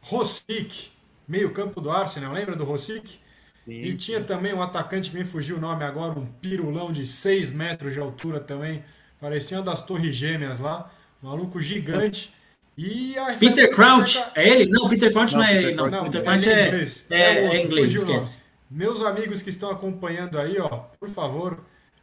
Rosic, 0.00 0.90
meio-campo 1.28 1.80
do 1.80 1.90
Arsenal, 1.90 2.32
lembra 2.32 2.56
do 2.56 2.64
Rosic? 2.64 3.20
Sim, 3.64 3.72
e 3.82 3.94
tinha 3.94 4.18
sim. 4.18 4.24
também 4.24 4.52
um 4.52 4.62
atacante 4.62 5.10
que 5.10 5.16
me 5.16 5.24
fugiu 5.24 5.56
o 5.56 5.60
nome 5.60 5.84
agora, 5.84 6.18
um 6.18 6.26
pirulão 6.26 6.90
de 6.90 7.06
6 7.06 7.52
metros 7.52 7.92
de 7.92 8.00
altura 8.00 8.40
também, 8.40 8.82
parecia 9.20 9.58
uma 9.58 9.64
das 9.64 9.82
torres 9.82 10.16
gêmeas 10.16 10.58
lá, 10.58 10.90
maluco 11.22 11.60
gigante. 11.60 12.34
E 12.76 13.16
a 13.18 13.34
Peter 13.34 13.70
Crouch, 13.70 14.18
Tcheca... 14.18 14.40
é 14.40 14.48
ele? 14.48 14.70
Não, 14.70 14.88
Peter 14.88 15.12
Crouch 15.12 15.34
não, 15.34 15.42
não 15.42 15.48
é 15.48 15.56
ele, 15.56 15.74
não. 15.74 15.90
não. 15.90 16.04
Peter 16.04 16.24
Crouch 16.24 16.48
é, 16.48 16.52
é, 16.52 16.66
inglês, 16.68 17.06
é, 17.10 17.20
é, 17.20 17.44
é 17.44 17.64
inglês 17.64 17.94
esquece. 17.94 18.42
Meus 18.70 19.02
amigos 19.02 19.42
que 19.42 19.50
estão 19.50 19.70
acompanhando 19.70 20.38
aí, 20.38 20.58
ó, 20.58 20.68
por 20.98 21.10
favor, 21.10 21.62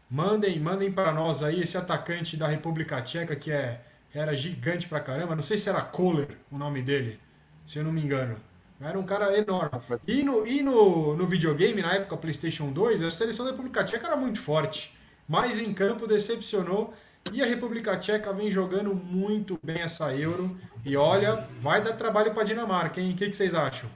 mandem, 0.09 0.59
mandem 0.59 0.91
para 0.91 1.13
nós 1.13 1.43
aí 1.43 1.61
esse 1.61 1.77
atacante 1.77 2.35
da 2.35 2.47
República 2.47 3.01
Tcheca 3.01 3.35
que 3.35 3.51
é 3.51 3.81
era 4.13 4.35
gigante 4.35 4.87
pra 4.87 4.99
caramba. 4.99 5.35
Não 5.35 5.43
sei 5.43 5.57
se 5.57 5.69
era 5.69 5.81
Kohler 5.81 6.37
o 6.51 6.57
nome 6.57 6.81
dele, 6.81 7.19
se 7.65 7.79
eu 7.79 7.83
não 7.83 7.91
me 7.91 8.01
engano. 8.01 8.37
Era 8.81 8.97
um 8.97 9.03
cara 9.03 9.37
enorme. 9.37 9.71
E 10.07 10.23
no, 10.23 10.47
e 10.47 10.61
no, 10.61 11.15
no 11.15 11.27
videogame, 11.27 11.81
na 11.81 11.93
época 11.93 12.15
PlayStation 12.15 12.71
2, 12.71 13.01
a 13.03 13.09
seleção 13.09 13.45
da 13.45 13.51
República 13.51 13.83
Tcheca 13.83 14.07
era 14.07 14.15
muito 14.15 14.39
forte. 14.39 14.97
Mas 15.27 15.59
em 15.59 15.73
campo 15.73 16.07
decepcionou. 16.07 16.93
E 17.31 17.43
a 17.43 17.45
República 17.45 17.97
Tcheca 17.97 18.31
vem 18.31 18.49
jogando 18.49 18.95
muito 18.95 19.59
bem 19.61 19.81
essa 19.81 20.15
Euro. 20.15 20.57
E 20.85 20.95
olha, 20.95 21.45
vai 21.59 21.83
dar 21.83 21.93
trabalho 21.93 22.31
para 22.33 22.41
a 22.41 22.45
Dinamarca, 22.45 23.01
hein? 23.01 23.11
O 23.11 23.15
que, 23.15 23.29
que 23.29 23.35
vocês 23.35 23.53
acham? 23.53 23.89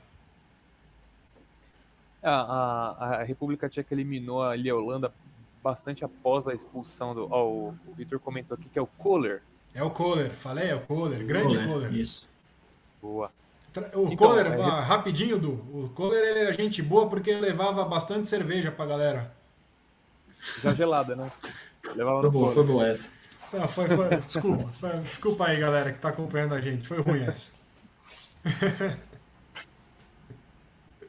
A, 2.21 2.31
a, 2.31 3.15
a, 3.21 3.23
República 3.23 3.69
Tcheca 3.69 3.93
eliminou 3.93 4.43
ali 4.43 4.69
a 4.69 4.75
Holanda 4.75 5.13
bastante 5.63 6.03
após 6.03 6.47
a 6.47 6.53
expulsão 6.53 7.15
do. 7.15 7.27
Ó, 7.31 7.47
o, 7.47 7.67
o 7.87 7.93
Victor 7.95 8.19
comentou 8.19 8.55
aqui 8.55 8.67
que 8.67 8.77
é 8.77 8.81
o 8.81 8.87
Kohler, 8.87 9.41
é 9.73 9.81
o 9.81 9.89
Kohler, 9.89 10.35
falei, 10.35 10.69
é 10.69 10.75
o 10.75 10.81
Kohler, 10.81 11.25
grande 11.25 11.55
Kohler. 11.55 11.67
Kohler. 11.67 11.93
Isso. 11.93 12.29
Boa. 13.01 13.31
O 13.95 14.11
então, 14.11 14.15
Kohler, 14.15 14.53
é... 14.53 14.79
rapidinho, 14.81 15.39
Du, 15.39 15.53
o 15.53 15.89
Kohler 15.95 16.23
ele 16.23 16.39
era 16.41 16.53
gente 16.53 16.83
boa 16.83 17.09
porque 17.09 17.31
ele 17.31 17.39
levava 17.39 17.83
bastante 17.83 18.27
cerveja 18.27 18.71
pra 18.71 18.85
galera. 18.85 19.33
Já 20.61 20.73
gelada, 20.73 21.15
né? 21.15 21.31
Levava 21.95 22.21
foi 22.21 22.29
boa, 22.29 22.51
foi 22.51 22.63
boa 22.63 22.87
essa. 22.87 23.11
Não, 23.51 23.67
foi, 23.67 23.87
foi, 23.89 24.09
desculpa, 24.09 24.67
foi, 24.73 24.99
desculpa 24.99 25.47
aí, 25.47 25.59
galera, 25.59 25.91
que 25.91 25.99
tá 25.99 26.09
acompanhando 26.09 26.53
a 26.53 26.61
gente. 26.61 26.87
Foi 26.87 27.01
ruim 27.01 27.23
essa. 27.23 27.51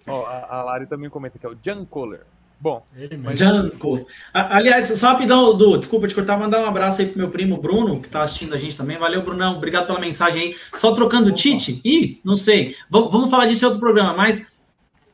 Ó, 0.06 0.24
a, 0.24 0.56
a 0.58 0.62
Lari 0.62 0.86
também 0.86 1.10
comenta 1.10 1.38
que 1.38 1.44
é 1.44 1.48
o 1.48 1.58
Jan 1.62 1.84
Kohler. 1.84 2.24
Bom, 2.60 2.84
ele 2.96 3.16
mesmo. 3.16 4.06
Aliás, 4.32 4.86
só 4.86 5.08
rapidão, 5.08 5.54
Du, 5.56 5.76
desculpa 5.76 6.08
te 6.08 6.14
cortar, 6.14 6.38
mandar 6.38 6.62
um 6.62 6.66
abraço 6.66 7.00
aí 7.02 7.08
pro 7.08 7.18
meu 7.18 7.30
primo 7.30 7.58
Bruno, 7.58 8.00
que 8.00 8.08
tá 8.08 8.22
assistindo 8.22 8.54
a 8.54 8.58
gente 8.58 8.76
também. 8.76 8.98
Valeu, 8.98 9.22
Brunão. 9.22 9.56
Obrigado 9.56 9.86
pela 9.86 10.00
mensagem 10.00 10.42
aí. 10.42 10.56
Só 10.72 10.94
trocando 10.94 11.28
o 11.28 11.32
Tite? 11.32 11.80
Ih, 11.84 12.20
não 12.24 12.36
sei. 12.36 12.70
V 12.90 13.08
vamos 13.10 13.30
falar 13.30 13.46
disso 13.46 13.64
em 13.64 13.66
outro 13.66 13.80
programa, 13.80 14.14
mas 14.14 14.50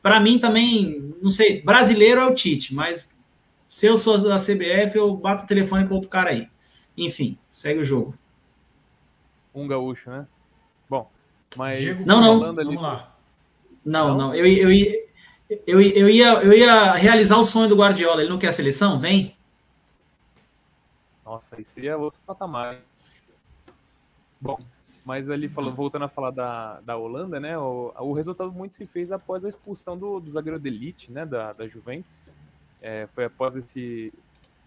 para 0.01 0.19
mim 0.19 0.39
também, 0.39 1.13
não 1.21 1.29
sei, 1.29 1.61
brasileiro 1.61 2.21
é 2.21 2.25
o 2.25 2.33
Tite, 2.33 2.73
mas 2.73 3.13
se 3.69 3.85
eu 3.85 3.95
sou 3.95 4.17
da 4.17 4.37
CBF, 4.37 4.97
eu 4.97 5.15
bato 5.15 5.43
o 5.43 5.47
telefone 5.47 5.87
com 5.87 5.95
outro 5.95 6.09
cara 6.09 6.31
aí. 6.31 6.47
Enfim, 6.97 7.37
segue 7.47 7.79
o 7.79 7.85
jogo. 7.85 8.13
Um 9.53 9.67
gaúcho, 9.67 10.09
né? 10.09 10.27
Bom, 10.89 11.09
mas. 11.55 11.79
Diego, 11.79 12.05
não, 12.05 12.21
não. 12.21 12.45
Ali... 12.45 12.65
Vamos 12.65 12.81
lá. 12.81 13.15
Não, 13.85 14.09
não. 14.09 14.17
não. 14.17 14.35
Eu, 14.35 14.45
eu, 14.45 14.71
eu, 14.71 15.10
eu, 15.67 15.81
eu, 15.81 16.09
ia, 16.09 16.33
eu 16.43 16.53
ia 16.53 16.93
realizar 16.93 17.37
o 17.37 17.43
sonho 17.43 17.67
do 17.67 17.75
Guardiola. 17.75 18.21
Ele 18.21 18.29
não 18.29 18.39
quer 18.39 18.47
a 18.49 18.53
seleção? 18.53 18.99
Vem. 18.99 19.35
Nossa, 21.25 21.59
isso 21.59 21.71
seria 21.71 21.97
outro 21.97 22.19
patamar. 22.25 22.79
Bom, 24.39 24.59
mas 25.05 25.29
ali 25.29 25.49
falando, 25.49 25.75
voltando 25.75 26.05
a 26.05 26.09
falar 26.09 26.31
da, 26.31 26.79
da 26.81 26.97
Holanda, 26.97 27.39
né? 27.39 27.57
O, 27.57 27.93
o 27.99 28.13
resultado 28.13 28.51
muito 28.51 28.73
se 28.73 28.85
fez 28.85 29.11
após 29.11 29.43
a 29.45 29.49
expulsão 29.49 29.97
do, 29.97 30.19
do 30.19 30.31
zagueiro 30.31 30.59
de 30.59 30.67
elite, 30.67 31.11
né? 31.11 31.25
Da, 31.25 31.53
da 31.53 31.67
Juventus. 31.67 32.21
É, 32.81 33.07
foi 33.13 33.25
após 33.25 33.55
esse, 33.55 34.13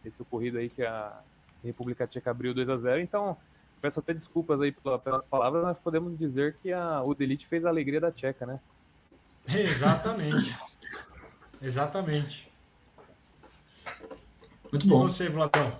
esse 0.05 0.20
ocorrido 0.20 0.59
aí 0.59 0.68
que 0.68 0.85
a 0.85 1.18
República 1.64 2.07
Tcheca 2.07 2.31
abriu 2.31 2.55
2 2.55 2.68
a 2.68 2.77
0 2.77 3.01
Então, 3.01 3.37
peço 3.81 4.01
até 4.01 4.14
desculpas 4.14 4.61
aí 4.61 4.73
pelas 4.73 5.25
palavras, 5.25 5.64
mas 5.64 5.79
podemos 5.79 6.16
dizer 6.16 6.57
que 6.62 6.73
a, 6.73 7.03
o 7.03 7.14
Delite 7.14 7.47
fez 7.47 7.64
a 7.64 7.68
alegria 7.68 8.01
da 8.01 8.12
Tcheca, 8.12 8.47
né? 8.47 8.61
Exatamente. 9.49 10.57
Exatamente. 11.64 12.46
Muito 14.70 14.87
bom. 14.87 15.07
E 15.07 15.11
você, 15.11 15.29
Vladão? 15.29 15.72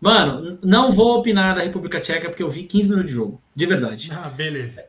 Mano, 0.00 0.58
não 0.62 0.90
vou 0.90 1.18
opinar 1.18 1.54
da 1.54 1.62
República 1.62 2.00
Tcheca 2.00 2.28
porque 2.28 2.42
eu 2.42 2.50
vi 2.50 2.64
15 2.64 2.88
minutos 2.88 3.10
de 3.10 3.14
jogo. 3.14 3.40
De 3.54 3.66
verdade. 3.66 4.10
Ah, 4.12 4.28
beleza. 4.28 4.84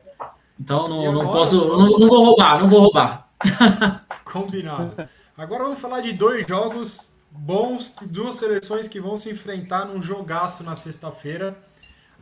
Então 0.58 0.88
não, 0.88 1.00
agora, 1.00 1.24
não 1.24 1.32
posso. 1.32 1.68
Não, 1.68 1.98
não 1.98 2.08
vou 2.08 2.24
roubar, 2.24 2.60
não 2.60 2.68
vou 2.68 2.80
roubar. 2.80 3.28
Combinado. 4.24 4.94
Agora 5.36 5.64
vamos 5.64 5.80
falar 5.80 6.00
de 6.00 6.12
dois 6.12 6.46
jogos 6.46 7.10
bons, 7.30 7.94
duas 8.06 8.36
seleções 8.36 8.88
que 8.88 9.00
vão 9.00 9.16
se 9.16 9.30
enfrentar 9.30 9.84
num 9.84 10.00
jogaço 10.00 10.64
na 10.64 10.74
sexta-feira. 10.74 11.56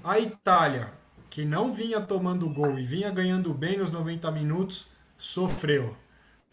A 0.03 0.19
Itália, 0.19 0.93
que 1.31 1.45
não 1.45 1.73
vinha 1.73 2.01
tomando 2.01 2.49
gol 2.49 2.79
e 2.79 2.83
vinha 2.83 3.11
ganhando 3.11 3.55
bem 3.55 3.79
nos 3.79 3.91
90 3.91 4.31
minutos, 4.33 4.87
sofreu. 5.17 5.97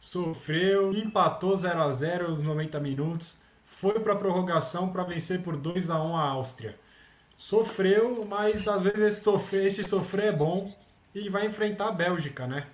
Sofreu, 0.01 0.91
empatou 0.93 1.55
0 1.55 1.79
a 1.79 1.91
0 1.91 2.31
nos 2.31 2.41
90 2.41 2.79
minutos, 2.79 3.37
foi 3.63 3.99
para 3.99 4.13
a 4.13 4.15
prorrogação 4.15 4.89
para 4.89 5.03
vencer 5.03 5.43
por 5.43 5.55
2 5.55 5.91
a 5.91 6.01
1 6.01 6.17
a 6.17 6.21
Áustria. 6.23 6.75
Sofreu, 7.37 8.25
mas 8.27 8.67
às 8.67 8.81
vezes 8.81 8.99
esse 8.99 9.21
sofrer, 9.21 9.67
esse 9.67 9.83
sofrer 9.83 10.29
é 10.29 10.31
bom 10.31 10.73
e 11.13 11.29
vai 11.29 11.45
enfrentar 11.45 11.89
a 11.89 11.91
Bélgica, 11.91 12.47
né? 12.47 12.65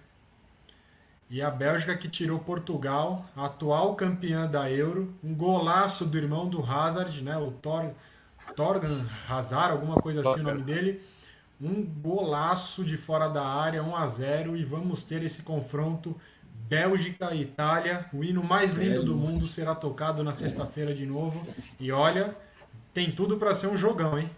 E 1.29 1.41
a 1.41 1.51
Bélgica 1.51 1.97
que 1.97 2.07
tirou 2.07 2.39
Portugal, 2.39 3.25
atual 3.35 3.95
campeã 3.95 4.47
da 4.47 4.71
Euro, 4.71 5.13
um 5.21 5.35
golaço 5.35 6.05
do 6.05 6.17
irmão 6.17 6.47
do 6.47 6.63
Hazard, 6.63 7.21
né? 7.25 7.37
O 7.37 7.51
Tor, 7.51 7.91
Torgan 8.55 9.05
Hazard, 9.27 9.73
alguma 9.73 9.95
coisa 9.95 10.21
assim 10.21 10.39
o 10.39 10.43
nome 10.43 10.61
dele. 10.61 11.01
Um 11.59 11.83
golaço 11.83 12.85
de 12.85 12.95
fora 12.95 13.27
da 13.27 13.45
área, 13.45 13.83
1 13.83 13.95
a 13.97 14.07
0 14.07 14.55
e 14.55 14.63
vamos 14.63 15.03
ter 15.03 15.21
esse 15.23 15.43
confronto 15.43 16.15
Bélgica 16.67 17.33
e 17.33 17.41
Itália. 17.41 18.05
O 18.13 18.23
hino 18.23 18.43
mais 18.43 18.73
lindo 18.73 19.03
do 19.03 19.15
mundo 19.15 19.47
será 19.47 19.73
tocado 19.73 20.23
na 20.23 20.33
sexta-feira 20.33 20.93
de 20.93 21.05
novo. 21.05 21.47
E 21.79 21.91
olha, 21.91 22.35
tem 22.93 23.11
tudo 23.11 23.37
para 23.37 23.53
ser 23.53 23.67
um 23.67 23.77
jogão, 23.77 24.19
hein? 24.19 24.29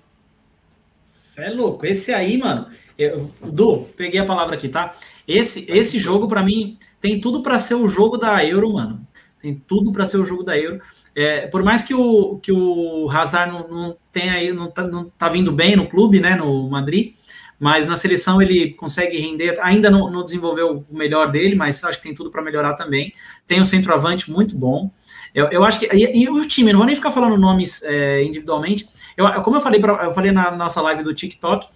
Você 1.02 1.44
é 1.44 1.50
louco. 1.50 1.86
Esse 1.86 2.14
aí, 2.14 2.38
mano. 2.38 2.68
Eu, 2.98 3.32
du, 3.42 3.88
peguei 3.96 4.20
a 4.20 4.26
palavra 4.26 4.56
aqui, 4.56 4.68
tá? 4.68 4.94
Esse, 5.28 5.72
esse 5.72 5.98
jogo, 5.98 6.28
para 6.28 6.44
mim, 6.44 6.78
tem 7.00 7.20
tudo 7.20 7.42
para 7.42 7.58
ser 7.58 7.76
o 7.76 7.88
jogo 7.88 8.18
da 8.18 8.44
Euro, 8.46 8.74
mano. 8.74 9.08
Tem 9.42 9.56
tudo 9.56 9.92
para 9.92 10.06
ser 10.06 10.18
o 10.18 10.26
jogo 10.26 10.44
da 10.44 10.58
Euro. 10.58 10.82
É, 11.16 11.48
por 11.48 11.64
mais 11.64 11.82
que 11.82 11.94
o, 11.94 12.38
que 12.40 12.52
o 12.52 13.10
Hazard 13.10 13.52
não, 13.52 13.68
não 13.68 13.98
tenha 14.12 14.34
aí, 14.34 14.52
não 14.52 14.70
tá, 14.70 14.86
não 14.86 15.06
tá 15.06 15.30
vindo 15.30 15.52
bem 15.52 15.76
no 15.76 15.88
clube, 15.88 16.20
né, 16.20 16.36
no 16.36 16.70
Madrid, 16.70 17.14
mas 17.60 17.86
na 17.86 17.96
seleção 17.96 18.42
ele 18.42 18.74
consegue 18.74 19.18
render, 19.18 19.60
ainda 19.62 19.92
não, 19.92 20.10
não 20.10 20.24
desenvolveu 20.24 20.86
o 20.90 20.98
melhor 20.98 21.30
dele, 21.30 21.56
mas 21.56 21.84
acho 21.84 21.98
que 21.98 22.04
tem 22.04 22.16
tudo 22.16 22.32
para 22.32 22.42
melhorar 22.42 22.76
também. 22.76 23.14
Tem 23.46 23.60
um 23.60 23.66
centroavante 23.66 24.32
muito 24.32 24.58
bom. 24.58 24.90
Eu, 25.36 25.48
eu 25.50 25.66
acho 25.66 25.80
que. 25.80 25.88
E, 25.94 26.24
e, 26.24 26.30
o 26.30 26.42
time, 26.42 26.72
não 26.72 26.80
vou 26.80 26.88
nem 26.88 26.96
ficar 26.96 27.12
falando 27.12 27.38
nomes 27.38 27.84
é, 27.84 28.24
individualmente. 28.24 28.88
Eu, 29.18 29.30
como 29.44 29.58
eu 29.58 29.62
falei, 29.62 29.80
pra, 29.80 30.06
eu 30.06 30.14
falei 30.14 30.32
na 30.32 30.52
nossa 30.52 30.82
live 30.82 31.04
do 31.04 31.14
TikTok, 31.14 31.68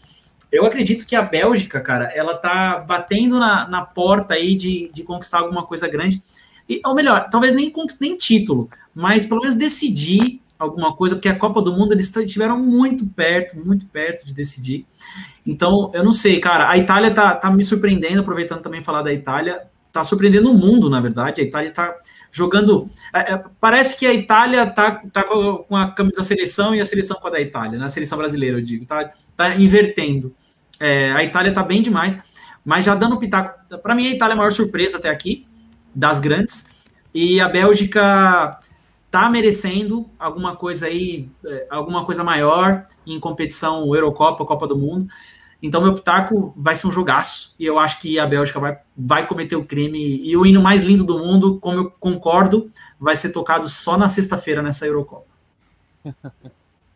eu 0.51 0.65
acredito 0.65 1.05
que 1.05 1.15
a 1.15 1.21
Bélgica, 1.21 1.81
cara, 1.81 2.05
ela 2.15 2.38
tá 2.38 2.77
batendo 2.79 3.38
na, 3.39 3.67
na 3.67 3.81
porta 3.81 4.36
aí 4.36 4.55
de, 4.55 4.89
de 4.93 5.03
conquistar 5.03 5.39
alguma 5.39 5.65
coisa 5.65 5.88
grande. 5.88 6.21
E, 6.69 6.79
ou 6.86 6.95
melhor, 6.95 7.27
talvez 7.29 7.53
nem 7.53 7.73
nem 7.99 8.15
título, 8.15 8.69
mas 8.95 9.25
pelo 9.25 9.41
menos 9.41 9.55
decidir 9.55 10.42
alguma 10.57 10.95
coisa, 10.95 11.15
porque 11.15 11.29
a 11.29 11.37
Copa 11.37 11.61
do 11.61 11.73
Mundo 11.73 11.93
eles 11.93 12.15
estiveram 12.15 12.57
muito 12.59 13.05
perto, 13.05 13.57
muito 13.57 13.85
perto 13.87 14.25
de 14.25 14.33
decidir. 14.33 14.85
Então, 15.45 15.91
eu 15.93 16.03
não 16.03 16.11
sei, 16.11 16.39
cara. 16.39 16.69
A 16.69 16.77
Itália 16.77 17.11
tá, 17.11 17.35
tá 17.35 17.51
me 17.51 17.63
surpreendendo, 17.63 18.21
aproveitando 18.21 18.61
também 18.61 18.81
falar 18.81 19.01
da 19.01 19.11
Itália, 19.11 19.61
tá 19.91 20.03
surpreendendo 20.03 20.49
o 20.51 20.53
mundo, 20.53 20.89
na 20.89 20.99
verdade. 20.99 21.41
A 21.41 21.43
Itália 21.43 21.67
está 21.67 21.95
jogando. 22.31 22.89
É, 23.13 23.33
é, 23.33 23.43
parece 23.59 23.97
que 23.97 24.05
a 24.05 24.13
Itália 24.13 24.65
tá, 24.65 25.01
tá 25.11 25.23
com 25.23 25.75
a 25.75 25.91
camisa 25.91 26.17
da 26.17 26.23
seleção 26.23 26.73
e 26.73 26.81
a 26.81 26.85
seleção 26.85 27.17
com 27.19 27.27
a 27.27 27.31
da 27.31 27.41
Itália, 27.41 27.77
na 27.77 27.85
né? 27.85 27.89
seleção 27.89 28.17
brasileira, 28.17 28.57
eu 28.57 28.61
digo, 28.61 28.85
tá, 28.85 29.11
tá 29.35 29.55
invertendo. 29.55 30.33
É, 30.79 31.11
a 31.11 31.23
Itália 31.23 31.53
tá 31.53 31.61
bem 31.61 31.81
demais. 31.81 32.21
Mas 32.65 32.85
já 32.85 32.95
dando 32.95 33.19
pitaco, 33.19 33.77
para 33.79 33.93
mim 33.93 34.07
a 34.07 34.11
Itália 34.11 34.33
é 34.33 34.35
a 34.35 34.37
maior 34.37 34.51
surpresa 34.51 34.97
até 34.97 35.09
aqui, 35.09 35.45
das 35.93 36.19
grandes. 36.19 36.71
E 37.13 37.39
a 37.39 37.47
Bélgica 37.47 38.57
tá 39.14 39.30
merecendo 39.30 40.09
alguma 40.18 40.55
coisa 40.55 40.88
aí, 40.88 41.30
é, 41.45 41.68
alguma 41.70 42.03
coisa 42.03 42.24
maior 42.24 42.84
em 43.05 43.20
competição 43.20 43.93
Eurocopa, 43.93 44.43
Copa 44.43 44.66
do 44.66 44.76
Mundo. 44.76 45.05
Então, 45.61 45.84
meu 45.84 45.93
pitaco 45.93 46.51
vai 46.57 46.76
ser 46.76 46.88
um 46.88 46.91
jogaço. 46.91 47.53
E 47.59 47.64
eu 47.64 47.78
acho 47.78 48.01
que 48.01 48.18
a 48.18 48.26
Bélgica 48.26 48.59
vai, 48.59 48.80
vai 48.97 49.28
cometer 49.28 49.55
o 49.55 49.64
crime. 49.64 49.99
E 49.99 50.36
o 50.36 50.47
hino 50.47 50.64
mais 50.64 50.84
lindo 50.84 51.03
do 51.03 51.20
mundo, 51.20 51.59
como 51.59 51.78
eu 51.78 51.91
concordo, 51.91 52.72
vai 52.99 53.16
ser 53.16 53.32
tocado 53.32 53.70
só 53.70 53.99
na 53.99 54.09
sexta-feira 54.09 54.64
nessa 54.64 54.88
Eurocopa. 54.88 55.28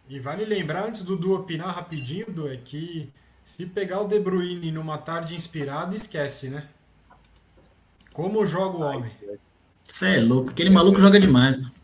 E 0.10 0.22
vale 0.22 0.46
lembrar, 0.46 0.86
antes 0.86 1.04
do 1.04 1.18
Du 1.18 1.34
opinar 1.34 1.76
rapidinho, 1.76 2.32
Du, 2.32 2.48
é 2.48 2.56
que 2.56 3.12
se 3.44 3.66
pegar 3.66 4.00
o 4.00 4.08
De 4.08 4.18
Bruyne 4.18 4.72
numa 4.72 4.98
tarde 4.98 5.36
inspirada, 5.36 5.94
esquece, 5.94 6.48
né? 6.48 6.64
Como 8.14 8.48
joga 8.48 8.78
o 8.78 8.82
homem. 8.84 9.12
Você 9.84 10.16
é 10.16 10.22
louco, 10.22 10.52
aquele 10.52 10.70
maluco 10.70 10.98
joga 10.98 11.20
demais, 11.20 11.58
mano 11.58 11.77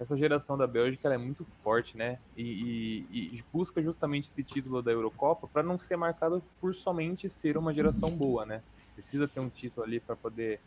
essa 0.00 0.16
geração 0.16 0.56
da 0.56 0.66
Bélgica 0.66 1.12
é 1.12 1.18
muito 1.18 1.44
forte, 1.62 1.94
né? 1.94 2.18
E, 2.34 3.04
e, 3.10 3.36
e, 3.36 3.44
busca 3.52 3.82
justamente 3.82 4.26
esse 4.26 4.42
título 4.42 4.80
da 4.80 4.90
Eurocopa 4.90 5.46
para 5.46 5.62
não 5.62 5.78
ser 5.78 5.96
marcada 5.96 6.40
por 6.58 6.74
somente 6.74 7.28
ser 7.28 7.58
uma 7.58 7.72
geração 7.74 8.08
boa, 8.08 8.46
né? 8.46 8.62
Precisa 8.94 9.28
ter 9.28 9.40
um 9.40 9.50
título 9.50 9.84
ali 9.86 10.00
para 10.00 10.16
poder 10.16 10.58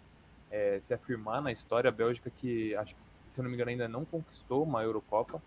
é, 0.51 0.77
se 0.79 0.93
afirmar 0.93 1.41
na 1.41 1.51
história. 1.51 1.87
A 1.89 1.91
Bélgica 1.91 2.29
que, 2.29 2.75
acho 2.75 2.95
que, 2.95 3.03
se 3.03 3.39
eu 3.39 3.43
não 3.43 3.49
me 3.49 3.55
engano, 3.55 3.71
ainda 3.71 3.87
não 3.87 4.05
conquistou 4.05 4.61
uma 4.61 4.83
Eurocopa. 4.83 5.41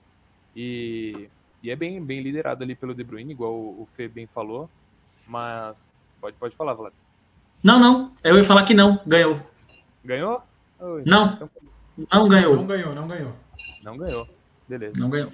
E, 0.54 1.30
e 1.62 1.70
é 1.70 1.76
bem, 1.76 2.04
bem 2.04 2.20
liderado 2.20 2.64
ali 2.64 2.74
pelo 2.74 2.92
De 2.92 3.04
Bruyne, 3.04 3.30
igual 3.30 3.52
o, 3.52 3.82
o 3.82 3.88
Fê 3.94 4.08
bem 4.08 4.26
falou. 4.26 4.68
Mas 5.28 5.96
pode, 6.20 6.36
pode 6.36 6.56
falar, 6.56 6.74
Vlad. 6.74 6.92
Não, 7.62 7.78
não. 7.78 8.12
Eu 8.24 8.36
ia 8.36 8.44
falar 8.44 8.64
que 8.64 8.74
não. 8.74 9.00
Ganhou. 9.06 9.40
Ganhou? 10.04 10.42
não. 11.06 11.34
Então... 11.34 11.50
Não 12.12 12.28
ganhou. 12.28 12.56
Não 12.56 12.66
ganhou, 12.66 12.94
não 12.94 13.08
ganhou. 13.08 13.45
Não 13.86 13.96
ganhou. 13.96 14.28
Beleza. 14.68 14.98
Não 14.98 15.08
ganhou. 15.08 15.32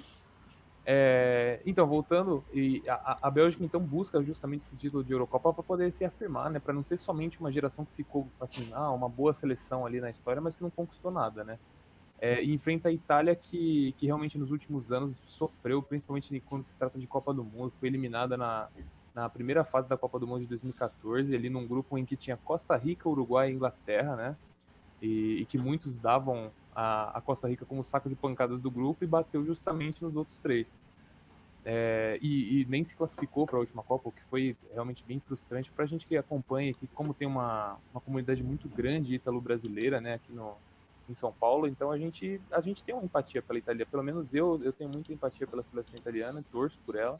É, 0.85 1.59
então, 1.65 1.87
voltando, 1.87 2.43
e 2.53 2.83
a, 2.87 3.17
a, 3.21 3.31
Bélgica 3.31 3.63
então 3.63 3.79
busca 3.79 4.21
justamente 4.21 4.61
esse 4.61 4.75
título 4.75 5.03
de 5.03 5.11
Eurocopa 5.11 5.51
para 5.51 5.63
poder 5.63 5.91
se 5.91 6.05
afirmar, 6.05 6.51
né? 6.51 6.59
Para 6.59 6.73
não 6.73 6.83
ser 6.83 6.97
somente 6.97 7.39
uma 7.39 7.51
geração 7.51 7.83
que 7.83 7.93
ficou 7.93 8.27
assim, 8.39 8.69
ah, 8.73 8.91
uma 8.91 9.09
boa 9.09 9.33
seleção 9.33 9.85
ali 9.85 9.99
na 9.99 10.09
história, 10.09 10.41
mas 10.41 10.55
que 10.55 10.61
não 10.61 10.69
conquistou 10.69 11.09
nada, 11.09 11.43
né? 11.43 11.57
É, 12.19 12.43
e 12.43 12.53
enfrenta 12.53 12.89
a 12.89 12.91
Itália 12.91 13.35
que, 13.35 13.95
que 13.97 14.05
realmente 14.05 14.37
nos 14.37 14.51
últimos 14.51 14.91
anos 14.91 15.19
sofreu, 15.25 15.81
principalmente 15.81 16.39
quando 16.41 16.63
se 16.63 16.75
trata 16.75 16.99
de 16.99 17.07
Copa 17.07 17.33
do 17.33 17.43
Mundo, 17.43 17.73
foi 17.79 17.87
eliminada 17.89 18.37
na, 18.37 18.67
na 19.15 19.27
primeira 19.29 19.63
fase 19.63 19.89
da 19.89 19.97
Copa 19.97 20.19
do 20.19 20.27
Mundo 20.27 20.41
de 20.41 20.47
2014, 20.47 21.33
ali 21.33 21.49
num 21.49 21.65
grupo 21.65 21.97
em 21.97 22.05
que 22.05 22.15
tinha 22.15 22.37
Costa 22.37 22.75
Rica, 22.75 23.09
Uruguai 23.09 23.49
e 23.49 23.53
Inglaterra, 23.53 24.15
né? 24.15 24.35
E, 25.03 25.41
e 25.41 25.45
que 25.45 25.57
muitos 25.57 25.99
davam 25.99 26.49
a, 26.73 27.17
a, 27.17 27.21
Costa 27.21 27.49
Rica 27.49 27.65
como 27.65 27.83
saco 27.83 28.07
de 28.07 28.15
pancadas 28.15 28.61
do 28.61 28.71
grupo 28.71 29.03
e 29.03 29.07
bateu 29.07 29.45
justamente 29.45 30.01
nos 30.01 30.15
outros 30.15 30.39
três. 30.39 30.73
É, 31.65 32.17
e, 32.21 32.61
e, 32.61 32.65
nem 32.65 32.83
se 32.83 32.95
classificou 32.95 33.45
para 33.45 33.57
a 33.57 33.59
última 33.59 33.83
Copa, 33.83 34.07
o 34.09 34.11
que 34.13 34.23
foi 34.23 34.55
realmente 34.71 35.03
bem 35.05 35.19
frustrante 35.19 35.69
para 35.71 35.83
a 35.83 35.87
gente 35.87 36.07
que 36.07 36.15
acompanha 36.15 36.71
aqui, 36.71 36.87
como 36.93 37.13
tem 37.13 37.27
uma, 37.27 37.77
uma 37.93 37.99
comunidade 37.99 38.41
muito 38.41 38.69
grande 38.69 39.15
ítalo-brasileira 39.15 39.99
né, 39.99 40.13
aqui 40.15 40.31
no, 40.31 40.55
em 41.09 41.13
São 41.13 41.33
Paulo, 41.33 41.67
então 41.67 41.91
a 41.91 41.97
gente, 41.97 42.39
a 42.51 42.61
gente 42.61 42.83
tem 42.83 42.95
uma 42.95 43.03
empatia 43.03 43.41
pela 43.41 43.59
Itália, 43.59 43.85
pelo 43.85 44.03
menos 44.03 44.33
eu, 44.33 44.61
eu 44.63 44.73
tenho 44.73 44.89
muita 44.93 45.13
empatia 45.13 45.47
pela 45.47 45.63
seleção 45.63 45.97
italiana, 45.97 46.43
torço 46.51 46.79
por 46.85 46.95
ela, 46.95 47.19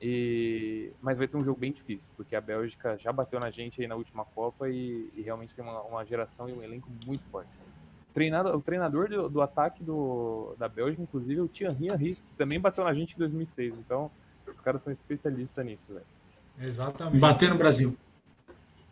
e, 0.00 0.92
mas 1.02 1.18
vai 1.18 1.28
ter 1.28 1.36
um 1.36 1.44
jogo 1.44 1.60
bem 1.60 1.72
difícil, 1.72 2.08
porque 2.16 2.34
a 2.34 2.40
Bélgica 2.40 2.96
já 2.96 3.12
bateu 3.12 3.38
na 3.38 3.50
gente 3.50 3.80
aí 3.80 3.86
na 3.86 3.96
última 3.96 4.24
Copa 4.24 4.68
e, 4.68 5.10
e 5.14 5.22
realmente 5.22 5.54
tem 5.54 5.64
uma, 5.64 5.82
uma 5.82 6.04
geração 6.04 6.48
e 6.48 6.52
um 6.52 6.62
elenco 6.62 6.88
muito 7.06 7.24
forte 7.26 7.50
treinado, 8.12 8.50
o 8.50 8.60
treinador 8.60 9.08
do, 9.08 9.28
do 9.28 9.40
ataque 9.40 9.82
do, 9.82 10.54
da 10.58 10.68
Bélgica, 10.68 11.02
inclusive, 11.02 11.40
é 11.40 11.42
o 11.42 11.48
Thierry 11.48 11.88
Henry, 11.88 12.14
que 12.14 12.36
também 12.36 12.60
bateu 12.60 12.84
na 12.84 12.92
gente 12.92 13.14
em 13.14 13.18
2006. 13.18 13.74
Então, 13.78 14.10
os 14.46 14.60
caras 14.60 14.82
são 14.82 14.92
especialistas 14.92 15.64
nisso, 15.64 15.94
velho. 15.94 16.06
Exatamente. 16.60 17.18
Bater 17.18 17.50
no 17.50 17.56
Brasil. 17.56 17.96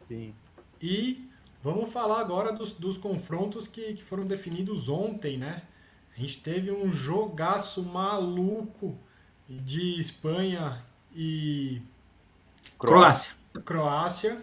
Sim. 0.00 0.34
E 0.80 1.28
vamos 1.62 1.92
falar 1.92 2.20
agora 2.20 2.52
dos, 2.52 2.72
dos 2.72 2.96
confrontos 2.96 3.66
que, 3.66 3.94
que 3.94 4.02
foram 4.02 4.24
definidos 4.24 4.88
ontem, 4.88 5.36
né? 5.36 5.62
A 6.16 6.20
gente 6.20 6.40
teve 6.40 6.70
um 6.70 6.90
jogaço 6.90 7.82
maluco 7.82 8.96
de 9.48 9.98
Espanha 9.98 10.82
e 11.20 11.82
Croácia. 12.78 13.34
Croácia 13.64 14.40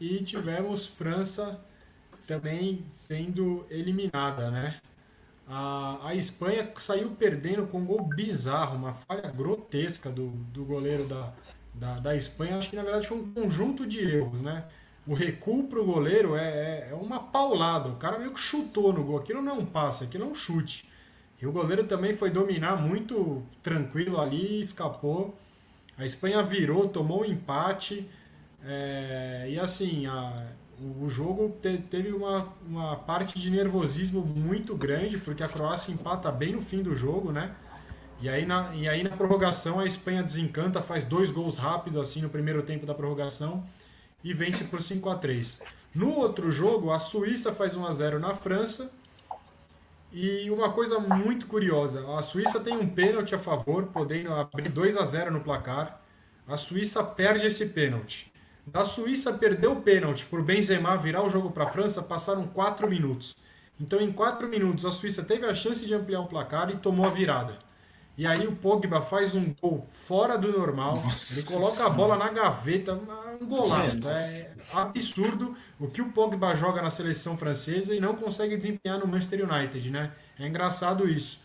e 0.00 0.18
tivemos 0.24 0.84
França 0.84 1.60
também 2.26 2.84
sendo 2.88 3.64
eliminada, 3.70 4.50
né? 4.50 4.80
A, 5.46 6.08
a 6.08 6.14
Espanha 6.16 6.72
saiu 6.76 7.10
perdendo 7.12 7.68
com 7.68 7.78
um 7.78 7.86
gol 7.86 8.02
bizarro, 8.02 8.76
uma 8.76 8.92
falha 8.92 9.30
grotesca 9.30 10.10
do, 10.10 10.30
do 10.52 10.64
goleiro 10.64 11.06
da, 11.06 11.32
da, 11.72 12.00
da 12.00 12.16
Espanha. 12.16 12.58
Acho 12.58 12.68
que 12.68 12.76
na 12.76 12.82
verdade 12.82 13.06
foi 13.06 13.16
um 13.16 13.32
conjunto 13.32 13.86
de 13.86 14.00
erros, 14.00 14.40
né? 14.40 14.64
O 15.06 15.14
recuo 15.14 15.68
para 15.68 15.80
o 15.80 15.86
goleiro 15.86 16.34
é, 16.34 16.48
é, 16.48 16.88
é, 16.90 16.94
uma 16.94 17.20
paulada. 17.20 17.90
O 17.90 17.96
cara 17.96 18.18
meio 18.18 18.32
que 18.32 18.40
chutou 18.40 18.92
no 18.92 19.04
gol. 19.04 19.18
Aquilo 19.18 19.40
não 19.40 19.52
é 19.52 19.58
um 19.58 19.64
passe, 19.64 20.02
aquilo 20.02 20.24
é 20.24 20.26
um 20.26 20.34
chute. 20.34 20.84
E 21.40 21.46
o 21.46 21.52
goleiro 21.52 21.84
também 21.84 22.12
foi 22.12 22.28
dominar 22.28 22.76
muito 22.76 23.42
tranquilo 23.62 24.20
ali, 24.20 24.60
escapou. 24.60 25.38
A 25.98 26.06
Espanha 26.06 26.42
virou, 26.42 26.88
tomou 26.88 27.18
o 27.18 27.22
um 27.22 27.24
empate. 27.24 28.08
É, 28.64 29.48
e 29.50 29.58
assim, 29.58 30.06
a, 30.06 30.46
o 31.00 31.08
jogo 31.08 31.56
te, 31.60 31.78
teve 31.78 32.12
uma, 32.12 32.48
uma 32.66 32.96
parte 32.96 33.38
de 33.38 33.50
nervosismo 33.50 34.20
muito 34.20 34.76
grande, 34.76 35.18
porque 35.18 35.42
a 35.42 35.48
Croácia 35.48 35.92
empata 35.92 36.30
bem 36.30 36.52
no 36.52 36.60
fim 36.60 36.82
do 36.82 36.94
jogo, 36.94 37.32
né? 37.32 37.54
E 38.20 38.28
aí, 38.28 38.44
na, 38.46 38.74
e 38.74 38.88
aí 38.88 39.02
na 39.02 39.10
prorrogação 39.10 39.78
a 39.78 39.86
Espanha 39.86 40.22
desencanta, 40.22 40.82
faz 40.82 41.04
dois 41.04 41.30
gols 41.30 41.56
rápidos 41.56 42.00
assim 42.00 42.20
no 42.20 42.28
primeiro 42.28 42.62
tempo 42.62 42.84
da 42.84 42.94
prorrogação 42.94 43.64
e 44.24 44.34
vence 44.34 44.64
por 44.64 44.82
5 44.82 45.08
a 45.08 45.14
3 45.14 45.60
No 45.94 46.10
outro 46.16 46.50
jogo, 46.50 46.90
a 46.90 46.98
Suíça 46.98 47.52
faz 47.52 47.76
1 47.76 47.86
a 47.86 47.92
0 47.92 48.18
na 48.18 48.34
França. 48.34 48.90
E 50.10 50.50
uma 50.50 50.72
coisa 50.72 50.98
muito 50.98 51.46
curiosa, 51.46 52.02
a 52.16 52.22
Suíça 52.22 52.58
tem 52.60 52.74
um 52.74 52.88
pênalti 52.88 53.34
a 53.34 53.38
favor, 53.38 53.88
podendo 53.88 54.32
abrir 54.32 54.70
2 54.70 54.96
a 54.96 55.04
0 55.04 55.30
no 55.30 55.40
placar. 55.40 56.00
A 56.46 56.56
Suíça 56.56 57.04
perde 57.04 57.46
esse 57.46 57.66
pênalti. 57.66 58.32
Da 58.66 58.86
Suíça 58.86 59.34
perdeu 59.34 59.72
o 59.72 59.82
pênalti 59.82 60.24
por 60.24 60.42
Benzema 60.42 60.96
virar 60.96 61.22
o 61.22 61.28
jogo 61.28 61.50
para 61.50 61.64
a 61.64 61.68
França, 61.68 62.02
passaram 62.02 62.46
4 62.46 62.88
minutos. 62.88 63.36
Então, 63.78 64.00
em 64.00 64.10
4 64.10 64.48
minutos, 64.48 64.86
a 64.86 64.92
Suíça 64.92 65.22
teve 65.22 65.44
a 65.44 65.54
chance 65.54 65.84
de 65.84 65.94
ampliar 65.94 66.20
o 66.20 66.26
placar 66.26 66.70
e 66.70 66.76
tomou 66.76 67.04
a 67.04 67.10
virada. 67.10 67.58
E 68.18 68.26
aí 68.26 68.48
o 68.48 68.56
Pogba 68.56 69.00
faz 69.00 69.36
um 69.36 69.54
gol 69.62 69.86
fora 69.88 70.36
do 70.36 70.50
normal. 70.50 70.96
Nossa 70.96 71.38
ele 71.38 71.46
coloca 71.46 71.86
a 71.86 71.88
bola 71.88 72.16
na 72.16 72.28
gaveta, 72.28 73.00
um 73.40 73.46
golaço. 73.46 73.96
É 74.08 74.50
absurdo 74.72 75.54
o 75.78 75.86
que 75.86 76.02
o 76.02 76.10
Pogba 76.10 76.52
joga 76.56 76.82
na 76.82 76.90
seleção 76.90 77.36
francesa 77.36 77.94
e 77.94 78.00
não 78.00 78.16
consegue 78.16 78.56
desempenhar 78.56 78.98
no 78.98 79.06
Manchester 79.06 79.48
United, 79.48 79.90
né? 79.92 80.10
É 80.36 80.48
engraçado 80.48 81.08
isso. 81.08 81.40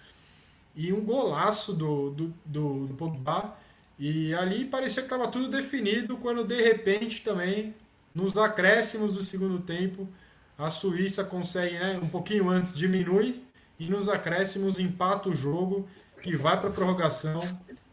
E 0.75 0.91
um 0.91 1.01
golaço 1.05 1.73
do, 1.73 2.09
do, 2.09 2.33
do, 2.43 2.87
do 2.87 2.93
Pogba 2.95 3.53
e 3.99 4.33
ali 4.33 4.65
parecia 4.65 5.03
que 5.03 5.05
estava 5.05 5.27
tudo 5.27 5.47
definido 5.49 6.17
quando 6.17 6.43
de 6.43 6.59
repente 6.59 7.21
também, 7.21 7.75
nos 8.15 8.35
acréscimos 8.35 9.13
do 9.13 9.21
segundo 9.21 9.59
tempo, 9.59 10.09
a 10.57 10.71
Suíça 10.71 11.23
consegue, 11.23 11.77
né, 11.77 11.99
um 12.01 12.09
pouquinho 12.09 12.49
antes, 12.49 12.75
diminui 12.75 13.43
e 13.79 13.87
nos 13.87 14.09
acréscimos 14.09 14.79
empata 14.79 15.29
o 15.29 15.35
jogo, 15.35 15.87
que 16.23 16.35
vai 16.35 16.59
para 16.59 16.69
a 16.69 16.71
prorrogação 16.71 17.41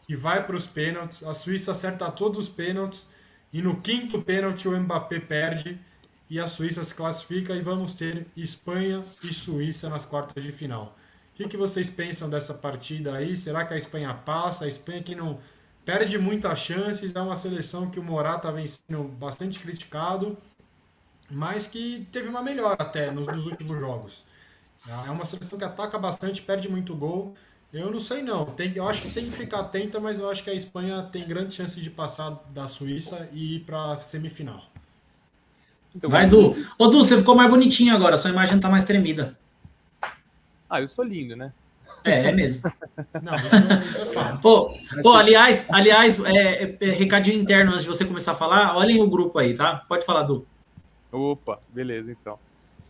e 0.07 0.15
vai 0.15 0.43
para 0.43 0.55
os 0.55 0.65
pênaltis. 0.65 1.21
A 1.23 1.33
Suíça 1.33 1.73
acerta 1.73 2.09
todos 2.09 2.39
os 2.39 2.49
pênaltis 2.49 3.07
e 3.53 3.61
no 3.61 3.79
quinto 3.81 4.21
pênalti 4.21 4.67
o 4.67 4.79
Mbappé 4.79 5.19
perde 5.19 5.77
e 6.29 6.39
a 6.39 6.47
Suíça 6.47 6.81
se 6.83 6.95
classifica 6.95 7.53
e 7.53 7.61
vamos 7.61 7.93
ter 7.93 8.25
Espanha 8.35 9.03
e 9.21 9.33
Suíça 9.33 9.89
nas 9.89 10.05
quartas 10.05 10.41
de 10.41 10.51
final. 10.51 10.97
O 11.33 11.35
que, 11.35 11.49
que 11.49 11.57
vocês 11.57 11.89
pensam 11.89 12.29
dessa 12.29 12.53
partida 12.53 13.15
aí? 13.15 13.35
Será 13.35 13.65
que 13.65 13.73
a 13.73 13.77
Espanha 13.77 14.13
passa? 14.13 14.63
A 14.63 14.67
Espanha 14.67 15.03
que 15.03 15.13
não 15.13 15.39
perde 15.83 16.17
muitas 16.17 16.59
chances, 16.59 17.13
é 17.13 17.21
uma 17.21 17.35
seleção 17.35 17.89
que 17.89 17.99
o 17.99 18.03
Morata 18.03 18.49
vem 18.51 18.65
sendo 18.65 19.03
bastante 19.03 19.59
criticado, 19.59 20.37
mas 21.29 21.67
que 21.67 22.07
teve 22.11 22.29
uma 22.29 22.41
melhora 22.41 22.81
até 22.81 23.11
nos, 23.11 23.27
nos, 23.27 23.45
últimos 23.45 23.77
jogos. 23.77 24.23
É 25.05 25.11
uma 25.11 25.25
seleção 25.25 25.59
que 25.59 25.65
ataca 25.65 25.97
bastante, 25.99 26.41
perde 26.41 26.69
muito 26.69 26.95
gol. 26.95 27.35
Eu 27.73 27.89
não 27.89 28.01
sei 28.01 28.21
não, 28.21 28.45
tem, 28.45 28.73
eu 28.75 28.87
acho 28.87 29.01
que 29.01 29.09
tem 29.11 29.25
que 29.25 29.31
ficar 29.31 29.61
atenta, 29.61 29.97
mas 29.97 30.19
eu 30.19 30.29
acho 30.29 30.43
que 30.43 30.49
a 30.49 30.53
Espanha 30.53 31.03
tem 31.03 31.25
grande 31.25 31.53
chance 31.53 31.79
de 31.79 31.89
passar 31.89 32.43
da 32.53 32.67
Suíça 32.67 33.29
e 33.31 33.55
ir 33.55 33.59
para 33.61 33.97
semifinal. 34.01 34.61
Então, 35.95 36.09
Vai, 36.09 36.27
Du. 36.27 36.53
Ô, 36.77 36.87
Du, 36.87 36.97
você 37.03 37.17
ficou 37.17 37.33
mais 37.33 37.49
bonitinho 37.49 37.95
agora, 37.95 38.17
sua 38.17 38.29
imagem 38.29 38.59
tá 38.59 38.69
mais 38.69 38.83
tremida. 38.83 39.37
Ah, 40.69 40.81
eu 40.81 40.87
sou 40.89 41.05
lindo, 41.05 41.35
né? 41.35 41.53
É, 42.03 42.29
é 42.29 42.31
mesmo. 42.33 42.61
Não, 43.21 43.35
isso, 43.35 43.55
é, 43.55 44.09
isso 44.09 44.19
é. 44.19 44.37
Pô, 44.41 44.73
pô, 45.01 45.13
aliás, 45.13 45.67
aliás 45.71 46.19
é, 46.25 46.63
é, 46.63 46.77
é, 46.79 46.91
recadinho 46.91 47.41
interno 47.41 47.71
antes 47.71 47.83
de 47.83 47.89
você 47.89 48.03
começar 48.03 48.33
a 48.33 48.35
falar, 48.35 48.75
olhem 48.75 49.01
o 49.01 49.09
grupo 49.09 49.37
aí, 49.39 49.53
tá? 49.53 49.85
Pode 49.87 50.05
falar, 50.05 50.23
Du. 50.23 50.45
Opa, 51.11 51.59
beleza, 51.69 52.11
então. 52.11 52.39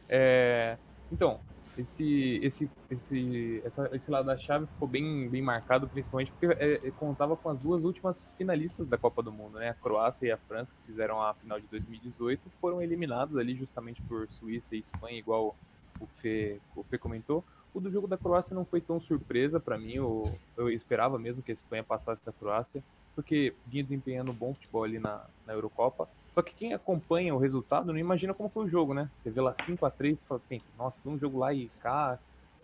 É, 0.10 0.78
então, 1.12 1.40
esse, 1.82 2.40
esse, 2.42 2.70
esse, 2.90 3.62
essa, 3.66 3.90
esse 3.94 4.10
lado 4.10 4.26
da 4.26 4.38
chave 4.38 4.66
ficou 4.68 4.88
bem, 4.88 5.28
bem 5.30 5.42
marcado, 5.42 5.88
principalmente 5.88 6.32
porque 6.32 6.48
é, 6.48 6.88
é, 6.88 6.92
contava 6.92 7.36
com 7.36 7.50
as 7.50 7.60
duas 7.60 7.84
últimas 7.84 8.34
finalistas 8.38 8.88
da 8.88 8.98
Copa 8.98 9.22
do 9.22 9.32
Mundo, 9.32 9.60
né? 9.60 9.70
A 9.70 9.74
Croácia 9.74 10.28
e 10.28 10.32
a 10.32 10.38
França, 10.38 10.76
que 10.76 10.86
fizeram 10.86 11.22
a 11.22 11.34
final 11.34 11.60
de 11.60 11.68
2018, 11.68 12.50
foram 12.60 12.82
eliminadas 12.82 13.36
ali 13.38 13.56
justamente 13.56 14.02
por 14.04 14.32
Suíça 14.32 14.76
e 14.76 14.80
Espanha, 14.80 15.18
igual 15.18 15.56
o 16.00 16.08
Fê, 16.08 16.60
o 16.76 16.84
Fê 16.84 16.98
comentou. 16.98 17.44
O 17.74 17.80
do 17.80 17.90
jogo 17.90 18.08
da 18.08 18.18
Croácia 18.18 18.54
não 18.54 18.66
foi 18.66 18.82
tão 18.82 19.00
surpresa 19.00 19.60
para 19.60 19.78
mim, 19.78 19.94
eu, 19.94 20.24
eu 20.58 20.70
esperava 20.70 21.18
mesmo 21.18 21.42
que 21.42 21.52
a 21.52 21.54
Espanha 21.54 21.84
passasse 21.84 22.26
da 22.26 22.32
Croácia, 22.32 22.84
porque 23.16 23.54
vinha 23.66 23.84
desempenhando 23.84 24.34
bom 24.34 24.54
futebol 24.54 24.84
ali 24.84 25.00
na, 25.00 25.26
na 25.46 25.54
Eurocopa. 25.54 26.08
Só 26.34 26.42
que 26.42 26.56
quem 26.56 26.74
acompanha 26.74 27.36
o 27.36 27.38
resultado 27.38 27.92
não 27.92 27.98
imagina 27.98 28.34
como 28.34 28.50
foi 28.50 28.66
o 28.66 28.70
jogo, 28.70 28.94
né? 28.94 29.10
Você 29.18 29.30
vê 29.30 29.42
lá 29.42 29.54
5 29.54 29.86
a 29.86 29.92
3 29.92 30.20
e 30.20 30.40
pensa, 30.48 30.70
nossa, 30.78 31.00
foi 31.02 31.12
um 31.12 31.20
jogo 31.20 31.38
lá 31.38 31.54
e 31.54 31.70
cá 31.82 32.18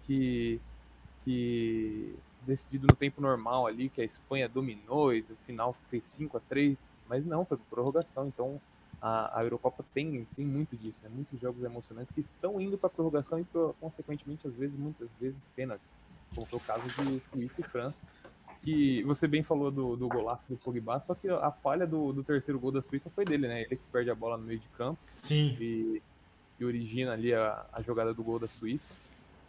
que, 0.05 0.59
que 1.25 2.15
decidido 2.45 2.87
no 2.89 2.95
tempo 2.95 3.21
normal 3.21 3.67
ali, 3.67 3.89
que 3.89 4.01
a 4.01 4.05
Espanha 4.05 4.47
dominou 4.47 5.13
e 5.13 5.25
no 5.27 5.35
final 5.45 5.75
fez 5.89 6.05
5 6.05 6.37
a 6.37 6.39
3 6.39 6.89
mas 7.09 7.25
não, 7.25 7.45
foi 7.45 7.57
prorrogação. 7.69 8.27
Então 8.27 8.61
a, 9.01 9.39
a 9.39 9.43
Eurocopa 9.43 9.83
tem, 9.93 10.25
tem 10.35 10.45
muito 10.45 10.75
disso, 10.77 11.03
né? 11.03 11.09
Muitos 11.13 11.39
jogos 11.39 11.63
emocionantes 11.63 12.11
que 12.11 12.21
estão 12.21 12.59
indo 12.61 12.77
para 12.77 12.89
prorrogação 12.89 13.39
e, 13.39 13.45
consequentemente, 13.79 14.47
às 14.47 14.55
vezes, 14.55 14.77
muitas 14.77 15.13
vezes, 15.15 15.45
pênaltis, 15.55 15.91
como 16.33 16.47
foi 16.47 16.59
o 16.59 16.61
caso 16.61 16.87
de 16.87 17.19
Suíça 17.19 17.61
e 17.61 17.63
França 17.63 18.01
que 18.67 19.01
você 19.03 19.29
bem 19.29 19.43
falou 19.43 19.71
do, 19.71 19.95
do 19.95 20.09
golaço 20.09 20.45
do 20.49 20.57
Pogba, 20.57 20.99
só 20.99 21.15
que 21.15 21.29
a 21.29 21.49
falha 21.49 21.87
do, 21.87 22.11
do, 22.11 22.21
terceiro 22.21 22.59
gol 22.59 22.69
da 22.69 22.81
Suíça 22.81 23.09
foi 23.09 23.23
dele, 23.23 23.47
né? 23.47 23.61
Ele 23.61 23.77
que 23.77 23.83
perde 23.93 24.11
a 24.11 24.15
bola 24.15 24.37
no 24.37 24.43
meio 24.43 24.59
de 24.59 24.67
campo. 24.69 24.99
Sim. 25.09 25.55
E, 25.57 26.01
e 26.59 26.65
origina 26.65 27.13
ali 27.13 27.33
a, 27.33 27.65
a, 27.71 27.81
jogada 27.81 28.13
do 28.13 28.21
gol 28.21 28.37
da 28.37 28.47
Suíça. 28.47 28.91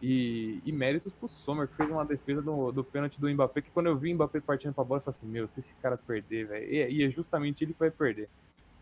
E, 0.01 0.61
e 0.65 0.71
méritos 0.71 1.13
pro 1.13 1.27
Sommer, 1.27 1.67
que 1.67 1.75
fez 1.75 1.91
uma 1.91 2.05
defesa 2.05 2.41
do, 2.41 2.71
do 2.71 2.85
pênalti 2.85 3.21
do 3.21 3.29
Mbappé, 3.29 3.63
que 3.63 3.71
quando 3.73 3.87
eu 3.87 3.97
vi 3.97 4.13
o 4.13 4.15
Mbappé 4.15 4.39
partindo 4.39 4.73
pra 4.73 4.85
bola, 4.85 5.01
eu 5.01 5.05
falei 5.05 5.19
assim, 5.19 5.27
meu, 5.27 5.49
se 5.49 5.59
esse 5.59 5.75
cara 5.83 5.97
perder, 5.97 6.47
velho, 6.47 6.73
e, 6.73 6.99
e, 6.99 7.03
é 7.03 7.11
justamente 7.11 7.65
ele 7.65 7.73
que 7.73 7.81
vai 7.81 7.91
perder. 7.91 8.29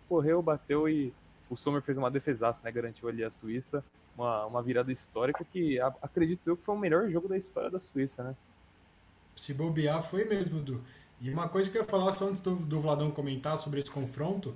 Correu, 0.07 0.43
bateu 0.43 0.87
e 0.87 1.15
o 1.49 1.57
Sommer 1.57 1.81
fez 1.81 1.97
uma 1.97 2.11
defesaça, 2.11 2.63
né? 2.63 2.71
Garantiu 2.71 3.09
ali 3.09 3.25
a 3.25 3.31
Suíça, 3.31 3.83
uma, 4.15 4.45
uma 4.45 4.63
virada 4.63 4.93
histórica 4.93 5.43
que 5.51 5.81
a, 5.81 5.87
acredito 6.03 6.47
eu 6.47 6.59
que 6.59 6.63
foi 6.63 6.75
o 6.75 6.79
melhor 6.79 7.09
jogo 7.09 7.27
da 7.27 7.39
história 7.39 7.71
da 7.71 7.81
Suíça, 7.81 8.23
né? 8.23 8.37
Se 9.37 9.53
bobear, 9.53 10.03
foi 10.03 10.25
mesmo, 10.25 10.61
Du. 10.61 10.83
E 11.21 11.31
uma 11.31 11.49
coisa 11.49 11.71
que 11.71 11.79
eu 11.79 11.83
ia 11.83 11.89
falar 11.89 12.13
só 12.13 12.29
antes 12.29 12.41
do, 12.41 12.57
do 12.57 12.81
Vladão 12.81 13.11
comentar 13.11 13.57
sobre 13.57 13.81
esse 13.81 13.91
confronto, 13.91 14.55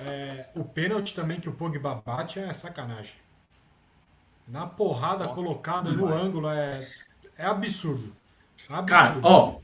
é, 0.00 0.48
o 0.54 0.64
pênalti 0.64 1.14
também 1.14 1.40
que 1.40 1.48
o 1.48 1.52
Pogba 1.52 2.00
bate 2.04 2.38
é 2.38 2.52
sacanagem. 2.52 3.14
Na 4.46 4.66
porrada 4.66 5.24
Nossa, 5.24 5.34
colocada 5.34 5.90
no 5.90 6.12
ângulo 6.12 6.48
é, 6.48 6.88
é 7.36 7.46
absurdo. 7.46 8.12
absurdo. 8.68 8.86
Cara, 8.86 9.18
ó, 9.22 9.56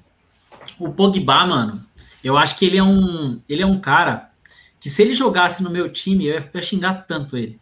o 0.78 0.92
Pogba, 0.92 1.46
mano, 1.46 1.84
eu 2.24 2.36
acho 2.36 2.56
que 2.56 2.64
ele 2.64 2.78
é 2.78 2.82
um, 2.82 3.40
ele 3.48 3.62
é 3.62 3.66
um 3.66 3.80
cara 3.80 4.30
que 4.80 4.90
se 4.90 5.00
ele 5.00 5.14
jogasse 5.14 5.62
no 5.62 5.70
meu 5.70 5.92
time, 5.92 6.26
eu 6.26 6.42
ia 6.52 6.62
xingar 6.62 7.06
tanto 7.06 7.36
ele. 7.36 7.60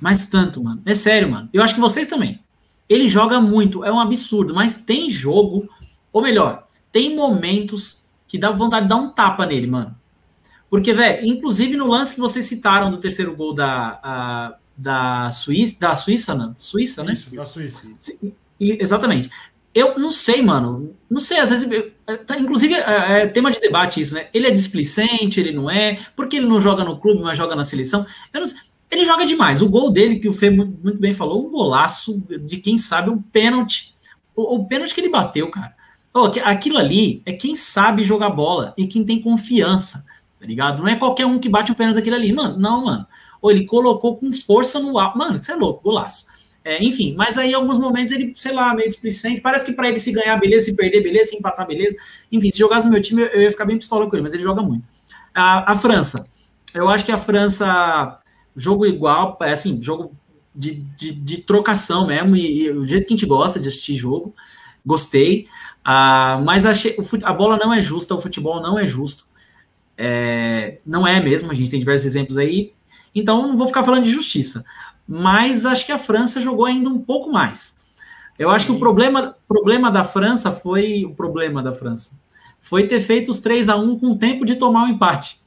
Mas 0.00 0.28
tanto, 0.28 0.62
mano. 0.62 0.80
É 0.86 0.94
sério, 0.94 1.30
mano. 1.30 1.48
Eu 1.52 1.62
acho 1.62 1.74
que 1.74 1.80
vocês 1.80 2.06
também. 2.06 2.40
Ele 2.88 3.08
joga 3.08 3.40
muito, 3.40 3.84
é 3.84 3.90
um 3.90 3.98
absurdo, 3.98 4.54
mas 4.54 4.76
tem 4.76 5.10
jogo 5.10 5.68
ou 6.14 6.22
melhor, 6.22 6.68
tem 6.92 7.14
momentos 7.14 8.04
que 8.28 8.38
dá 8.38 8.52
vontade 8.52 8.84
de 8.84 8.88
dar 8.88 8.96
um 8.96 9.10
tapa 9.10 9.44
nele, 9.44 9.66
mano. 9.66 9.98
Porque, 10.70 10.94
velho, 10.94 11.26
inclusive 11.26 11.76
no 11.76 11.88
lance 11.88 12.14
que 12.14 12.20
vocês 12.20 12.44
citaram 12.44 12.88
do 12.88 12.98
terceiro 12.98 13.34
gol 13.34 13.52
da, 13.52 13.98
a, 14.00 14.54
da 14.76 15.30
Suíça, 15.32 15.76
da 15.80 15.94
Suíça, 15.96 16.32
né? 16.34 16.52
Suíça, 16.56 17.02
né? 17.02 17.14
Isso, 17.14 17.34
da 17.34 17.44
Suíça. 17.44 17.88
exatamente. 18.60 19.28
Eu 19.74 19.98
não 19.98 20.12
sei, 20.12 20.40
mano. 20.40 20.94
Não 21.10 21.20
sei, 21.20 21.40
às 21.40 21.50
vezes. 21.50 21.68
Tá, 22.26 22.38
inclusive, 22.38 22.74
é, 22.74 23.22
é, 23.22 23.26
tema 23.26 23.50
de 23.50 23.60
debate 23.60 24.00
isso, 24.00 24.14
né? 24.14 24.28
Ele 24.32 24.46
é 24.46 24.50
displicente, 24.52 25.40
ele 25.40 25.50
não 25.50 25.68
é. 25.68 25.98
Por 26.14 26.28
que 26.28 26.36
ele 26.36 26.46
não 26.46 26.60
joga 26.60 26.84
no 26.84 26.96
clube, 26.96 27.22
mas 27.22 27.36
joga 27.36 27.56
na 27.56 27.64
seleção? 27.64 28.06
Eu 28.32 28.38
não 28.38 28.46
sei. 28.46 28.60
Ele 28.88 29.04
joga 29.04 29.26
demais. 29.26 29.60
O 29.62 29.68
gol 29.68 29.90
dele, 29.90 30.20
que 30.20 30.28
o 30.28 30.32
Fê 30.32 30.48
muito 30.48 30.98
bem 30.98 31.12
falou, 31.12 31.44
um 31.44 31.50
golaço 31.50 32.22
de 32.46 32.58
quem 32.58 32.78
sabe, 32.78 33.10
um 33.10 33.20
pênalti. 33.20 33.94
O, 34.36 34.54
o 34.54 34.68
pênalti 34.68 34.94
que 34.94 35.00
ele 35.00 35.08
bateu, 35.08 35.50
cara. 35.50 35.74
Oh, 36.16 36.30
aquilo 36.44 36.78
ali 36.78 37.20
é 37.26 37.32
quem 37.32 37.56
sabe 37.56 38.04
jogar 38.04 38.30
bola 38.30 38.72
e 38.78 38.86
quem 38.86 39.04
tem 39.04 39.20
confiança, 39.20 40.06
tá 40.38 40.46
ligado? 40.46 40.80
Não 40.80 40.88
é 40.88 40.94
qualquer 40.94 41.26
um 41.26 41.40
que 41.40 41.48
bate 41.48 41.72
o 41.72 41.74
pênalti 41.74 41.96
daquele 41.96 42.14
ali. 42.14 42.32
Mano, 42.32 42.56
não, 42.56 42.84
mano. 42.84 43.04
Ou 43.42 43.50
ele 43.50 43.66
colocou 43.66 44.16
com 44.16 44.32
força 44.32 44.78
no 44.78 44.96
alto. 44.96 45.18
Mano, 45.18 45.34
isso 45.34 45.50
é 45.50 45.56
louco, 45.56 45.82
golaço. 45.82 46.24
É, 46.64 46.82
enfim, 46.82 47.14
mas 47.14 47.36
aí 47.36 47.50
em 47.50 47.54
alguns 47.54 47.78
momentos 47.78 48.14
ele, 48.14 48.32
sei 48.36 48.52
lá, 48.52 48.72
meio 48.74 48.88
displicente. 48.88 49.40
Parece 49.40 49.66
que 49.66 49.72
para 49.72 49.88
ele 49.88 49.98
se 49.98 50.12
ganhar, 50.12 50.36
beleza, 50.38 50.66
se 50.66 50.76
perder, 50.76 51.02
beleza, 51.02 51.30
se 51.30 51.36
empatar, 51.36 51.66
beleza. 51.66 51.96
Enfim, 52.32 52.50
se 52.50 52.58
jogasse 52.58 52.86
no 52.86 52.92
meu 52.92 53.02
time, 53.02 53.22
eu 53.22 53.42
ia 53.42 53.50
ficar 53.50 53.66
bem 53.66 53.76
pistola 53.76 54.08
com 54.08 54.16
ele, 54.16 54.22
mas 54.22 54.32
ele 54.32 54.42
joga 54.44 54.62
muito. 54.62 54.84
A, 55.34 55.72
a 55.72 55.76
França. 55.76 56.26
Eu 56.72 56.88
acho 56.88 57.04
que 57.04 57.12
a 57.12 57.18
França, 57.18 58.18
jogo 58.56 58.86
igual, 58.86 59.36
é 59.42 59.52
assim, 59.52 59.82
jogo 59.82 60.12
de, 60.54 60.74
de, 60.96 61.12
de 61.12 61.38
trocação 61.38 62.06
mesmo, 62.06 62.34
e, 62.34 62.62
e, 62.62 62.70
o 62.70 62.86
jeito 62.86 63.06
que 63.06 63.12
a 63.12 63.16
gente 63.16 63.26
gosta 63.26 63.60
de 63.60 63.68
assistir 63.68 63.96
jogo, 63.96 64.34
gostei. 64.86 65.46
Ah, 65.84 66.40
mas 66.42 66.64
achei, 66.64 66.96
a 67.22 67.32
bola 67.32 67.58
não 67.58 67.72
é 67.72 67.82
justa, 67.82 68.14
o 68.14 68.20
futebol 68.20 68.60
não 68.60 68.78
é 68.78 68.86
justo. 68.86 69.26
É, 69.96 70.78
não 70.84 71.06
é 71.06 71.20
mesmo, 71.20 71.50
a 71.50 71.54
gente 71.54 71.70
tem 71.70 71.78
diversos 71.78 72.06
exemplos 72.06 72.38
aí. 72.38 72.72
Então 73.14 73.46
não 73.46 73.56
vou 73.56 73.66
ficar 73.66 73.84
falando 73.84 74.04
de 74.04 74.10
justiça. 74.10 74.64
Mas 75.06 75.66
acho 75.66 75.84
que 75.84 75.92
a 75.92 75.98
França 75.98 76.40
jogou 76.40 76.64
ainda 76.64 76.88
um 76.88 76.98
pouco 76.98 77.30
mais. 77.30 77.84
Eu 78.38 78.48
Sim. 78.48 78.54
acho 78.54 78.66
que 78.66 78.72
o 78.72 78.78
problema, 78.78 79.36
problema 79.46 79.90
da 79.90 80.02
França 80.02 80.50
foi 80.50 81.04
o 81.04 81.14
problema 81.14 81.62
da 81.62 81.74
França. 81.74 82.18
Foi 82.60 82.86
ter 82.86 83.02
feito 83.02 83.30
os 83.30 83.42
3 83.42 83.68
a 83.68 83.76
1 83.76 83.98
com 83.98 84.16
tempo 84.16 84.46
de 84.46 84.56
tomar 84.56 84.84
o 84.84 84.86
um 84.86 84.88
empate. 84.88 85.38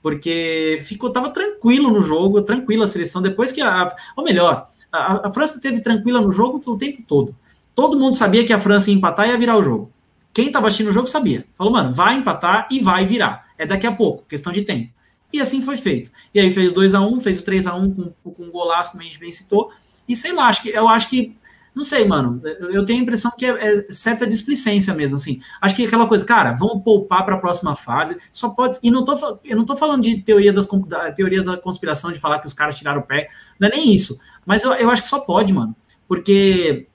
Porque 0.00 0.80
ficou 0.86 1.10
tava 1.10 1.30
tranquilo 1.30 1.90
no 1.90 2.02
jogo, 2.02 2.40
tranquila 2.42 2.84
a 2.84 2.88
seleção 2.88 3.20
depois 3.20 3.52
que 3.52 3.60
a, 3.60 3.94
ou 4.16 4.24
melhor, 4.24 4.68
a, 4.90 5.28
a 5.28 5.32
França 5.32 5.60
teve 5.60 5.80
tranquila 5.80 6.20
no 6.20 6.32
jogo 6.32 6.62
o 6.64 6.78
tempo 6.78 7.02
todo. 7.06 7.34
Todo 7.80 7.98
mundo 7.98 8.14
sabia 8.14 8.44
que 8.44 8.52
a 8.52 8.60
França 8.60 8.90
ia 8.90 8.96
empatar 8.98 9.26
e 9.26 9.30
ia 9.30 9.38
virar 9.38 9.56
o 9.56 9.62
jogo. 9.62 9.90
Quem 10.34 10.48
estava 10.48 10.66
assistindo 10.66 10.88
o 10.88 10.92
jogo 10.92 11.06
sabia. 11.06 11.46
Falou, 11.54 11.72
mano, 11.72 11.90
vai 11.90 12.14
empatar 12.14 12.68
e 12.70 12.78
vai 12.78 13.06
virar. 13.06 13.46
É 13.56 13.64
daqui 13.64 13.86
a 13.86 13.92
pouco, 13.92 14.22
questão 14.28 14.52
de 14.52 14.60
tempo. 14.60 14.92
E 15.32 15.40
assim 15.40 15.62
foi 15.62 15.78
feito. 15.78 16.10
E 16.34 16.38
aí 16.38 16.50
fez 16.52 16.74
2 16.74 16.94
a 16.94 17.00
1 17.00 17.10
um, 17.10 17.18
fez 17.18 17.40
o 17.40 17.42
3 17.42 17.66
a 17.66 17.74
1 17.74 17.94
com, 17.94 18.32
com 18.32 18.42
um 18.42 18.50
golaço, 18.50 18.90
como 18.90 19.02
a 19.02 19.06
gente 19.06 19.18
bem 19.18 19.32
citou. 19.32 19.72
E 20.06 20.14
sei 20.14 20.34
lá, 20.34 20.48
acho 20.48 20.60
que, 20.60 20.68
eu 20.68 20.86
acho 20.88 21.08
que. 21.08 21.34
Não 21.74 21.82
sei, 21.82 22.04
mano. 22.04 22.42
Eu 22.44 22.84
tenho 22.84 22.98
a 22.98 23.02
impressão 23.02 23.30
que 23.34 23.46
é, 23.46 23.78
é 23.78 23.86
certa 23.88 24.26
displicência 24.26 24.92
mesmo, 24.92 25.16
assim. 25.16 25.40
Acho 25.58 25.74
que 25.74 25.86
aquela 25.86 26.06
coisa, 26.06 26.22
cara, 26.22 26.52
vamos 26.52 26.84
poupar 26.84 27.24
para 27.24 27.36
a 27.36 27.38
próxima 27.38 27.74
fase. 27.74 28.14
Só 28.30 28.50
pode. 28.50 28.78
E 28.82 28.90
não 28.90 29.06
tô, 29.06 29.38
eu 29.42 29.56
não 29.56 29.64
tô 29.64 29.74
falando 29.74 30.02
de 30.02 30.20
teoria 30.20 30.52
das, 30.52 30.68
da, 30.86 31.12
teorias 31.12 31.46
da 31.46 31.56
conspiração, 31.56 32.12
de 32.12 32.18
falar 32.18 32.40
que 32.40 32.46
os 32.46 32.52
caras 32.52 32.76
tiraram 32.76 33.00
o 33.00 33.06
pé. 33.06 33.30
Não 33.58 33.68
é 33.68 33.70
nem 33.70 33.94
isso. 33.94 34.20
Mas 34.44 34.64
eu, 34.64 34.74
eu 34.74 34.90
acho 34.90 35.00
que 35.00 35.08
só 35.08 35.20
pode, 35.20 35.54
mano. 35.54 35.74
Porque 36.06 36.89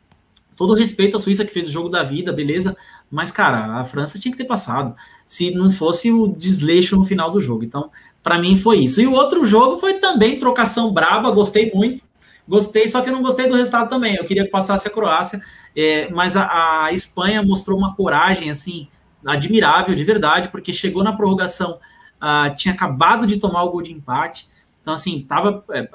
todo 0.56 0.74
respeito 0.74 1.18
à 1.18 1.20
Suíça 1.20 1.46
que 1.46 1.54
fez 1.54 1.68
o 1.68 1.72
jogo 1.72 1.90
da 1.90 2.04
vida, 2.04 2.32
beleza, 2.32 2.76
mas 3.12 3.32
cara, 3.32 3.80
a 3.80 3.86
França 3.86 4.20
tinha 4.20 4.32
que 4.32 4.38
ter 4.38 4.46
passado, 4.46 4.96
se 5.26 5.52
não 5.52 5.70
fosse 5.70 6.12
o 6.12 6.28
desleixo 6.28 6.96
no 6.96 7.06
final 7.06 7.30
do 7.30 7.42
jogo. 7.42 7.64
Então, 7.64 7.92
para 8.24 8.40
mim 8.40 8.56
foi 8.56 8.80
isso. 8.80 9.02
E 9.02 9.08
o 9.08 9.14
outro 9.14 9.46
jogo 9.46 9.78
foi 9.78 9.96
também 9.96 10.40
trocação 10.40 10.92
braba, 10.92 11.32
gostei 11.32 11.72
muito. 11.74 12.04
Gostei, 12.48 12.88
só 12.88 13.02
que 13.02 13.10
não 13.10 13.24
gostei 13.24 13.48
do 13.48 13.56
resultado 13.56 13.90
também. 13.90 14.16
Eu 14.16 14.24
queria 14.24 14.46
que 14.46 14.52
passasse 14.52 14.88
a 14.88 14.92
Croácia, 14.92 15.42
é, 15.76 16.10
mas 16.12 16.38
a, 16.38 16.86
a, 16.86 16.94
Espanha 16.94 17.42
mostrou 17.42 17.78
uma 17.78 17.96
coragem 17.96 18.52
assim 18.52 18.88
admirável, 19.26 19.96
de 19.96 20.04
verdade, 20.04 20.50
porque 20.50 20.72
chegou 20.72 21.04
na 21.04 21.12
prorrogação, 21.12 21.80
uh, 22.22 22.56
tinha 22.56 22.74
acabado 22.74 23.26
de 23.26 23.40
tomar 23.40 23.64
o 23.64 23.72
gol 23.72 23.82
de 23.82 23.92
empate, 23.92 24.48
então 24.80 24.94
assim 24.94 25.26
tava 25.28 25.64
é, 25.72 25.90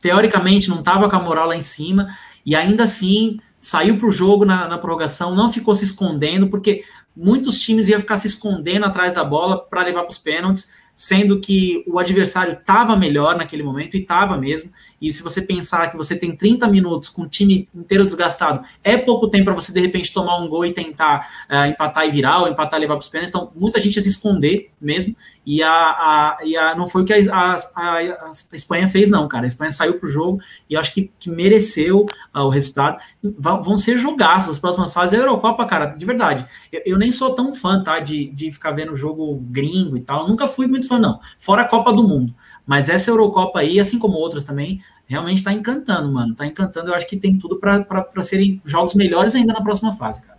teoricamente 0.00 0.68
não 0.68 0.80
estava 0.80 1.08
com 1.08 1.14
a 1.14 1.20
moral 1.20 1.46
lá 1.46 1.56
em 1.56 1.60
cima 1.60 2.08
e 2.44 2.56
ainda 2.56 2.82
assim 2.82 3.38
saiu 3.62 3.96
para 3.96 4.08
o 4.08 4.12
jogo 4.12 4.44
na, 4.44 4.66
na, 4.66 4.76
prorrogação, 4.76 5.36
não 5.36 5.50
ficou 5.50 5.72
se 5.72 5.84
escondendo, 5.84 6.48
porque 6.48 6.84
muitos 7.16 7.60
times 7.60 7.86
iam 7.88 8.00
ficar 8.00 8.16
se 8.16 8.26
escondendo 8.26 8.84
atrás 8.84 9.14
da 9.14 9.22
bola 9.22 9.56
para 9.56 9.84
levar 9.84 10.02
para 10.02 10.10
os 10.10 10.18
pênaltis. 10.18 10.72
Sendo 10.94 11.40
que 11.40 11.82
o 11.86 11.98
adversário 11.98 12.54
estava 12.54 12.94
melhor 12.96 13.36
naquele 13.36 13.62
momento, 13.62 13.96
e 13.96 14.00
estava 14.00 14.36
mesmo. 14.36 14.70
E 15.00 15.10
se 15.10 15.22
você 15.22 15.42
pensar 15.42 15.90
que 15.90 15.96
você 15.96 16.16
tem 16.16 16.36
30 16.36 16.68
minutos 16.68 17.08
com 17.08 17.22
o 17.22 17.28
time 17.28 17.68
inteiro 17.74 18.04
desgastado, 18.04 18.64
é 18.84 18.96
pouco 18.96 19.28
tempo 19.28 19.46
para 19.46 19.54
você, 19.54 19.72
de 19.72 19.80
repente, 19.80 20.12
tomar 20.12 20.38
um 20.38 20.48
gol 20.48 20.64
e 20.64 20.72
tentar 20.72 21.28
uh, 21.50 21.66
empatar 21.66 22.06
e 22.06 22.10
virar, 22.10 22.40
ou 22.40 22.48
empatar 22.48 22.78
e 22.78 22.82
levar 22.82 22.94
para 22.94 23.02
os 23.02 23.08
pênaltis. 23.08 23.34
Então, 23.34 23.50
muita 23.56 23.80
gente 23.80 23.96
ia 23.96 24.02
se 24.02 24.08
esconder 24.08 24.70
mesmo, 24.80 25.16
e, 25.44 25.62
a, 25.62 25.70
a, 25.70 26.38
e 26.44 26.56
a, 26.56 26.74
não 26.74 26.86
foi 26.86 27.02
o 27.02 27.04
que 27.04 27.12
a, 27.12 27.56
a, 27.74 27.96
a 27.96 28.30
Espanha 28.52 28.86
fez, 28.86 29.10
não, 29.10 29.26
cara. 29.26 29.44
A 29.44 29.48
Espanha 29.48 29.70
saiu 29.70 29.98
para 29.98 30.06
o 30.06 30.10
jogo 30.10 30.40
e 30.68 30.76
acho 30.76 30.92
que, 30.94 31.10
que 31.18 31.30
mereceu 31.30 32.06
uh, 32.34 32.40
o 32.40 32.48
resultado. 32.48 32.98
Vão 33.22 33.76
ser 33.76 33.98
jogaços 33.98 34.50
as 34.50 34.58
próximas 34.58 34.92
fases. 34.92 35.18
A 35.18 35.22
Eurocopa, 35.22 35.64
cara, 35.66 35.86
de 35.86 36.06
verdade, 36.06 36.46
eu, 36.70 36.82
eu 36.86 36.98
nem 36.98 37.10
sou 37.10 37.34
tão 37.34 37.52
fã, 37.54 37.82
tá, 37.82 37.98
de, 37.98 38.26
de 38.26 38.52
ficar 38.52 38.70
vendo 38.72 38.94
jogo 38.94 39.34
gringo 39.50 39.96
e 39.96 40.00
tal. 40.00 40.22
Eu 40.22 40.28
nunca 40.28 40.46
fui 40.46 40.66
muito 40.66 40.81
fã, 40.82 40.98
não. 40.98 41.20
Fora 41.38 41.62
a 41.62 41.68
Copa 41.68 41.92
do 41.92 42.06
Mundo. 42.06 42.34
Mas 42.66 42.88
essa 42.88 43.10
Eurocopa 43.10 43.60
aí, 43.60 43.78
assim 43.80 43.98
como 43.98 44.14
outras 44.14 44.44
também, 44.44 44.82
realmente 45.06 45.38
está 45.38 45.52
encantando, 45.52 46.10
mano. 46.12 46.32
Está 46.32 46.46
encantando. 46.46 46.90
Eu 46.90 46.94
acho 46.94 47.06
que 47.06 47.16
tem 47.16 47.38
tudo 47.38 47.58
para 47.58 48.22
serem 48.22 48.60
jogos 48.64 48.94
melhores 48.94 49.34
ainda 49.34 49.52
na 49.52 49.62
próxima 49.62 49.92
fase, 49.92 50.26
cara. 50.26 50.38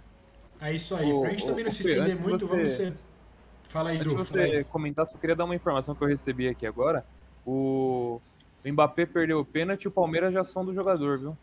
É 0.62 0.74
isso 0.74 0.96
aí. 0.96 1.12
Para 1.12 1.28
a 1.28 1.32
gente 1.32 1.46
também 1.46 1.64
não 1.66 1.72
se 1.72 1.82
estender 1.82 2.22
muito, 2.22 2.46
você... 2.46 2.56
vamos 2.56 2.70
ser. 2.72 2.94
Fala 3.64 3.90
aí, 3.90 3.98
Antes 3.98 4.10
de 4.10 4.16
você 4.16 4.64
comentar, 4.66 5.06
só 5.08 5.18
queria 5.18 5.36
dar 5.36 5.46
uma 5.46 5.56
informação 5.56 5.96
que 5.96 6.04
eu 6.04 6.08
recebi 6.08 6.48
aqui 6.48 6.66
agora. 6.66 7.04
O, 7.46 8.22
o 8.64 8.72
Mbappé 8.72 9.06
perdeu 9.06 9.40
o 9.40 9.46
pênalti 9.46 9.86
e 9.86 9.88
o 9.88 9.92
Palmeiras 9.92 10.32
já 10.34 10.44
são 10.44 10.64
do 10.64 10.74
jogador, 10.74 11.18
viu? 11.18 11.38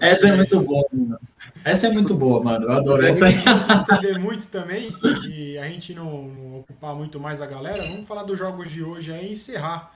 Essa 0.00 0.28
é 0.28 0.36
muito 0.36 0.60
boa, 0.60 0.86
mano. 0.92 1.18
Essa 1.64 1.86
é 1.86 1.90
muito 1.90 2.14
boa, 2.14 2.42
mano. 2.42 2.66
Eu 2.66 2.72
adoro 2.72 3.06
essa. 3.06 3.26
A 3.26 3.30
gente 3.30 3.46
não 3.46 3.60
se 3.60 3.72
estender 3.72 4.18
muito 4.18 4.46
também 4.48 4.94
e 5.28 5.56
a 5.58 5.68
gente 5.68 5.94
não, 5.94 6.22
não, 6.22 6.60
ocupar 6.60 6.94
muito 6.94 7.20
mais 7.20 7.40
a 7.40 7.46
galera, 7.46 7.82
vamos 7.82 8.06
falar 8.06 8.24
dos 8.24 8.38
jogos 8.38 8.70
de 8.70 8.82
hoje 8.82 9.12
aí 9.12 9.28
e 9.28 9.32
encerrar. 9.32 9.94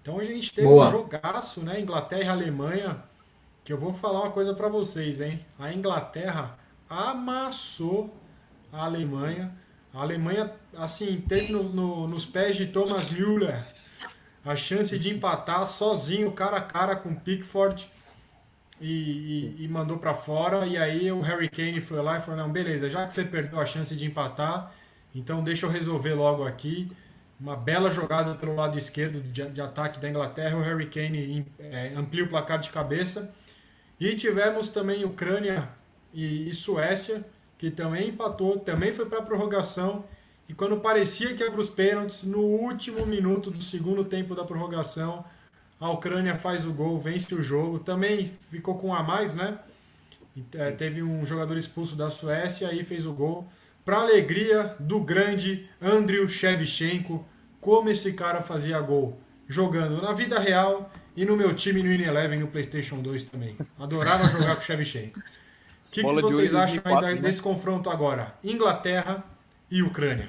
Então 0.00 0.18
a 0.18 0.24
gente 0.24 0.52
teve 0.52 0.66
boa. 0.66 0.88
um 0.88 0.90
jogaço, 0.90 1.60
né? 1.62 1.80
Inglaterra 1.80 2.24
e 2.24 2.28
Alemanha. 2.28 3.02
Que 3.62 3.72
eu 3.72 3.78
vou 3.78 3.92
falar 3.92 4.22
uma 4.22 4.30
coisa 4.30 4.54
para 4.54 4.68
vocês, 4.68 5.20
hein? 5.20 5.44
A 5.58 5.72
Inglaterra 5.72 6.58
amassou 6.88 8.14
a 8.72 8.84
Alemanha. 8.84 9.52
A 9.92 10.00
Alemanha, 10.02 10.52
assim, 10.76 11.22
teve 11.28 11.52
no, 11.52 11.64
no, 11.64 12.08
nos 12.08 12.24
pés 12.24 12.56
de 12.56 12.66
Thomas 12.66 13.10
Müller 13.10 13.62
a 14.44 14.56
chance 14.56 14.98
de 14.98 15.10
empatar 15.10 15.64
sozinho, 15.66 16.32
cara 16.32 16.58
a 16.58 16.62
cara 16.62 16.96
com 16.96 17.14
Pickford 17.14 17.90
e, 18.80 19.56
e, 19.58 19.64
e 19.64 19.68
mandou 19.68 19.98
para 19.98 20.14
fora. 20.14 20.66
E 20.66 20.76
aí 20.76 21.12
o 21.12 21.20
Harry 21.20 21.48
Kane 21.48 21.80
foi 21.80 22.02
lá 22.02 22.18
e 22.18 22.20
falou: 22.20 22.40
Não, 22.40 22.50
beleza, 22.50 22.88
já 22.88 23.06
que 23.06 23.12
você 23.12 23.24
perdeu 23.24 23.60
a 23.60 23.66
chance 23.66 23.94
de 23.94 24.06
empatar, 24.06 24.72
então 25.14 25.42
deixa 25.42 25.66
eu 25.66 25.70
resolver 25.70 26.14
logo 26.14 26.44
aqui. 26.44 26.90
Uma 27.38 27.56
bela 27.56 27.90
jogada 27.90 28.34
pelo 28.34 28.54
lado 28.54 28.76
esquerdo 28.76 29.22
de, 29.22 29.48
de 29.48 29.60
ataque 29.60 29.98
da 29.98 30.08
Inglaterra. 30.08 30.58
O 30.58 30.62
Harry 30.62 30.86
Kane 30.86 31.46
é, 31.58 31.92
amplia 31.96 32.24
o 32.24 32.28
placar 32.28 32.58
de 32.58 32.68
cabeça. 32.68 33.34
E 33.98 34.14
tivemos 34.14 34.68
também 34.68 35.04
Ucrânia 35.04 35.68
e, 36.12 36.48
e 36.48 36.52
Suécia, 36.52 37.24
que 37.56 37.70
também 37.70 38.08
empatou, 38.08 38.58
também 38.58 38.92
foi 38.92 39.06
para 39.06 39.18
a 39.18 39.22
prorrogação. 39.22 40.04
E 40.50 40.52
quando 40.52 40.78
parecia 40.78 41.32
que 41.32 41.44
ia 41.44 41.50
para 41.52 41.60
os 41.60 41.70
pênaltis, 41.70 42.24
no 42.24 42.40
último 42.40 43.06
minuto 43.06 43.52
do 43.52 43.62
segundo 43.62 44.04
tempo 44.04 44.34
da 44.34 44.44
prorrogação, 44.44 45.24
a 45.78 45.88
Ucrânia 45.90 46.34
faz 46.34 46.66
o 46.66 46.72
gol, 46.72 46.98
vence 46.98 47.32
o 47.32 47.40
jogo. 47.40 47.78
Também 47.78 48.28
ficou 48.50 48.74
com 48.76 48.88
um 48.88 48.94
a 48.94 49.00
mais, 49.00 49.32
né? 49.32 49.60
É, 50.54 50.72
teve 50.72 51.04
um 51.04 51.24
jogador 51.24 51.56
expulso 51.56 51.94
da 51.94 52.10
Suécia 52.10 52.74
e 52.74 52.82
fez 52.82 53.06
o 53.06 53.12
gol. 53.12 53.46
Para 53.84 54.00
alegria 54.00 54.74
do 54.80 54.98
grande 54.98 55.70
Andriy 55.80 56.28
Shevchenko, 56.28 57.24
como 57.60 57.88
esse 57.88 58.12
cara 58.14 58.42
fazia 58.42 58.80
gol 58.80 59.20
jogando 59.46 60.02
na 60.02 60.12
vida 60.12 60.36
real 60.40 60.90
e 61.16 61.24
no 61.24 61.36
meu 61.36 61.54
time 61.54 61.80
no 61.80 61.92
Ineleven 61.92 62.40
no 62.40 62.48
PlayStation 62.48 63.00
2 63.00 63.22
também. 63.22 63.56
Adorava 63.78 64.28
jogar 64.28 64.56
com 64.56 64.62
o 64.62 64.64
Shevchenko. 64.64 65.20
O 65.20 65.22
que, 65.92 66.02
que 66.02 66.12
vocês 66.22 66.52
acham 66.56 66.82
2004, 66.82 67.06
aí 67.06 67.14
né? 67.14 67.20
desse 67.20 67.40
confronto 67.40 67.88
agora? 67.88 68.34
Inglaterra 68.42 69.24
e 69.70 69.82
Ucrânia. 69.82 70.28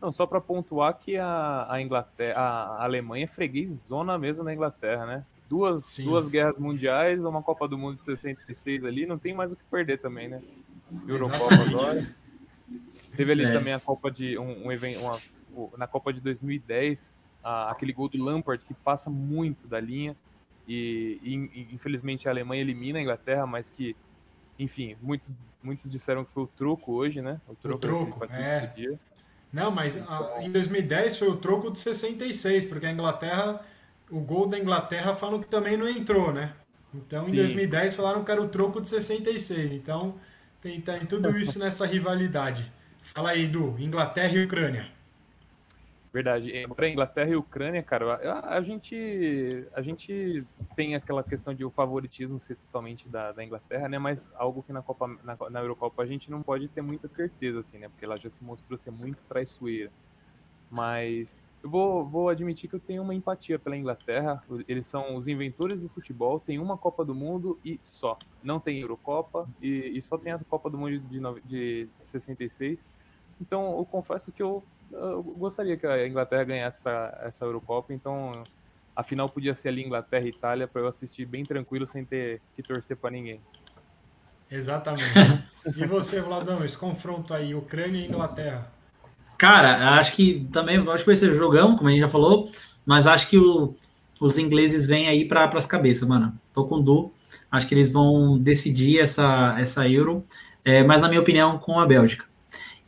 Não, 0.00 0.10
só 0.10 0.26
para 0.26 0.40
pontuar 0.40 0.94
que 0.98 1.18
a, 1.18 1.66
a 1.68 1.80
Inglaterra, 1.80 2.40
a 2.40 2.84
Alemanha 2.84 3.24
é 3.24 3.26
freguês 3.26 3.68
zona 3.70 4.16
mesmo 4.16 4.42
na 4.42 4.54
Inglaterra, 4.54 5.04
né? 5.04 5.26
Duas, 5.48 5.98
duas 5.98 6.28
guerras 6.28 6.58
mundiais, 6.58 7.22
uma 7.22 7.42
Copa 7.42 7.68
do 7.68 7.76
Mundo 7.76 7.96
de 7.96 8.04
66 8.04 8.84
ali, 8.84 9.04
não 9.04 9.18
tem 9.18 9.34
mais 9.34 9.52
o 9.52 9.56
que 9.56 9.64
perder 9.64 9.98
também, 9.98 10.28
né? 10.28 10.40
Eurocopa 11.06 11.54
agora. 11.54 12.16
Teve 13.16 13.32
ali 13.32 13.44
é. 13.44 13.52
também 13.52 13.74
a 13.74 13.80
Copa 13.80 14.10
de 14.10 14.38
um, 14.38 14.66
um 14.66 14.72
evento, 14.72 15.00
uma, 15.00 15.18
na 15.76 15.86
Copa 15.86 16.12
de 16.12 16.20
2010, 16.20 17.20
a, 17.42 17.70
aquele 17.70 17.92
gol 17.92 18.08
do 18.08 18.22
Lampard 18.22 18.64
que 18.64 18.72
passa 18.72 19.10
muito 19.10 19.66
da 19.66 19.80
linha 19.80 20.16
e, 20.66 21.18
e, 21.22 21.74
infelizmente 21.74 22.28
a 22.28 22.30
Alemanha 22.30 22.62
elimina 22.62 22.98
a 22.98 23.02
Inglaterra, 23.02 23.46
mas 23.46 23.68
que 23.68 23.96
enfim, 24.60 24.94
muitos, 25.00 25.30
muitos 25.62 25.90
disseram 25.90 26.22
que 26.22 26.32
foi 26.32 26.42
o 26.42 26.46
troco 26.46 26.92
hoje, 26.92 27.22
né? 27.22 27.40
O 27.48 27.54
troco, 27.54 27.76
o 27.76 27.78
troco 27.78 28.24
é. 28.26 28.72
Não, 29.50 29.70
mas 29.70 29.96
a, 29.96 30.42
em 30.42 30.52
2010 30.52 31.16
foi 31.18 31.28
o 31.28 31.36
troco 31.36 31.70
de 31.70 31.78
66, 31.78 32.66
porque 32.66 32.84
a 32.84 32.92
Inglaterra, 32.92 33.64
o 34.10 34.20
gol 34.20 34.46
da 34.46 34.58
Inglaterra 34.58 35.16
falam 35.16 35.40
que 35.40 35.48
também 35.48 35.78
não 35.78 35.88
entrou, 35.88 36.30
né? 36.30 36.52
Então 36.94 37.22
Sim. 37.22 37.32
em 37.32 37.36
2010 37.36 37.94
falaram 37.94 38.22
que 38.22 38.30
era 38.30 38.40
o 38.40 38.48
troco 38.48 38.82
de 38.82 38.88
66. 38.88 39.72
Então 39.72 40.14
tem, 40.60 40.78
tem 40.78 41.06
tudo 41.06 41.30
isso 41.40 41.58
nessa 41.58 41.86
rivalidade. 41.86 42.70
Fala 43.14 43.30
aí, 43.30 43.44
Edu, 43.44 43.74
Inglaterra 43.78 44.34
e 44.34 44.44
Ucrânia. 44.44 44.86
Verdade. 46.12 46.52
Para 46.74 46.88
Inglaterra 46.88 47.30
e 47.30 47.36
Ucrânia, 47.36 47.82
cara, 47.84 48.14
a, 48.14 48.56
a, 48.56 48.60
gente 48.60 49.66
a 49.72 49.80
gente 49.80 50.44
tem 50.74 50.96
aquela 50.96 51.22
questão 51.22 51.54
de 51.54 51.64
o 51.64 51.70
favoritismo 51.70 52.40
ser 52.40 52.56
totalmente 52.56 53.08
da, 53.08 53.30
da 53.30 53.44
Inglaterra, 53.44 53.88
né? 53.88 53.96
Mas 53.96 54.32
algo 54.34 54.60
que 54.62 54.72
na 54.72 54.82
Copa 54.82 55.06
na, 55.22 55.36
na, 55.48 55.60
Eurocopa 55.60 56.02
a 56.02 56.06
gente 56.06 56.28
não 56.28 56.42
pode 56.42 56.66
ter 56.66 56.82
muita 56.82 57.06
certeza, 57.06 57.60
assim, 57.60 57.78
né? 57.78 57.88
Porque 57.88 58.04
ela 58.04 58.16
já 58.16 58.28
se 58.28 58.42
mostrou 58.42 58.76
ser 58.76 58.90
muito 58.90 59.18
traiçoeira. 59.28 59.92
Mas 60.68 61.36
eu 61.62 61.70
vou, 61.70 62.04
vou 62.04 62.28
admitir 62.28 62.68
que 62.68 62.74
eu 62.74 62.80
tenho 62.80 63.02
uma 63.02 63.14
empatia 63.14 63.56
pela 63.56 63.76
Inglaterra. 63.76 64.42
Eles 64.66 64.86
são 64.86 65.14
os 65.14 65.28
inventores 65.28 65.80
do 65.80 65.88
futebol, 65.88 66.40
tem 66.40 66.58
uma 66.58 66.76
Copa 66.76 67.04
do 67.04 67.14
Mundo 67.14 67.56
e 67.64 67.78
só. 67.82 68.18
Não 68.42 68.58
tem 68.58 68.80
Eurocopa 68.80 69.48
e, 69.62 69.96
e 69.96 70.02
só 70.02 70.18
tem 70.18 70.32
a 70.32 70.38
Copa 70.40 70.68
do 70.68 70.76
Mundo 70.76 70.98
de, 70.98 71.20
de 71.44 71.88
66. 72.00 72.84
Então 73.40 73.78
eu 73.78 73.84
confesso 73.84 74.32
que 74.32 74.42
eu 74.42 74.64
eu 74.92 75.22
gostaria 75.22 75.76
que 75.76 75.86
a 75.86 76.06
Inglaterra 76.06 76.44
ganhasse 76.44 76.80
essa, 76.80 77.20
essa 77.22 77.44
Eurocopa, 77.44 77.92
então 77.92 78.32
a 78.94 79.02
final 79.02 79.28
podia 79.28 79.54
ser 79.54 79.68
ali 79.68 79.84
Inglaterra 79.84 80.26
e 80.26 80.30
Itália 80.30 80.68
para 80.68 80.82
eu 80.82 80.86
assistir 80.86 81.24
bem 81.24 81.44
tranquilo 81.44 81.86
sem 81.86 82.04
ter 82.04 82.40
que 82.54 82.62
torcer 82.62 82.96
para 82.96 83.10
ninguém. 83.10 83.40
Exatamente. 84.50 85.10
e 85.76 85.86
você, 85.86 86.20
Vladão, 86.20 86.64
esse 86.64 86.76
confronto 86.76 87.32
aí, 87.32 87.54
Ucrânia 87.54 88.00
e 88.00 88.06
Inglaterra? 88.06 88.70
Cara, 89.38 89.98
acho 89.98 90.12
que 90.12 90.46
também 90.52 90.76
acho 90.90 91.04
que 91.04 91.10
vai 91.10 91.16
ser 91.16 91.34
jogão, 91.34 91.76
como 91.76 91.88
a 91.88 91.92
gente 91.92 92.00
já 92.00 92.08
falou, 92.08 92.50
mas 92.84 93.06
acho 93.06 93.28
que 93.28 93.38
o, 93.38 93.74
os 94.20 94.36
ingleses 94.36 94.86
vêm 94.86 95.08
aí 95.08 95.24
para 95.24 95.44
as 95.46 95.66
cabeças, 95.66 96.06
mano. 96.06 96.38
Tô 96.52 96.66
com 96.66 96.82
Du, 96.82 97.10
acho 97.50 97.66
que 97.66 97.74
eles 97.74 97.92
vão 97.92 98.38
decidir 98.38 99.00
essa, 99.00 99.56
essa 99.58 99.88
Euro, 99.88 100.24
é, 100.64 100.82
mas 100.82 101.00
na 101.00 101.08
minha 101.08 101.20
opinião, 101.20 101.58
com 101.58 101.80
a 101.80 101.86
Bélgica. 101.86 102.29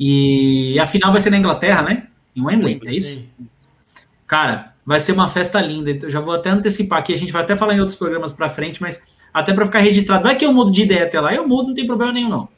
E 0.05 0.81
a 0.81 0.87
final 0.87 1.13
vai 1.13 1.21
ser 1.21 1.31
na 1.31 1.39
Inglaterra, 1.39 1.81
né? 1.83 2.09
Em 2.35 2.43
Wembley, 2.43 2.81
é 2.87 2.93
isso? 2.93 3.15
Sim. 3.15 3.29
Cara, 4.27 4.69
vai 4.85 4.99
ser 4.99 5.13
uma 5.13 5.29
festa 5.29 5.61
linda. 5.61 5.93
Eu 5.93 6.11
já 6.11 6.19
vou 6.19 6.35
até 6.35 6.51
antecipar 6.51 6.99
aqui, 6.99 7.15
a 7.15 7.17
gente 7.17 7.33
vai 7.33 7.43
até 7.43 7.57
falar 7.57 7.75
em 7.75 7.79
outros 7.79 7.97
programas 7.97 8.33
para 8.33 8.51
frente, 8.51 8.83
mas 8.83 9.01
até 9.33 9.55
para 9.55 9.65
ficar 9.65 9.79
registrado. 9.79 10.25
Vai 10.25 10.35
que 10.35 10.45
eu 10.45 10.53
mudo 10.53 10.73
de 10.73 10.83
ideia 10.83 11.05
até 11.05 11.21
lá, 11.21 11.33
eu 11.33 11.47
mudo, 11.47 11.69
não 11.69 11.75
tem 11.75 11.87
problema 11.87 12.13
nenhum, 12.13 12.29
não. 12.29 12.49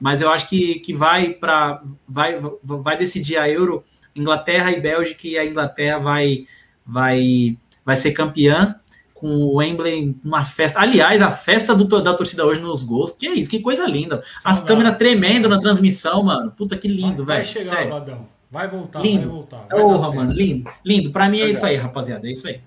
Mas 0.00 0.22
eu 0.22 0.30
acho 0.30 0.48
que, 0.48 0.76
que 0.76 0.94
vai 0.94 1.28
para 1.28 1.82
vai, 2.08 2.40
vai 2.62 2.96
decidir 2.96 3.36
a 3.36 3.50
Euro, 3.50 3.84
Inglaterra 4.16 4.70
e 4.70 4.80
Bélgica, 4.80 5.28
e 5.28 5.36
a 5.36 5.44
Inglaterra 5.44 5.98
vai, 5.98 6.46
vai, 6.86 7.58
vai 7.84 7.96
ser 7.96 8.12
campeã 8.12 8.76
com 9.14 9.28
o 9.28 9.56
Wembley, 9.56 10.14
uma 10.24 10.44
festa. 10.44 10.80
Aliás, 10.80 11.22
a 11.22 11.30
festa 11.30 11.74
do, 11.74 11.86
da 12.02 12.12
torcida 12.12 12.44
hoje 12.44 12.60
nos 12.60 12.82
gols, 12.82 13.12
que 13.12 13.26
é 13.26 13.32
isso, 13.32 13.48
que 13.48 13.60
coisa 13.60 13.86
linda. 13.86 14.20
As 14.44 14.60
câmeras 14.60 14.98
tremendo 14.98 15.48
na 15.48 15.58
transmissão, 15.58 16.24
mano. 16.24 16.50
Puta 16.50 16.76
que 16.76 16.88
lindo, 16.88 17.24
velho. 17.24 17.38
Vai 17.38 17.44
chegar, 17.44 17.64
sério. 17.64 17.90
Vadão. 17.90 18.28
Vai 18.50 18.68
voltar, 18.68 19.00
lindo. 19.00 19.20
vai 19.20 19.28
voltar. 19.30 19.66
Vai 19.68 19.80
Porra, 19.80 20.12
mano, 20.12 20.32
lindo. 20.32 20.70
Lindo. 20.84 21.10
Pra 21.10 21.28
mim 21.28 21.40
é 21.40 21.48
isso 21.48 21.64
aí, 21.64 21.76
rapaziada. 21.76 22.28
É 22.28 22.32
isso 22.32 22.46
aí. 22.46 22.60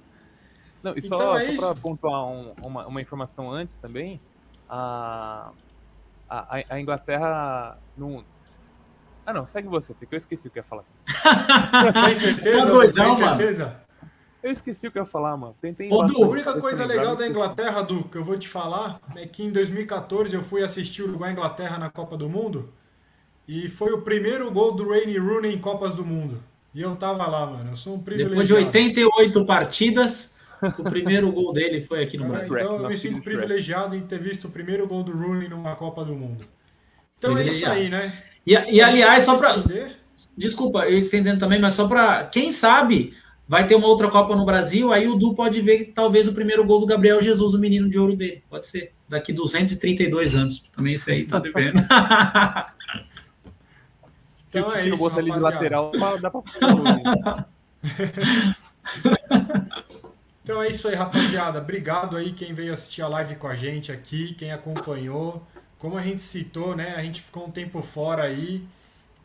Não, 0.82 0.94
e 0.96 1.00
então 1.00 1.18
só, 1.18 1.38
é 1.38 1.56
só 1.56 1.74
pra 1.74 1.82
pontuar 1.82 2.26
um, 2.26 2.54
uma, 2.62 2.88
uma 2.88 3.02
informação 3.02 3.52
antes 3.52 3.78
também, 3.78 4.20
a, 4.70 5.52
a, 6.30 6.64
a 6.70 6.80
Inglaterra 6.80 7.78
não. 7.98 8.24
Ah, 9.26 9.34
não, 9.34 9.46
segue 9.46 9.68
você, 9.68 9.94
porque 9.94 10.16
eu 10.16 10.18
esqueci 10.18 10.48
o 10.48 10.52
que 10.52 10.60
ia 10.60 10.64
falar. 10.64 10.86
tem 12.06 12.16
certeza? 12.16 12.60
Tá 12.60 12.66
doidão, 12.66 13.06
tem 13.06 13.14
certeza? 13.14 13.66
Mano? 13.66 13.87
Eu 14.48 14.54
esqueci 14.54 14.88
o 14.88 14.92
que 14.92 14.98
eu 14.98 15.04
ia 15.04 15.06
falar, 15.06 15.36
mano. 15.36 15.54
Tentei 15.62 15.92
Ô, 15.92 16.04
Du, 16.04 16.24
a 16.24 16.28
única 16.28 16.60
coisa 16.62 16.86
legal 16.86 17.18
da 17.18 17.28
Inglaterra, 17.28 17.82
Du, 17.82 18.06
que 18.06 18.18
eu 18.18 18.24
vou 18.24 18.38
te 18.38 18.48
falar, 18.48 18.98
é 19.16 19.26
que 19.26 19.44
em 19.44 19.52
2014 19.52 20.34
eu 20.34 20.42
fui 20.42 20.64
assistir 20.64 21.02
o 21.02 21.10
Uruguai 21.10 21.34
Inglaterra 21.34 21.78
na 21.78 21.90
Copa 21.90 22.16
do 22.16 22.30
Mundo. 22.30 22.72
E 23.46 23.68
foi 23.68 23.92
o 23.92 24.02
primeiro 24.02 24.50
gol 24.50 24.74
do 24.74 24.90
Rainy 24.90 25.18
Rooney 25.18 25.54
em 25.54 25.60
Copas 25.60 25.94
do 25.94 26.06
Mundo. 26.06 26.42
E 26.74 26.82
eu 26.82 26.96
tava 26.96 27.28
lá, 27.28 27.46
mano. 27.46 27.72
Eu 27.72 27.76
sou 27.76 27.96
um 27.96 28.00
privilegiado. 28.00 28.30
Depois 28.30 28.48
de 28.48 28.54
88 28.54 29.46
partidas, 29.46 30.38
o 30.80 30.84
primeiro 30.84 31.30
gol 31.32 31.52
dele 31.52 31.82
foi 31.82 32.04
aqui 32.04 32.18
no 32.18 32.24
Então, 32.24 32.36
Brasil. 32.36 32.58
então 32.58 32.78
eu 32.78 32.88
me 32.88 32.98
sinto 32.98 33.22
privilegiado 33.22 33.96
em 33.98 34.02
ter 34.02 34.20
visto 34.20 34.48
o 34.48 34.50
primeiro 34.50 34.88
gol 34.88 35.04
do 35.04 35.12
Rooney 35.12 35.50
numa 35.50 35.76
Copa 35.76 36.06
do 36.06 36.14
Mundo. 36.14 36.46
Então 37.18 37.38
é 37.38 37.46
isso 37.46 37.66
aí, 37.66 37.90
né? 37.90 38.14
E, 38.46 38.54
e 38.54 38.82
aliás, 38.82 39.24
só 39.24 39.38
para? 39.38 39.56
Desculpa, 40.38 40.86
eu 40.88 40.98
estendendo 40.98 41.40
também, 41.40 41.60
mas 41.60 41.74
só 41.74 41.86
para. 41.86 42.26
Quem 42.26 42.52
sabe 42.52 43.14
vai 43.48 43.66
ter 43.66 43.76
uma 43.76 43.88
outra 43.88 44.10
Copa 44.10 44.36
no 44.36 44.46
Brasil, 44.46 44.92
aí 44.92 45.08
o 45.08 45.16
Du 45.16 45.34
pode 45.34 45.62
ver 45.62 45.94
talvez 45.94 46.28
o 46.28 46.34
primeiro 46.34 46.66
gol 46.66 46.80
do 46.80 46.86
Gabriel 46.86 47.22
Jesus, 47.22 47.54
o 47.54 47.60
menino 47.60 47.90
de 47.90 47.98
ouro 47.98 48.16
dele. 48.16 48.44
Pode 48.50 48.68
ser. 48.68 48.94
Daqui 49.08 49.32
232 49.32 50.36
anos. 50.36 50.60
Também 50.76 50.94
isso 50.94 51.10
aí 51.10 51.26
tá 51.26 51.40
devendo. 51.40 51.80
Se 54.46 54.60
Então 54.60 54.70
o 54.70 54.72
é 54.74 54.86
não 54.86 54.96
isso, 54.96 54.98
botar 54.98 55.20
ele 55.22 55.32
de 55.32 55.40
rapaziada. 55.40 55.80
lateral, 55.80 55.92
dá 56.22 56.32
pra 56.32 56.42
né? 56.84 57.46
Então 60.44 60.62
é 60.62 60.70
isso 60.70 60.88
aí, 60.88 60.96
rapaziada. 60.96 61.60
Obrigado 61.60 62.16
aí 62.16 62.32
quem 62.32 62.54
veio 62.54 62.74
assistir 62.74 63.02
a 63.02 63.08
live 63.10 63.36
com 63.36 63.48
a 63.48 63.56
gente 63.56 63.92
aqui, 63.92 64.34
quem 64.36 64.52
acompanhou. 64.52 65.46
Como 65.78 65.98
a 65.98 66.02
gente 66.02 66.22
citou, 66.22 66.76
né? 66.76 66.96
A 66.96 67.04
gente 67.04 67.22
ficou 67.22 67.46
um 67.46 67.52
tempo 67.52 67.82
fora 67.82 68.24
aí, 68.24 68.64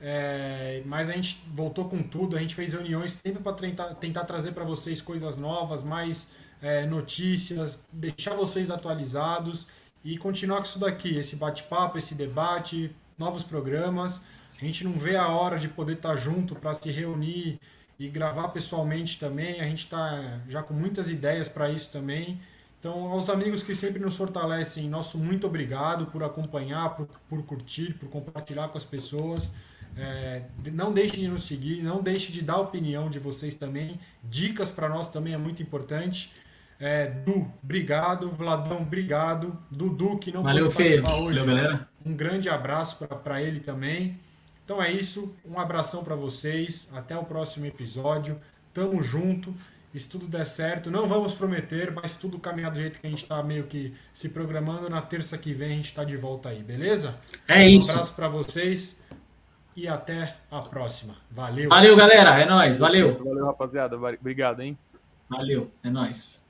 é, 0.05 0.83
mas 0.85 1.09
a 1.09 1.13
gente 1.13 1.41
voltou 1.55 1.89
com 1.89 2.03
tudo. 2.03 2.37
A 2.37 2.41
gente 2.41 2.57
fez 2.57 2.73
reuniões 2.73 3.13
sempre 3.13 3.41
para 3.41 3.53
tentar, 3.53 3.95
tentar 3.95 4.25
trazer 4.25 4.51
para 4.51 4.65
vocês 4.65 5.01
coisas 5.01 5.37
novas, 5.37 5.85
mais 5.85 6.29
é, 6.61 6.85
notícias, 6.85 7.81
deixar 7.93 8.35
vocês 8.35 8.69
atualizados 8.69 9.69
e 10.05 10.19
continuar 10.19 10.59
com 10.59 10.65
isso 10.65 10.79
daqui, 10.81 11.15
esse 11.15 11.37
bate-papo, 11.37 11.97
esse 11.97 12.17
debate, 12.17 12.95
novos 13.17 13.45
programas. 13.45 14.21
A 14.61 14.65
gente 14.65 14.83
não 14.83 14.93
vê 14.93 15.17
a 15.17 15.29
hora 15.29 15.57
de 15.57 15.69
poder 15.69 15.95
estar 15.95 16.17
junto 16.17 16.57
para 16.57 16.75
se 16.75 16.91
reunir 16.91 17.61
e 17.97 18.09
gravar 18.09 18.49
pessoalmente 18.49 19.21
também. 19.21 19.61
A 19.61 19.65
gente 19.65 19.85
está 19.85 20.41
já 20.49 20.65
com 20.65 20.75
muitas 20.75 21.09
ideias 21.09 21.49
para 21.49 21.71
isso 21.71 21.91
também. 21.91 22.41
Então, 22.81 23.13
aos 23.13 23.31
amigos 23.31 23.63
que 23.63 23.77
sempre 23.77 24.01
nos 24.01 24.17
fortalecem, 24.17 24.89
nosso 24.89 25.17
muito 25.17 25.47
obrigado 25.47 26.07
por 26.07 26.25
acompanhar, 26.25 26.97
por, 26.97 27.07
por 27.29 27.43
curtir, 27.45 27.95
por 27.95 28.09
compartilhar 28.09 28.69
com 28.69 28.77
as 28.77 28.85
pessoas. 28.85 29.49
É, 29.97 30.43
não 30.73 30.93
deixem 30.93 31.21
de 31.21 31.29
nos 31.29 31.45
seguir, 31.45 31.83
não 31.83 32.03
deixem 32.03 32.31
de 32.31 32.41
dar 32.43 32.57
opinião 32.59 33.11
de 33.11 33.19
vocês 33.19 33.55
também. 33.55 33.99
Dicas 34.25 34.71
para 34.71 34.89
nós 34.89 35.09
também 35.09 35.35
é 35.35 35.39
muito 35.39 35.63
importante. 35.63 36.33
É, 36.81 37.07
du, 37.07 37.49
obrigado. 37.63 38.31
Vladão, 38.31 38.83
obrigado. 38.83 39.57
Dudu, 39.71 40.19
que 40.19 40.33
não 40.33 40.43
Valeu, 40.43 40.65
pôde 40.65 40.77
Fê. 40.77 40.83
participar 41.01 41.15
hoje. 41.17 41.39
Valeu, 41.41 41.55
galera. 41.57 41.89
Um 42.05 42.15
grande 42.15 42.49
abraço 42.49 42.97
para 43.23 43.41
ele 43.43 43.61
também. 43.61 44.19
Então 44.65 44.83
é 44.83 44.91
isso. 44.91 45.33
Um 45.45 45.61
abração 45.61 46.03
para 46.03 46.17
vocês. 46.17 46.89
Até 46.95 47.17
o 47.17 47.25
próximo 47.25 47.67
episódio. 47.67 48.41
Tamo 48.75 49.03
junto. 49.03 49.55
Se 49.95 50.09
tudo 50.09 50.27
der 50.27 50.47
certo, 50.47 50.91
não 50.91 51.07
vamos 51.07 51.35
prometer, 51.35 51.93
mas 51.93 52.17
tudo 52.17 52.39
caminhar 52.39 52.71
do 52.71 52.79
jeito 52.79 52.99
que 52.99 53.07
a 53.07 53.11
gente 53.11 53.25
está 53.25 53.43
meio 53.43 53.65
que 53.65 53.93
se 54.15 54.31
programando. 54.31 54.89
Na 54.89 55.03
terça 55.03 55.37
que 55.37 55.53
vem 55.53 55.73
a 55.73 55.77
gente 55.77 55.85
está 55.85 56.03
de 56.03 56.17
volta 56.17 56.49
aí, 56.49 56.63
beleza? 56.63 57.15
É 57.47 57.59
Um 57.59 57.63
isso. 57.65 57.91
abraço 57.91 58.15
para 58.15 58.27
vocês 58.27 58.97
e 59.77 59.89
até 59.89 60.37
a 60.51 60.61
próxima. 60.61 61.15
Valeu. 61.31 61.69
Valeu, 61.69 61.97
galera. 61.97 62.41
É 62.41 62.45
nóis. 62.45 62.79
Valeu. 62.79 63.23
Valeu, 63.23 63.47
rapaziada. 63.47 63.97
Obrigado, 63.97 64.61
hein? 64.61 64.77
Valeu. 65.29 65.71
É 65.83 65.91
nóis. 65.91 66.42